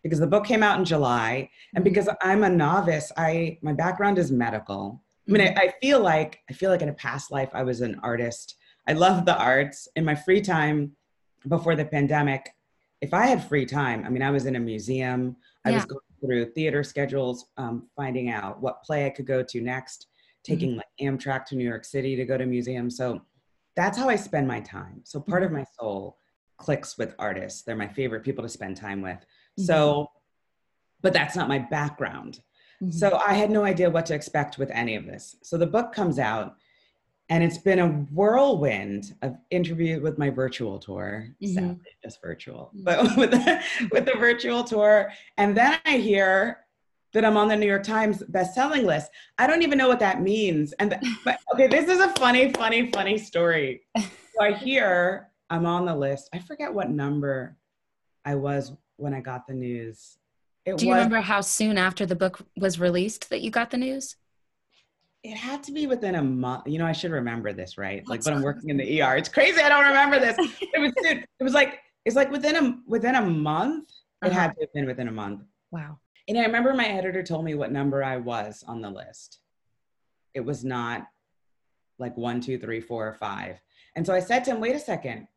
because 0.04 0.20
the 0.20 0.28
book 0.28 0.46
came 0.46 0.64
out 0.64 0.80
in 0.80 0.86
July 0.86 1.50
and 1.76 1.84
mm-hmm. 1.84 1.94
because 1.94 2.10
I'm 2.22 2.44
a 2.44 2.50
novice, 2.50 3.12
I 3.18 3.58
my 3.62 3.74
background 3.74 4.18
is 4.18 4.32
medical. 4.32 5.02
I 5.28 5.32
mean, 5.32 5.42
I, 5.42 5.48
mm-hmm. 5.48 5.60
I, 5.60 5.74
feel 5.82 6.00
like 6.00 6.40
I 6.50 6.54
feel 6.54 6.72
like 6.72 6.82
in 6.82 6.88
a 6.88 6.94
past 6.94 7.32
life 7.32 7.50
I 7.54 7.64
was 7.64 7.82
an 7.82 8.00
artist. 8.02 8.56
I 8.88 8.94
love 8.94 9.26
the 9.26 9.38
arts. 9.38 9.90
In 9.98 10.06
my 10.06 10.16
free 10.16 10.40
time 10.40 10.94
before 11.48 11.76
the 11.76 11.84
pandemic, 11.84 12.56
if 13.02 13.14
I 13.14 13.26
had 13.28 13.48
free 13.48 13.66
time, 13.66 14.06
I 14.06 14.10
mean, 14.10 14.24
I 14.24 14.32
was 14.32 14.46
in 14.46 14.56
a 14.56 14.60
museum. 14.60 15.36
I 15.66 15.72
yeah. 15.72 15.76
was 15.76 15.86
going 15.86 16.02
through 16.22 16.52
theater 16.52 16.84
schedules, 16.84 17.46
um, 17.58 17.88
finding 17.96 18.30
out 18.30 18.62
what 18.62 18.84
play 18.84 19.06
I 19.06 19.10
could 19.10 19.28
go 19.28 19.44
to 19.44 19.62
next, 19.62 20.08
taking 20.44 20.72
mm-hmm. 20.72 20.78
like 20.78 20.88
Amtrak 21.02 21.46
to 21.46 21.56
New 21.56 21.68
York 21.68 21.86
City 21.86 22.16
to 22.16 22.26
go 22.26 22.38
to 22.38 22.46
museums. 22.46 22.98
So 22.98 23.22
that's 23.76 23.98
how 23.98 24.10
I 24.10 24.16
spend 24.16 24.48
my 24.48 24.60
time. 24.60 25.02
So 25.04 25.20
part 25.20 25.44
mm-hmm. 25.44 25.56
of 25.56 25.60
my 25.60 25.66
soul 25.80 26.18
clicks 26.58 26.98
with 26.98 27.16
artists. 27.20 27.62
They're 27.62 27.76
my 27.76 27.88
favorite 27.88 28.24
people 28.24 28.44
to 28.44 28.50
spend 28.50 28.78
time 28.78 29.02
with. 29.02 29.18
Mm-hmm. 29.18 29.64
So, 29.64 30.08
but 31.02 31.14
that's 31.14 31.36
not 31.36 31.48
my 31.48 31.60
background. 31.60 32.42
Mm-hmm. 32.82 32.92
So 32.92 33.22
I 33.26 33.34
had 33.34 33.52
no 33.52 33.64
idea 33.64 33.90
what 33.90 34.06
to 34.08 34.16
expect 34.16 34.58
with 34.58 34.72
any 34.72 34.96
of 34.96 35.06
this. 35.06 35.36
So 35.44 35.58
the 35.58 35.68
book 35.68 35.94
comes 35.94 36.20
out 36.20 36.56
and 37.30 37.44
it's 37.44 37.58
been 37.58 37.80
a 37.80 37.88
whirlwind 37.88 39.16
of 39.22 39.36
interview 39.52 40.00
with 40.02 40.18
my 40.18 40.30
virtual 40.30 40.80
tour 40.80 41.28
mm-hmm. 41.42 41.54
sadly 41.54 41.92
just 42.04 42.22
virtual 42.22 42.72
mm-hmm. 42.76 42.84
but 42.84 43.18
with 43.18 43.32
the, 43.32 43.64
with 43.92 44.06
the 44.06 44.16
virtual 44.18 44.64
tour 44.64 45.12
and 45.38 45.56
then 45.56 45.78
i 45.86 45.98
hear 45.98 46.60
that 47.14 47.26
i'm 47.26 47.38
on 47.38 47.48
the 47.48 47.56
new 47.56 47.68
york 47.68 47.84
times 47.84 48.24
best-selling 48.30 48.86
list 48.86 49.12
i 49.38 49.48
don't 49.48 49.64
even 49.64 49.78
know 49.78 49.88
what 49.88 50.00
that 50.00 50.22
means 50.22 50.74
and 50.74 50.98
but 51.26 51.40
okay 51.54 51.68
this 51.68 51.90
is 51.90 52.00
a 52.00 52.10
funny 52.14 52.52
funny 52.54 52.92
funny 52.92 53.18
story 53.18 53.82
so 53.98 54.42
i 54.42 54.52
hear 54.52 55.30
i'm 55.50 55.66
on 55.66 55.86
the 55.86 55.96
list 55.96 56.30
i 56.34 56.40
forget 56.40 56.74
what 56.74 56.90
number 56.90 57.58
i 58.26 58.36
was 58.36 58.74
when 58.98 59.14
I 59.14 59.22
got 59.22 59.48
the 59.48 59.54
news. 59.54 60.18
It 60.66 60.78
Do 60.78 60.86
you 60.86 60.92
was, 60.92 60.98
remember 60.98 61.22
how 61.22 61.42
soon 61.42 61.78
after 61.78 62.06
the 62.06 62.16
book 62.16 62.42
was 62.58 62.80
released 62.80 63.30
that 63.30 63.42
you 63.42 63.50
got 63.50 63.72
the 63.72 63.78
news? 63.78 64.18
It 65.28 65.36
had 65.36 65.62
to 65.64 65.74
be 65.74 65.88
within 65.88 66.16
a 66.16 66.24
month. 66.24 66.68
You 66.68 66.80
know, 66.80 66.86
I 66.86 66.94
should 66.94 67.12
remember 67.12 67.52
this, 67.52 67.78
right? 67.78 68.02
Like, 68.08 68.24
but 68.24 68.34
I'm 68.34 68.42
working 68.42 68.70
in 68.70 68.78
the 68.78 69.02
ER. 69.02 69.18
It's 69.18 69.28
crazy. 69.28 69.62
I 69.62 69.68
don't 69.68 69.86
remember 69.86 70.20
this. 70.20 70.38
It 70.62 70.80
was 70.80 70.94
soon. 71.04 71.18
It 71.18 71.44
was 71.44 71.54
like 71.54 71.80
it's 72.06 72.16
like 72.16 72.32
within 72.32 72.56
a 72.56 72.78
within 72.88 73.16
a 73.16 73.22
month. 73.22 73.90
It 74.24 74.28
uh-huh. 74.28 74.40
had 74.40 74.54
to 74.54 74.62
have 74.62 74.74
been 74.74 74.86
within 74.86 75.10
a 75.10 75.12
month. 75.12 75.42
Wow. 75.70 76.00
And 76.30 76.38
I 76.38 76.44
remember 76.44 76.74
my 76.74 76.88
editor 76.88 77.24
told 77.24 77.44
me 77.44 77.56
what 77.56 77.74
number 77.74 78.06
I 78.06 78.16
was 78.16 78.64
on 78.66 78.82
the 78.82 78.90
list. 78.90 79.40
It 80.34 80.40
was 80.40 80.64
not 80.64 81.08
like 82.00 82.16
one, 82.16 82.40
two, 82.40 82.58
three, 82.58 82.80
four, 82.80 83.06
or 83.06 83.14
five. 83.14 83.60
And 83.98 84.06
so 84.06 84.14
I 84.14 84.22
said 84.22 84.46
to 84.46 84.52
him, 84.52 84.62
wait 84.62 84.76
a 84.76 84.80
second. 84.80 85.28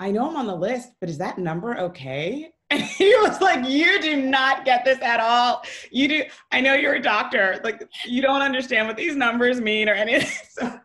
I 0.00 0.10
know 0.10 0.28
I'm 0.28 0.36
on 0.36 0.48
the 0.48 0.56
list, 0.56 0.90
but 0.98 1.08
is 1.08 1.18
that 1.18 1.38
number 1.38 1.78
okay? 1.78 2.50
And 2.72 2.80
he 2.80 3.14
was 3.16 3.38
like, 3.42 3.68
You 3.68 4.00
do 4.00 4.16
not 4.16 4.64
get 4.64 4.82
this 4.82 5.00
at 5.02 5.20
all. 5.20 5.62
You 5.90 6.08
do. 6.08 6.22
I 6.52 6.60
know 6.62 6.72
you're 6.74 6.94
a 6.94 7.02
doctor. 7.02 7.60
Like, 7.62 7.86
you 8.06 8.22
don't 8.22 8.40
understand 8.40 8.88
what 8.88 8.96
these 8.96 9.14
numbers 9.14 9.60
mean 9.60 9.88
or 9.88 9.94
anything. 9.94 10.28
So, 10.52 10.80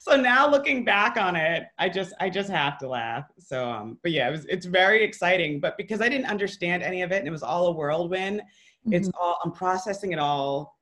so 0.00 0.16
now 0.16 0.50
looking 0.50 0.84
back 0.84 1.16
on 1.16 1.36
it, 1.36 1.64
I 1.78 1.88
just 1.88 2.14
I 2.20 2.30
just 2.30 2.50
have 2.50 2.78
to 2.78 2.88
laugh. 2.88 3.26
So 3.38 3.70
um, 3.70 3.98
but 4.02 4.12
yeah, 4.12 4.28
it 4.28 4.32
was 4.32 4.46
it's 4.46 4.66
very 4.66 5.04
exciting. 5.04 5.60
But 5.60 5.76
because 5.76 6.00
I 6.00 6.08
didn't 6.08 6.26
understand 6.26 6.82
any 6.82 7.02
of 7.02 7.12
it 7.12 7.18
and 7.18 7.28
it 7.28 7.30
was 7.30 7.42
all 7.42 7.66
a 7.68 7.72
whirlwind, 7.72 8.40
mm-hmm. 8.40 8.92
it's 8.92 9.10
all 9.20 9.38
I'm 9.44 9.52
processing 9.52 10.12
it 10.12 10.18
all 10.18 10.78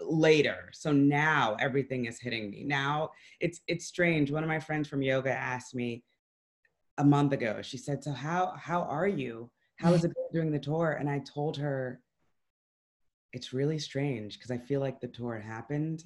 later. 0.00 0.70
So 0.72 0.92
now 0.92 1.56
everything 1.60 2.06
is 2.06 2.20
hitting 2.20 2.50
me. 2.50 2.64
Now 2.64 3.10
it's 3.40 3.60
it's 3.66 3.86
strange. 3.86 4.30
One 4.30 4.42
of 4.42 4.48
my 4.48 4.60
friends 4.60 4.88
from 4.88 5.02
yoga 5.02 5.32
asked 5.32 5.74
me, 5.74 6.02
a 6.98 7.04
month 7.04 7.32
ago. 7.32 7.60
She 7.62 7.78
said, 7.78 8.02
"So 8.02 8.12
how 8.12 8.54
how 8.58 8.82
are 8.82 9.08
you? 9.08 9.50
How 9.76 9.92
is 9.92 10.04
it 10.04 10.12
during 10.32 10.50
the 10.50 10.58
tour?" 10.58 10.92
And 10.92 11.08
I 11.08 11.18
told 11.20 11.56
her, 11.58 12.00
"It's 13.32 13.52
really 13.52 13.78
strange 13.78 14.34
because 14.34 14.50
I 14.50 14.58
feel 14.58 14.80
like 14.80 15.00
the 15.00 15.08
tour 15.08 15.38
happened, 15.38 16.04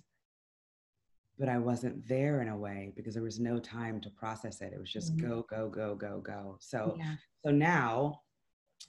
but 1.39 1.49
I 1.49 1.59
wasn't 1.59 2.07
there 2.09 2.43
in 2.43 2.49
a 2.49 2.57
way 2.57 2.93
because 2.97 3.15
there 3.15 3.23
was 3.23 3.41
no 3.41 3.59
time 3.59 4.01
to 4.03 4.11
process 4.11 4.61
it. 4.61 4.73
It 4.73 4.81
was 4.81 4.93
just 4.93 5.17
mm-hmm. 5.17 5.29
go 5.29 5.47
go 5.49 5.69
go 5.69 5.95
go 5.95 6.21
go. 6.21 6.57
So 6.61 6.97
yeah. 6.99 7.17
so 7.45 7.51
now 7.51 8.23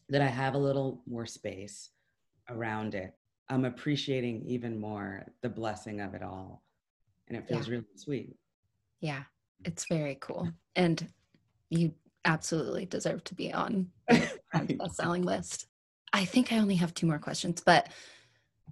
that 0.09 0.21
I 0.21 0.27
have 0.27 0.55
a 0.55 0.59
little 0.59 1.03
more 1.05 1.25
space 1.25 1.89
around 2.49 2.95
it, 2.95 3.13
I'm 3.49 3.65
appreciating 3.65 4.43
even 4.45 4.79
more 4.79 5.25
the 5.41 5.49
blessing 5.49 6.01
of 6.01 6.13
it 6.15 6.23
all, 6.23 6.63
and 7.27 7.37
it 7.37 7.47
feels 7.47 7.67
yeah. 7.67 7.73
really 7.73 7.95
sweet. 7.95 8.35
Yeah, 9.01 9.23
it's 9.63 9.85
very 9.85 10.15
cool 10.19 10.51
and 10.75 11.07
you 11.71 11.93
absolutely 12.25 12.85
deserve 12.85 13.23
to 13.23 13.35
be 13.35 13.51
on 13.51 13.87
the 14.09 14.75
best 14.77 14.95
selling 14.95 15.23
list. 15.23 15.67
I 16.13 16.25
think 16.25 16.51
I 16.51 16.59
only 16.59 16.75
have 16.75 16.93
two 16.93 17.07
more 17.07 17.19
questions, 17.19 17.63
but 17.65 17.89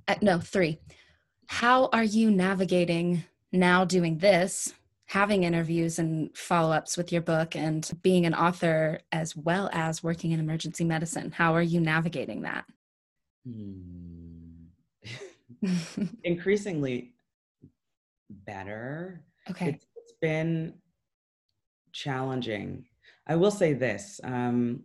uh, 0.07 0.15
no, 0.21 0.39
three. 0.39 0.79
How 1.47 1.87
are 1.93 2.03
you 2.03 2.29
navigating 2.29 3.23
now 3.51 3.85
doing 3.85 4.17
this, 4.19 4.73
having 5.05 5.43
interviews 5.43 5.97
and 5.97 6.35
follow 6.37 6.73
ups 6.73 6.97
with 6.97 7.11
your 7.11 7.21
book, 7.21 7.55
and 7.55 7.89
being 8.03 8.25
an 8.25 8.35
author 8.35 8.99
as 9.11 9.35
well 9.35 9.69
as 9.71 10.03
working 10.03 10.31
in 10.31 10.39
emergency 10.39 10.83
medicine? 10.83 11.31
How 11.31 11.55
are 11.55 11.61
you 11.61 11.79
navigating 11.79 12.41
that? 12.41 12.65
Hmm. 13.47 14.65
Increasingly 16.23 17.13
better. 18.29 19.23
Okay. 19.49 19.69
It's, 19.69 19.85
it's 19.95 20.13
been 20.21 20.73
challenging 21.91 22.85
I 23.29 23.35
will 23.35 23.51
say 23.51 23.73
this: 23.73 24.19
um, 24.23 24.81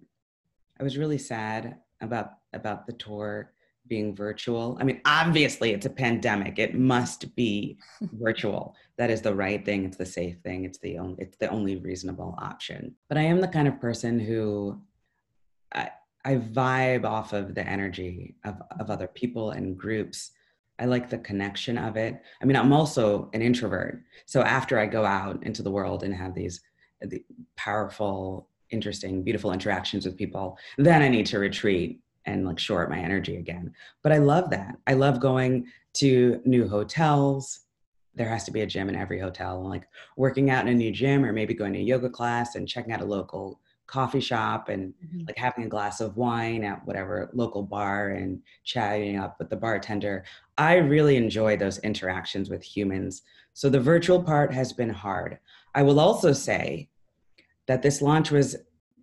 I 0.78 0.82
was 0.84 0.98
really 0.98 1.18
sad 1.18 1.78
about 2.02 2.32
about 2.52 2.86
the 2.86 2.92
tour 2.92 3.52
being 3.86 4.14
virtual. 4.14 4.76
I 4.80 4.84
mean, 4.84 5.00
obviously, 5.07 5.72
it's 5.72 5.86
a 5.86 5.90
pandemic; 5.90 6.59
it 6.59 6.74
must 6.74 7.34
be 7.34 7.78
virtual. 8.12 8.76
That 8.98 9.11
is 9.11 9.22
the 9.22 9.34
right 9.34 9.64
thing. 9.64 9.86
It's 9.86 9.96
the 9.96 10.07
safe 10.07 10.36
thing. 10.44 10.66
It's 10.66 10.78
the 10.78 10.98
only 10.98 11.16
it's 11.22 11.38
the 11.38 11.48
only 11.48 11.76
reasonable 11.76 12.38
option. 12.38 12.94
But 13.09 13.16
I 13.16 13.22
am 13.22 13.40
the 13.40 13.48
kind 13.48 13.66
of 13.66 13.80
person 13.80 14.20
who 14.20 14.78
I, 15.74 15.90
I 16.26 16.36
vibe 16.36 17.07
off 17.07 17.32
of 17.32 17.55
the 17.55 17.66
energy 17.66 18.34
of 18.44 18.61
of 18.78 18.90
other 18.90 19.09
people 19.09 19.52
and 19.52 19.76
groups. 19.76 20.32
I 20.78 20.84
like 20.86 21.09
the 21.09 21.18
connection 21.18 21.78
of 21.78 21.96
it. 21.96 22.20
I 22.42 22.44
mean, 22.44 22.57
I'm 22.57 22.72
also 22.72 23.30
an 23.32 23.40
introvert. 23.40 24.02
So 24.26 24.42
after 24.42 24.76
I 24.78 24.86
go 24.86 25.05
out 25.05 25.40
into 25.44 25.62
the 25.62 25.70
world 25.70 26.02
and 26.02 26.12
have 26.12 26.34
these 26.34 26.61
the 27.07 27.24
powerful, 27.57 28.48
interesting, 28.70 29.22
beautiful 29.22 29.52
interactions 29.52 30.05
with 30.05 30.16
people, 30.16 30.59
then 30.78 31.02
I 31.02 31.09
need 31.09 31.26
to 31.26 31.38
retreat 31.38 32.00
and 32.26 32.46
like 32.46 32.59
short 32.59 32.90
my 32.90 32.98
energy 32.98 33.36
again. 33.36 33.72
But 34.02 34.12
I 34.12 34.18
love 34.18 34.50
that. 34.50 34.76
I 34.86 34.94
love 34.94 35.20
going 35.20 35.66
to 35.94 36.40
new 36.44 36.68
hotels. 36.68 37.61
There 38.14 38.28
has 38.28 38.44
to 38.44 38.50
be 38.50 38.62
a 38.62 38.66
gym 38.66 38.88
in 38.88 38.96
every 38.96 39.18
hotel. 39.18 39.61
And 39.61 39.68
like 39.68 39.86
working 40.16 40.50
out 40.50 40.66
in 40.66 40.72
a 40.72 40.74
new 40.74 40.90
gym 40.92 41.24
or 41.24 41.32
maybe 41.32 41.55
going 41.55 41.72
to 41.74 41.80
yoga 41.80 42.09
class 42.09 42.55
and 42.55 42.68
checking 42.68 42.92
out 42.92 43.00
a 43.00 43.05
local 43.05 43.61
coffee 43.86 44.20
shop 44.20 44.70
and 44.70 44.94
mm-hmm. 45.05 45.26
like 45.26 45.36
having 45.36 45.64
a 45.64 45.68
glass 45.68 46.00
of 46.00 46.16
wine 46.16 46.64
at 46.64 46.84
whatever 46.86 47.30
local 47.34 47.62
bar 47.62 48.11
and 48.11 48.40
chatting 48.64 49.18
up 49.18 49.38
with 49.38 49.50
the 49.50 49.57
bartender. 49.57 50.24
I 50.57 50.76
really 50.76 51.16
enjoy 51.16 51.57
those 51.57 51.78
interactions 51.80 52.48
with 52.48 52.62
humans. 52.62 53.22
So 53.52 53.68
the 53.68 53.80
virtual 53.80 54.22
part 54.22 54.52
has 54.55 54.72
been 54.72 54.90
hard. 54.90 55.38
I 55.74 55.82
will 55.82 56.00
also 56.00 56.32
say 56.32 56.88
that 57.67 57.83
this 57.83 58.03
launch 58.03 58.31
was 58.31 58.57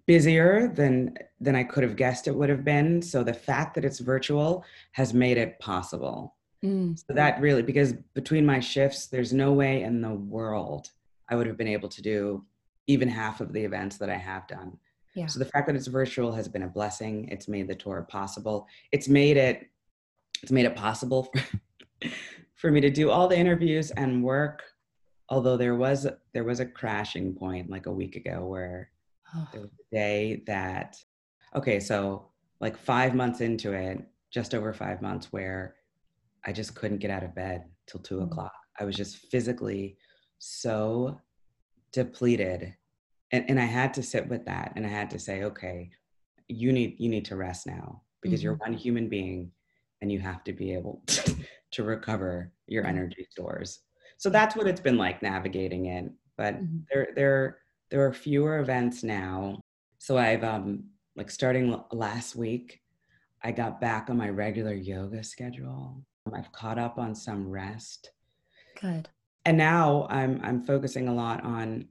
busier 0.08 0.68
than 0.68 1.18
than 1.40 1.56
I 1.56 1.64
could 1.64 1.84
have 1.84 1.96
guessed 1.96 2.28
it 2.28 2.36
would 2.36 2.50
have 2.50 2.64
been. 2.64 3.02
So 3.02 3.24
the 3.24 3.34
fact 3.34 3.76
that 3.76 3.86
it's 3.86 4.00
virtual 4.00 4.64
has 4.94 5.14
made 5.14 5.38
it 5.38 5.60
possible. 5.60 6.36
Mm. 6.64 6.98
So 6.98 7.14
that 7.14 7.42
really 7.42 7.64
because 7.64 7.94
between 8.14 8.46
my 8.46 8.60
shifts, 8.60 9.08
there's 9.08 9.34
no 9.34 9.52
way 9.54 9.84
in 9.84 10.02
the 10.02 10.14
world 10.14 10.90
I 11.30 11.36
would 11.36 11.48
have 11.48 11.58
been 11.58 11.68
able 11.68 11.90
to 11.90 12.02
do 12.02 12.46
even 12.88 13.08
half 13.08 13.42
of 13.42 13.54
the 13.54 13.64
events 13.64 13.98
that 13.98 14.10
I 14.10 14.18
have 14.18 14.48
done. 14.48 14.78
Yeah. 15.16 15.28
So 15.28 15.40
the 15.40 15.46
fact 15.46 15.68
that 15.68 15.76
it's 15.76 15.88
virtual 15.88 16.32
has 16.34 16.48
been 16.48 16.64
a 16.64 16.68
blessing. 16.68 17.28
It's 17.30 17.48
made 17.48 17.68
the 17.68 17.76
tour 17.76 18.06
possible. 18.10 18.68
It's 18.92 19.08
made 19.08 19.38
it 19.38 19.68
it's 20.42 20.52
made 20.52 20.66
it 20.66 20.76
possible 20.76 21.30
for, 21.32 22.10
for 22.56 22.72
me 22.72 22.82
to 22.82 22.90
do 22.90 23.12
all 23.12 23.28
the 23.28 23.38
interviews 23.38 23.92
and 23.92 24.24
work 24.24 24.64
although 25.32 25.58
there 25.58 25.76
was 25.76 26.06
there 26.34 26.44
was 26.44 26.60
a 26.60 26.66
crashing 26.66 27.34
point 27.34 27.72
like 27.72 27.88
a 27.88 27.92
week 27.92 28.16
ago 28.16 28.46
where 28.46 28.92
oh. 29.36 29.48
there 29.52 29.62
was 29.62 29.72
a 29.72 29.96
day 29.96 30.44
that 30.46 30.96
okay 31.56 31.80
so 31.80 32.28
like 32.60 32.78
five 32.78 33.16
months 33.16 33.42
into 33.42 33.74
it 33.74 34.00
just 34.30 34.54
over 34.54 34.72
five 34.72 35.02
months 35.02 35.34
where 35.34 35.76
I 36.46 36.52
just 36.52 36.76
couldn't 36.76 37.00
get 37.00 37.12
out 37.12 37.24
of 37.24 37.36
bed 37.36 37.66
till 37.88 38.00
2 38.00 38.16
mm-hmm. 38.16 38.26
o'clock. 38.26 38.54
I 38.80 38.86
was 38.86 38.96
just 38.96 39.18
physically 39.18 39.98
so 40.40 41.20
depleted. 41.92 42.74
And, 43.32 43.46
and 43.50 43.60
I 43.60 43.66
had 43.66 43.94
to 43.96 44.04
sit 44.04 44.28
with 44.28 44.46
that 44.46 44.74
and 44.76 44.86
I 44.86 44.90
had 44.90 45.10
to 45.12 45.20
say, 45.20 45.44
okay, 45.44 45.90
you 46.48 46.72
need 46.74 46.96
you 47.00 47.08
need 47.08 47.26
to 47.26 47.36
rest 47.38 47.66
now 47.66 48.02
because 48.22 48.40
mm-hmm. 48.40 48.46
you're 48.46 48.56
one 48.56 48.74
human 48.74 49.08
being 49.08 49.52
and 50.02 50.12
you 50.12 50.20
have 50.20 50.44
to 50.46 50.54
be 50.54 50.74
able 50.74 51.02
to, 51.72 51.84
recover 51.84 52.52
your 52.68 52.86
energy 52.86 53.26
stores. 53.30 53.80
So 54.22 54.30
that's 54.30 54.56
what 54.56 54.68
it's 54.68 54.80
been 54.80 55.00
like 55.00 55.24
navigating 55.24 55.88
it. 55.88 56.12
But 56.38 56.54
mm-hmm. 56.54 56.78
there 56.92 57.08
there 57.16 57.58
there 57.90 58.06
are 58.06 58.14
fewer 58.14 58.60
events 58.60 59.02
now. 59.02 59.60
So 59.98 60.16
I've 60.16 60.44
um 60.44 60.84
like 61.16 61.32
starting 61.32 61.76
last 61.92 62.36
week, 62.36 62.82
I 63.44 63.52
got 63.52 63.82
back 63.82 64.12
on 64.12 64.18
my 64.18 64.30
regular 64.30 64.76
yoga 64.76 65.24
schedule. 65.24 66.06
I've 66.32 66.52
caught 66.52 66.78
up 66.78 67.00
on 67.00 67.16
some 67.16 67.50
rest. 67.50 68.12
Good. 68.80 69.10
And 69.46 69.58
now 69.58 70.06
I'm 70.12 70.40
I'm 70.44 70.62
focusing 70.68 71.08
a 71.08 71.16
lot 71.16 71.44
on 71.44 71.88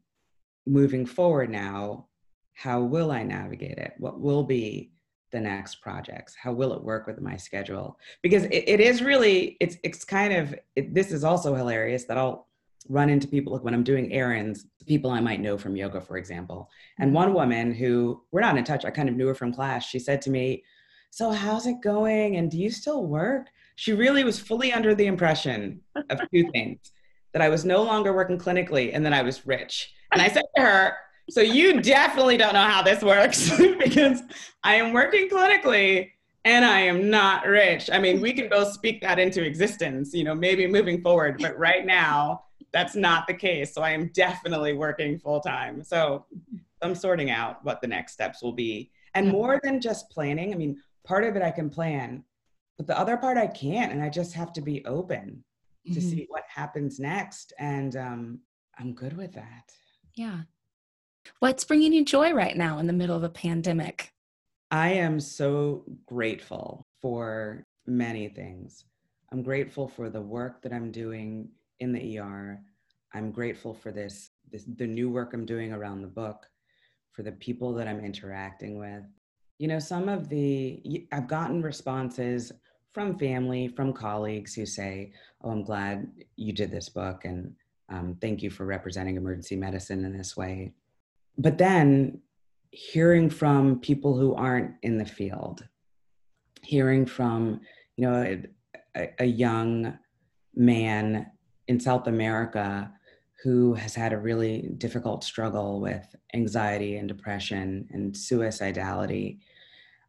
moving 0.69 1.07
forward 1.07 1.51
now. 1.51 2.07
How 2.53 2.81
will 2.81 3.11
I 3.11 3.25
navigate 3.25 3.79
it? 3.79 3.95
What 3.99 4.21
will 4.21 4.45
be 4.45 4.93
the 5.31 5.41
next 5.41 5.77
projects? 5.77 6.35
How 6.35 6.53
will 6.53 6.73
it 6.73 6.83
work 6.83 7.07
with 7.07 7.21
my 7.21 7.37
schedule? 7.37 7.99
Because 8.23 8.45
it, 8.45 8.65
it 8.67 8.81
is 8.81 9.03
really 9.03 9.57
it's 9.61 9.77
it's 9.83 10.05
kind 10.05 10.33
of 10.33 10.55
it, 10.77 10.95
this 10.95 11.13
is 11.13 11.25
also 11.25 11.55
hilarious 11.55 12.05
that 12.05 12.19
I'll 12.19 12.47
run 12.89 13.11
into 13.11 13.29
people 13.29 13.53
like 13.53 13.63
when 13.63 13.75
I'm 13.75 13.85
doing 13.85 14.13
errands, 14.13 14.67
people 14.87 15.11
I 15.11 15.21
might 15.21 15.41
know 15.41 15.59
from 15.59 15.77
yoga, 15.77 16.01
for 16.01 16.17
example. 16.17 16.69
And 16.99 17.09
mm-hmm. 17.09 17.17
one 17.17 17.35
woman 17.35 17.73
who 17.73 18.23
we're 18.33 18.41
not 18.41 18.57
in 18.57 18.65
touch, 18.65 18.85
I 18.85 18.91
kind 18.91 19.09
of 19.09 19.17
knew 19.17 19.29
her 19.29 19.35
from 19.35 19.53
class. 19.53 19.85
She 19.85 19.99
said 19.99 20.23
to 20.23 20.31
me, 20.31 20.65
"So 21.11 21.31
how's 21.31 21.67
it 21.67 21.81
going? 21.83 22.37
And 22.37 22.51
do 22.51 22.59
you 22.59 22.71
still 22.71 23.07
work?" 23.07 23.49
she 23.81 23.95
really 23.95 24.25
was 24.25 24.39
fully 24.39 24.75
under 24.75 24.95
the 24.95 25.07
impression 25.07 25.81
of 26.11 26.21
two 26.31 26.51
things 26.53 26.93
that 27.33 27.41
I 27.41 27.49
was 27.49 27.65
no 27.65 27.83
longer 27.83 28.13
working 28.13 28.37
clinically 28.37 28.91
and 28.93 29.07
that 29.07 29.15
I 29.15 29.23
was 29.23 29.47
rich. 29.47 29.95
And 30.13 30.21
I 30.21 30.29
said 30.29 30.45
to 30.55 30.63
her, 30.63 30.97
So 31.31 31.41
you 31.41 31.81
definitely 31.81 32.37
don't 32.37 32.55
know 32.55 32.65
how 32.65 32.83
this 32.83 33.03
works 33.03 33.51
because 33.79 34.23
I 34.63 34.75
am 34.77 34.93
working 34.93 35.29
clinically 35.29 36.11
and 36.45 36.65
I 36.65 36.81
am 36.81 37.11
not 37.11 37.47
rich. 37.47 37.91
I 37.93 37.99
mean, 37.99 38.21
we 38.21 38.33
can 38.33 38.49
both 38.49 38.73
speak 38.73 39.01
that 39.03 39.19
into 39.19 39.45
existence, 39.45 40.13
you 40.15 40.25
know, 40.25 40.35
maybe 40.35 40.67
moving 40.67 41.03
forward, 41.03 41.39
but 41.41 41.59
right 41.59 41.85
now, 41.85 42.45
that's 42.73 42.95
not 42.95 43.27
the 43.27 43.35
case. 43.35 43.75
So 43.75 43.83
I 43.83 43.91
am 43.91 44.11
definitely 44.15 44.73
working 44.73 45.19
full 45.19 45.41
time. 45.41 45.83
So 45.83 46.27
I'm 46.83 46.95
sorting 46.95 47.31
out 47.31 47.65
what 47.65 47.81
the 47.81 47.89
next 47.89 48.13
steps 48.13 48.43
will 48.43 48.53
be. 48.53 48.91
And 49.15 49.29
more 49.29 49.61
than 49.63 49.81
just 49.81 50.09
planning, 50.11 50.53
I 50.53 50.57
mean, 50.57 50.81
part 51.05 51.25
of 51.25 51.37
it 51.37 51.43
I 51.43 51.51
can 51.51 51.69
plan, 51.69 52.25
but 52.77 52.87
the 52.87 52.99
other 52.99 53.17
part 53.17 53.37
I 53.37 53.49
can't, 53.49 53.93
and 53.93 54.03
I 54.03 54.09
just 54.09 54.33
have 54.35 54.53
to 54.55 54.61
be 54.61 54.85
open 54.87 55.45
mm-hmm. 55.87 55.95
to 55.95 56.01
see 56.01 56.27
what 56.29 56.45
happens 56.49 57.01
next. 57.01 57.53
And 57.59 57.97
um, 57.97 58.41
I'm 58.79 58.95
good 58.95 59.17
with 59.17 59.33
that. 59.35 59.73
Yeah. 60.15 60.41
What's 61.41 61.65
bringing 61.65 61.93
you 61.93 62.05
joy 62.05 62.33
right 62.33 62.57
now 62.57 62.79
in 62.79 62.87
the 62.87 62.93
middle 62.93 63.17
of 63.17 63.23
a 63.23 63.29
pandemic? 63.29 64.13
I 64.71 64.91
am 64.91 65.19
so 65.19 65.85
grateful 66.07 66.87
for 67.01 67.67
many 67.87 68.29
things. 68.29 68.85
I'm 69.33 69.43
grateful 69.43 69.89
for 69.89 70.11
the 70.11 70.21
work 70.21 70.63
that 70.63 70.73
I'm 70.73 70.91
doing 70.91 71.49
in 71.81 71.93
the 71.93 72.19
ER. 72.19 72.61
I'm 73.15 73.31
grateful 73.33 73.75
for 73.75 73.91
this, 73.91 74.31
this 74.51 74.65
the 74.77 74.87
new 74.87 75.11
work 75.11 75.35
I'm 75.35 75.47
doing 75.47 75.73
around 75.73 76.03
the 76.03 76.09
book, 76.09 76.47
for 77.13 77.23
the 77.23 77.33
people 77.33 77.73
that 77.75 77.89
I'm 77.89 78.05
interacting 78.05 78.79
with. 78.79 79.05
You 79.59 79.69
know, 79.69 79.79
some 79.79 80.09
of 80.09 80.29
the 80.29 81.07
I've 81.13 81.29
gotten 81.29 81.63
responses 81.63 82.53
from 82.93 83.19
family, 83.19 83.69
from 83.69 83.93
colleagues 83.93 84.55
who 84.55 84.67
say, 84.67 85.13
Oh, 85.43 85.51
I'm 85.51 85.63
glad 85.63 86.11
you 86.37 86.53
did 86.53 86.71
this 86.71 86.89
book 86.89 87.25
and 87.25 87.55
um, 87.89 88.17
thank 88.21 88.43
you 88.43 88.51
for 88.51 88.67
representing 88.67 89.17
emergency 89.17 89.57
medicine 89.57 90.05
in 90.05 90.17
this 90.17 90.37
way. 90.37 90.73
But 91.41 91.57
then 91.57 92.21
hearing 92.71 93.31
from 93.31 93.81
people 93.81 94.15
who 94.19 94.35
aren't 94.35 94.75
in 94.83 94.99
the 94.99 95.07
field, 95.07 95.67
hearing 96.61 97.07
from, 97.07 97.63
you 97.97 98.07
know, 98.07 98.43
a, 98.95 99.09
a 99.19 99.25
young 99.25 99.99
man 100.55 101.31
in 101.67 101.81
South 101.81 102.09
America 102.09 102.93
who 103.43 103.73
has 103.73 103.95
had 103.95 104.13
a 104.13 104.19
really 104.19 104.69
difficult 104.77 105.25
struggle 105.25 105.81
with 105.81 106.15
anxiety 106.35 106.97
and 106.97 107.09
depression 107.09 107.89
and 107.91 108.13
suicidality 108.13 109.39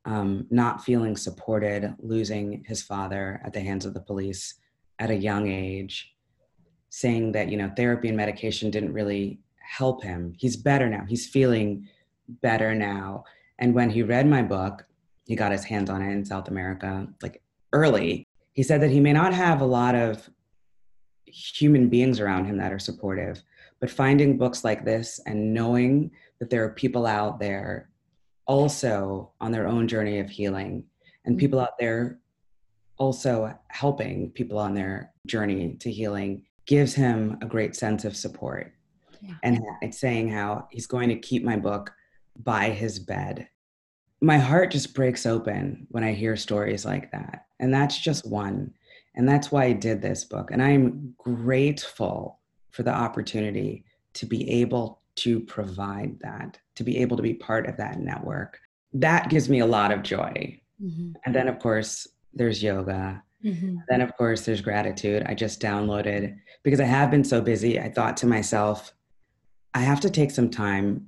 um, 0.04 0.48
not 0.50 0.84
feeling 0.84 1.16
supported, 1.16 1.96
losing 2.00 2.66
his 2.68 2.84
father 2.84 3.40
at 3.46 3.54
the 3.54 3.62
hands 3.62 3.86
of 3.86 3.94
the 3.94 4.02
police 4.02 4.56
at 5.00 5.12
a 5.12 5.16
young 5.16 5.48
age, 5.48 6.14
saying 6.90 7.32
that, 7.32 7.48
you 7.48 7.56
know, 7.56 7.72
therapy 7.78 8.10
and 8.10 8.18
medication 8.18 8.70
didn't 8.70 8.92
really 8.92 9.40
help 9.72 10.04
him. 10.04 10.34
He's 10.38 10.58
better 10.58 10.90
now. 10.90 11.06
He's 11.08 11.28
feeling 11.28 11.88
better 12.42 12.76
now. 12.76 13.24
And 13.58 13.74
when 13.74 13.90
he 13.90 14.04
read 14.04 14.28
my 14.28 14.42
book, 14.42 14.86
he 15.26 15.36
got 15.36 15.54
his 15.54 15.64
hands 15.64 15.90
on 15.90 16.02
it 16.02 16.12
in 16.12 16.26
South 16.26 16.50
America, 16.50 17.08
like 17.22 17.42
early. 17.72 18.28
He 18.52 18.64
said 18.64 18.82
that 18.82 18.92
he 18.92 19.00
may 19.00 19.14
not 19.14 19.34
have 19.34 19.62
a 19.62 19.66
lot 19.66 19.96
of 19.96 20.30
human 21.26 21.88
beings 21.88 22.20
around 22.20 22.46
him 22.46 22.58
that 22.58 22.74
are 22.74 22.80
supportive, 22.80 23.42
but 23.80 23.90
finding 23.90 24.38
books 24.38 24.66
like 24.66 24.84
this 24.84 25.22
and 25.26 25.54
knowing 25.54 26.12
that 26.40 26.50
there 26.50 26.66
are 26.66 26.74
people 26.74 27.06
out 27.06 27.40
there 27.40 27.90
also 28.48 29.32
on 29.40 29.54
their 29.54 29.68
own 29.68 29.88
journey 29.88 30.20
of 30.20 30.30
healing 30.30 30.84
and 31.24 31.38
people 31.38 31.60
mm-hmm. 31.60 31.68
out 31.68 31.80
there 31.80 32.20
also 32.98 33.58
helping 33.70 34.32
people 34.32 34.58
on 34.60 34.74
their 34.74 35.14
journey 35.28 35.78
to 35.80 35.90
healing 35.90 36.44
gives 36.66 36.94
him 36.94 37.38
a 37.42 37.46
great 37.46 37.74
sense 37.74 38.04
of 38.04 38.18
support 38.18 38.74
yeah. 39.22 39.36
and 39.44 39.62
it's 39.82 40.00
saying 40.00 40.30
how 40.30 40.68
he's 40.72 40.88
going 40.88 41.10
to 41.10 41.16
keep 41.16 41.44
my 41.44 41.58
book 41.58 41.92
by 42.44 42.70
his 42.70 43.00
bed 43.00 43.48
my 44.22 44.38
heart 44.38 44.72
just 44.72 44.94
breaks 44.94 45.26
open 45.26 45.88
when 45.90 46.04
i 46.04 46.12
hear 46.12 46.36
stories 46.36 46.86
like 46.86 47.12
that 47.12 47.46
and 47.60 47.74
that's 47.74 48.00
just 48.00 48.28
one 48.28 48.72
and 49.16 49.28
that's 49.28 49.52
why 49.52 49.66
i 49.66 49.74
did 49.74 50.02
this 50.02 50.24
book 50.24 50.52
and 50.52 50.62
i'm 50.62 51.14
grateful 51.18 52.40
for 52.72 52.84
the 52.84 52.94
opportunity 52.94 53.84
to 54.14 54.26
be 54.26 54.50
able 54.50 55.02
to 55.16 55.40
provide 55.42 56.20
that, 56.22 56.58
to 56.76 56.84
be 56.84 56.98
able 56.98 57.18
to 57.18 57.24
be 57.24 57.34
part 57.34 57.68
of 57.68 57.78
that 57.78 58.00
network. 58.00 58.60
That 58.94 59.30
gives 59.30 59.50
me 59.50 59.60
a 59.60 59.66
lot 59.66 59.92
of 59.92 60.04
joy. 60.04 60.60
Mm-hmm. 60.82 61.14
And 61.26 61.36
then, 61.36 61.48
of 61.48 61.60
course, 61.60 62.08
there's 62.34 62.64
yoga. 62.64 63.22
Mm-hmm. 63.44 63.78
Then, 63.90 64.02
of 64.02 64.16
course, 64.18 64.46
there's 64.46 64.62
gratitude. 64.62 65.24
I 65.28 65.34
just 65.34 65.62
downloaded 65.62 66.38
because 66.64 66.80
I 66.80 66.86
have 66.86 67.12
been 67.12 67.24
so 67.24 67.42
busy. 67.42 67.80
I 67.80 67.90
thought 67.90 68.18
to 68.18 68.28
myself, 68.28 68.94
I 69.74 69.80
have 69.82 70.02
to 70.02 70.10
take 70.10 70.32
some 70.32 70.50
time 70.50 71.08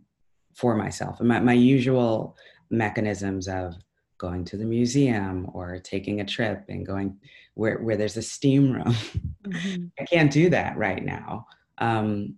for 0.53 0.76
myself. 0.76 1.20
And 1.20 1.28
my, 1.28 1.39
my 1.39 1.53
usual 1.53 2.38
mechanisms 2.70 3.47
of 3.47 3.76
going 4.18 4.45
to 4.45 4.57
the 4.57 4.66
museum 4.66 5.49
or 5.53 5.80
taking 5.80 6.22
a 6.22 6.26
trip 6.26 6.64
and 6.70 6.86
going 6.86 7.18
where, 7.55 7.80
where 7.80 7.97
there's 7.97 8.18
a 8.18 8.22
steam 8.22 8.72
room. 8.72 8.95
Mm-hmm. 9.43 9.86
I 9.99 10.05
can't 10.05 10.32
do 10.32 10.49
that 10.49 10.78
right 10.78 11.03
now. 11.03 11.47
Um, 11.80 12.36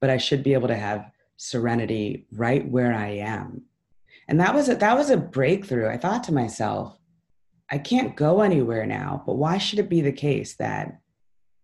but 0.00 0.10
I 0.10 0.16
should 0.16 0.42
be 0.42 0.54
able 0.54 0.68
to 0.68 0.76
have 0.76 1.10
serenity 1.36 2.26
right 2.32 2.68
where 2.68 2.94
I 2.94 3.08
am. 3.08 3.62
And 4.28 4.40
that 4.40 4.54
was 4.54 4.68
a, 4.68 4.76
that 4.76 4.96
was 4.96 5.10
a 5.10 5.16
breakthrough. 5.16 5.88
I 5.88 5.98
thought 5.98 6.24
to 6.24 6.32
myself, 6.32 6.96
I 7.70 7.78
can't 7.78 8.16
go 8.16 8.42
anywhere 8.42 8.86
now, 8.86 9.22
but 9.26 9.34
why 9.34 9.58
should 9.58 9.78
it 9.78 9.88
be 9.88 10.00
the 10.00 10.12
case 10.12 10.54
that 10.54 11.00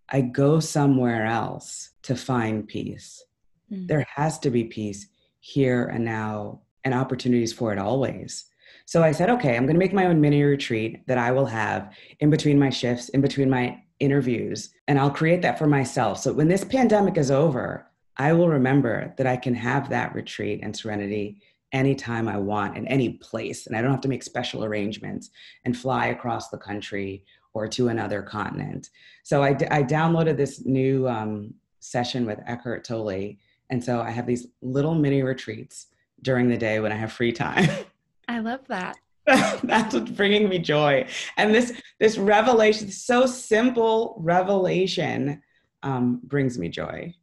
I 0.08 0.22
go 0.22 0.58
somewhere 0.60 1.26
else 1.26 1.90
to 2.02 2.16
find 2.16 2.66
peace? 2.66 3.24
Mm. 3.72 3.88
There 3.88 4.06
has 4.14 4.38
to 4.40 4.50
be 4.50 4.64
peace 4.64 5.08
here 5.40 5.86
and 5.86 6.04
now 6.04 6.60
and 6.84 6.94
opportunities 6.94 7.52
for 7.52 7.72
it 7.72 7.78
always. 7.78 8.44
So 8.86 9.02
I 9.02 9.12
said, 9.12 9.28
okay, 9.30 9.56
I'm 9.56 9.64
going 9.64 9.74
to 9.74 9.78
make 9.78 9.92
my 9.92 10.06
own 10.06 10.20
mini 10.20 10.42
retreat 10.42 11.06
that 11.06 11.18
I 11.18 11.30
will 11.30 11.46
have 11.46 11.92
in 12.20 12.30
between 12.30 12.58
my 12.58 12.70
shifts, 12.70 13.10
in 13.10 13.20
between 13.20 13.50
my 13.50 13.82
interviews, 14.00 14.70
and 14.86 14.98
I'll 14.98 15.10
create 15.10 15.42
that 15.42 15.58
for 15.58 15.66
myself. 15.66 16.18
So 16.20 16.32
when 16.32 16.48
this 16.48 16.64
pandemic 16.64 17.18
is 17.18 17.30
over, 17.30 17.86
I 18.16 18.32
will 18.32 18.48
remember 18.48 19.14
that 19.18 19.26
I 19.26 19.36
can 19.36 19.54
have 19.54 19.90
that 19.90 20.14
retreat 20.14 20.60
and 20.62 20.76
serenity 20.76 21.40
anytime 21.72 22.28
I 22.28 22.38
want 22.38 22.76
in 22.76 22.86
any 22.88 23.10
place. 23.10 23.66
And 23.66 23.76
I 23.76 23.82
don't 23.82 23.90
have 23.90 24.00
to 24.00 24.08
make 24.08 24.22
special 24.22 24.64
arrangements 24.64 25.30
and 25.64 25.76
fly 25.76 26.06
across 26.06 26.48
the 26.48 26.58
country 26.58 27.24
or 27.52 27.68
to 27.68 27.88
another 27.88 28.22
continent. 28.22 28.90
So 29.22 29.42
I, 29.42 29.50
I 29.70 29.82
downloaded 29.82 30.36
this 30.36 30.64
new 30.64 31.08
um, 31.08 31.54
session 31.80 32.24
with 32.24 32.40
Eckhart 32.46 32.84
Tolle. 32.84 33.36
And 33.70 33.82
so 33.82 34.00
I 34.00 34.10
have 34.10 34.26
these 34.26 34.46
little 34.62 34.94
mini 34.94 35.22
retreats 35.22 35.88
during 36.22 36.48
the 36.48 36.56
day 36.56 36.80
when 36.80 36.92
I 36.92 36.96
have 36.96 37.12
free 37.12 37.32
time. 37.32 37.68
I 38.28 38.40
love 38.40 38.60
that. 38.68 38.96
That's 39.26 39.94
what's 39.94 40.10
bringing 40.10 40.48
me 40.48 40.58
joy. 40.58 41.06
And 41.36 41.54
this 41.54 41.72
this 42.00 42.16
revelation, 42.16 42.90
so 42.90 43.26
simple 43.26 44.16
revelation, 44.20 45.42
um, 45.82 46.20
brings 46.24 46.58
me 46.58 46.68
joy. 46.68 47.14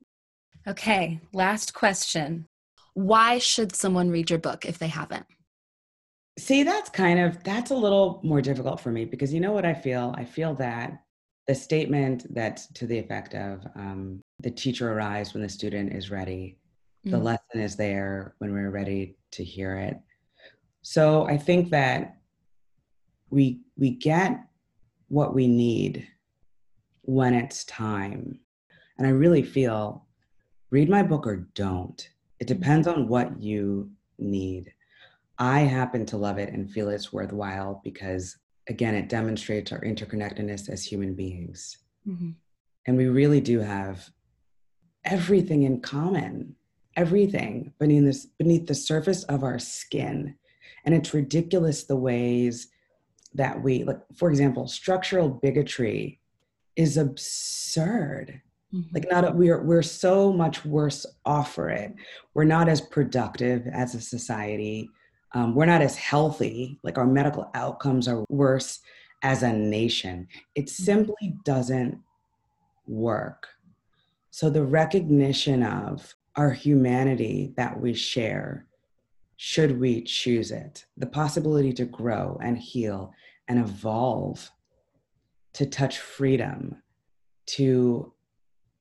Okay, 0.67 1.19
last 1.33 1.73
question. 1.73 2.47
Why 2.93 3.39
should 3.39 3.75
someone 3.75 4.09
read 4.09 4.29
your 4.29 4.39
book 4.39 4.65
if 4.65 4.77
they 4.77 4.87
haven't? 4.87 5.25
See, 6.37 6.63
that's 6.63 6.89
kind 6.89 7.19
of 7.19 7.43
that's 7.43 7.71
a 7.71 7.75
little 7.75 8.19
more 8.23 8.41
difficult 8.41 8.79
for 8.79 8.91
me 8.91 9.05
because 9.05 9.33
you 9.33 9.39
know 9.39 9.51
what 9.51 9.65
I 9.65 9.73
feel? 9.73 10.13
I 10.17 10.25
feel 10.25 10.53
that 10.55 11.01
the 11.47 11.55
statement 11.55 12.33
that 12.33 12.57
to 12.75 12.87
the 12.87 12.97
effect 12.97 13.35
of 13.35 13.65
um, 13.75 14.21
the 14.39 14.51
teacher 14.51 14.91
arrives 14.91 15.33
when 15.33 15.43
the 15.43 15.49
student 15.49 15.93
is 15.93 16.11
ready 16.11 16.57
mm. 17.05 17.11
the 17.11 17.17
lesson 17.17 17.59
is 17.59 17.75
there 17.75 18.35
when 18.39 18.53
we're 18.53 18.69
ready 18.69 19.15
to 19.31 19.43
hear 19.43 19.77
it 19.77 19.99
so 20.81 21.27
i 21.27 21.37
think 21.37 21.69
that 21.69 22.17
we 23.29 23.61
we 23.77 23.89
get 23.89 24.39
what 25.07 25.33
we 25.33 25.47
need 25.47 26.07
when 27.03 27.33
it's 27.33 27.63
time 27.65 28.39
and 28.97 29.07
i 29.07 29.09
really 29.09 29.43
feel 29.43 30.05
read 30.71 30.89
my 30.89 31.03
book 31.03 31.25
or 31.27 31.47
don't 31.53 32.09
it 32.39 32.45
mm. 32.45 32.47
depends 32.47 32.87
on 32.87 33.07
what 33.07 33.41
you 33.41 33.89
need 34.17 34.71
i 35.37 35.59
happen 35.59 36.05
to 36.05 36.17
love 36.17 36.37
it 36.37 36.53
and 36.53 36.71
feel 36.71 36.89
it's 36.89 37.13
worthwhile 37.13 37.81
because 37.83 38.37
again, 38.67 38.95
it 38.95 39.09
demonstrates 39.09 39.71
our 39.71 39.81
interconnectedness 39.81 40.69
as 40.69 40.83
human 40.83 41.13
beings. 41.13 41.77
Mm-hmm. 42.07 42.31
And 42.87 42.97
we 42.97 43.07
really 43.07 43.41
do 43.41 43.59
have 43.59 44.09
everything 45.05 45.63
in 45.63 45.81
common, 45.81 46.55
everything 46.95 47.73
beneath, 47.79 48.03
this, 48.03 48.25
beneath 48.37 48.67
the 48.67 48.75
surface 48.75 49.23
of 49.25 49.43
our 49.43 49.59
skin. 49.59 50.35
And 50.85 50.93
it's 50.93 51.13
ridiculous 51.13 51.83
the 51.83 51.95
ways 51.95 52.67
that 53.33 53.61
we, 53.61 53.83
like, 53.83 53.99
for 54.15 54.29
example, 54.29 54.67
structural 54.67 55.29
bigotry 55.29 56.19
is 56.75 56.97
absurd. 56.97 58.41
Mm-hmm. 58.73 58.89
Like 58.93 59.07
not 59.09 59.35
we're 59.35 59.63
we're 59.63 59.81
so 59.81 60.33
much 60.33 60.65
worse 60.65 61.05
off 61.25 61.53
for 61.53 61.69
it. 61.69 61.93
We're 62.33 62.43
not 62.43 62.67
as 62.67 62.81
productive 62.81 63.67
as 63.67 63.95
a 63.95 64.01
society 64.01 64.89
um, 65.35 65.53
we're 65.53 65.65
not 65.65 65.81
as 65.81 65.97
healthy, 65.97 66.79
like 66.81 66.97
our 66.97 67.05
medical 67.05 67.51
outcomes 67.53 68.07
are 68.07 68.23
worse 68.29 68.79
as 69.21 69.43
a 69.43 69.51
nation. 69.51 70.27
It 70.55 70.65
mm-hmm. 70.65 70.83
simply 70.83 71.35
doesn't 71.43 71.99
work. 72.87 73.47
So 74.35 74.49
the 74.49 74.65
recognition 74.65 75.63
of 75.63 76.13
our 76.35 76.51
humanity 76.51 77.53
that 77.55 77.79
we 77.79 77.93
share, 77.93 78.67
should 79.37 79.79
we 79.79 80.01
choose 80.01 80.51
it, 80.51 80.85
the 80.97 81.05
possibility 81.05 81.71
to 81.71 81.85
grow 81.85 82.37
and 82.43 82.57
heal 82.57 83.13
and 83.47 83.59
evolve, 83.59 84.51
to 85.53 85.65
touch 85.65 85.99
freedom, 85.99 86.81
to 87.45 88.11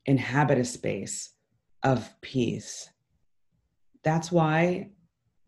inhabit 0.07 0.59
a 0.59 0.65
space 0.65 1.31
of 1.85 2.13
peace. 2.21 2.91
That's 4.03 4.33
why 4.33 4.91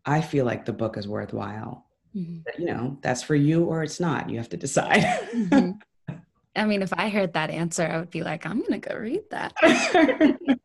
I 0.05 0.21
feel 0.21 0.45
like 0.45 0.63
the 0.63 0.71
book 0.71 0.95
is 0.95 1.05
worthwhile. 1.05 1.85
Mm-hmm. 2.15 2.43
But, 2.45 2.57
you 2.61 2.67
know, 2.67 2.97
that's 3.01 3.23
for 3.23 3.35
you 3.35 3.65
or 3.65 3.83
it's 3.83 3.99
not. 3.99 4.29
You 4.29 4.37
have 4.37 4.47
to 4.51 4.57
decide. 4.57 5.01
mm-hmm. 5.03 5.71
I 6.57 6.65
mean, 6.65 6.81
if 6.81 6.91
I 6.93 7.09
heard 7.09 7.33
that 7.33 7.49
answer, 7.49 7.83
I 7.83 7.99
would 7.99 8.09
be 8.09 8.23
like, 8.23 8.45
I'm 8.45 8.59
going 8.59 8.81
to 8.81 8.89
go 8.89 8.97
read 8.97 9.23
that. 9.31 9.53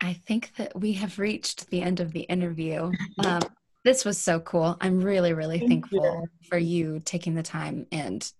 I 0.00 0.12
think 0.26 0.54
that 0.56 0.78
we 0.78 0.92
have 0.94 1.18
reached 1.18 1.70
the 1.70 1.80
end 1.80 2.00
of 2.00 2.12
the 2.12 2.22
interview. 2.22 2.92
Um, 3.24 3.40
this 3.84 4.04
was 4.04 4.18
so 4.18 4.40
cool. 4.40 4.76
I'm 4.80 5.00
really, 5.00 5.32
really 5.32 5.58
Thank 5.58 5.88
thankful 5.88 6.22
you. 6.22 6.48
for 6.48 6.58
you 6.58 7.00
taking 7.04 7.34
the 7.34 7.42
time 7.42 7.86
and 7.92 8.30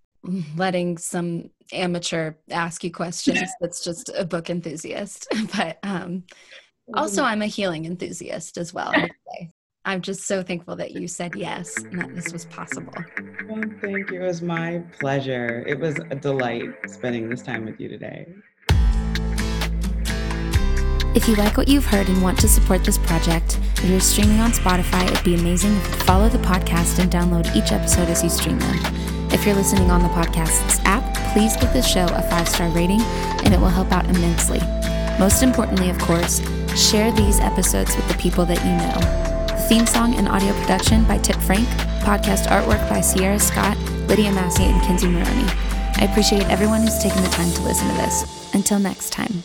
letting 0.57 0.99
some 0.99 1.51
amateur 1.73 2.35
ask 2.51 2.83
you 2.83 2.91
questions 2.91 3.41
that's 3.61 3.85
just 3.85 4.11
a 4.17 4.25
book 4.25 4.51
enthusiast. 4.51 5.27
But 5.57 5.79
um, 5.83 6.25
also, 6.93 7.23
I'm 7.23 7.43
a 7.43 7.47
healing 7.47 7.87
enthusiast 7.87 8.59
as 8.59 8.75
well. 8.75 8.93
I'm 9.87 10.01
just 10.01 10.27
so 10.27 10.43
thankful 10.43 10.77
that 10.77 10.93
you 10.93 11.07
said 11.07 11.35
yes 11.37 11.77
and 11.77 12.01
that 12.01 12.15
this 12.15 12.33
was 12.33 12.47
possible. 12.47 12.95
Well, 13.47 13.65
thank 13.83 14.11
you. 14.11 14.23
It 14.23 14.27
was 14.27 14.41
my 14.41 14.83
pleasure. 14.99 15.63
It 15.67 15.79
was 15.79 15.99
a 16.11 16.15
delight 16.15 16.71
spending 16.87 17.29
this 17.29 17.43
time 17.43 17.67
with 17.67 17.79
you 17.79 17.91
today. 17.91 18.27
If 21.15 21.29
you 21.29 21.35
like 21.37 21.59
what 21.59 21.69
you've 21.69 21.85
heard 21.85 22.09
and 22.09 22.23
want 22.23 22.41
to 22.41 22.49
support 22.49 22.83
this 22.83 22.97
project, 22.97 23.61
if 23.77 23.85
you're 23.85 24.01
streaming 24.01 24.41
on 24.41 24.53
Spotify, 24.53 25.05
it'd 25.05 25.23
be 25.23 25.35
amazing 25.35 25.77
if 25.77 25.89
you 25.89 25.97
follow 26.05 26.31
the 26.31 26.39
podcast 26.39 26.99
and 26.99 27.13
download 27.13 27.55
each 27.55 27.71
episode 27.71 28.09
as 28.09 28.23
you 28.23 28.31
stream 28.31 28.59
them. 28.59 28.79
If 29.33 29.45
you're 29.45 29.55
listening 29.55 29.91
on 29.91 30.03
the 30.03 30.09
podcast's 30.09 30.81
app, 30.87 31.15
please 31.35 31.57
give 31.59 31.73
the 31.75 31.83
show 31.83 32.07
a 32.07 32.23
five 32.31 32.49
star 32.49 32.71
rating 32.71 33.03
and 33.03 33.53
it 33.53 33.61
will 33.61 33.69
help 33.69 33.93
out 33.93 34.07
immensely. 34.07 34.61
Most 35.19 35.43
importantly, 35.43 35.91
of 35.91 35.99
course, 35.99 36.41
share 36.75 37.13
these 37.13 37.39
episodes 37.39 37.95
with 37.95 38.09
the 38.09 38.15
people 38.15 38.47
that 38.47 38.65
you 38.65 38.73
know. 38.73 39.34
Theme 39.69 39.87
song 39.87 40.15
and 40.17 40.29
audio 40.29 40.53
production 40.61 41.05
by 41.05 41.17
Tip 41.17 41.37
Frank. 41.37 41.67
Podcast 42.05 42.49
artwork 42.49 42.87
by 42.91 43.01
Sierra 43.01 43.39
Scott, 43.39 43.79
Lydia 44.09 44.31
Massey, 44.31 44.65
and 44.65 44.83
Kinsey 44.83 45.09
Maroney. 45.09 45.49
I 45.97 46.07
appreciate 46.11 46.45
everyone 46.51 46.83
who's 46.83 47.03
taken 47.03 47.23
the 47.23 47.31
time 47.31 47.51
to 47.51 47.63
listen 47.63 47.89
to 47.89 47.95
this. 47.95 48.55
Until 48.55 48.79
next 48.79 49.11
time. 49.11 49.43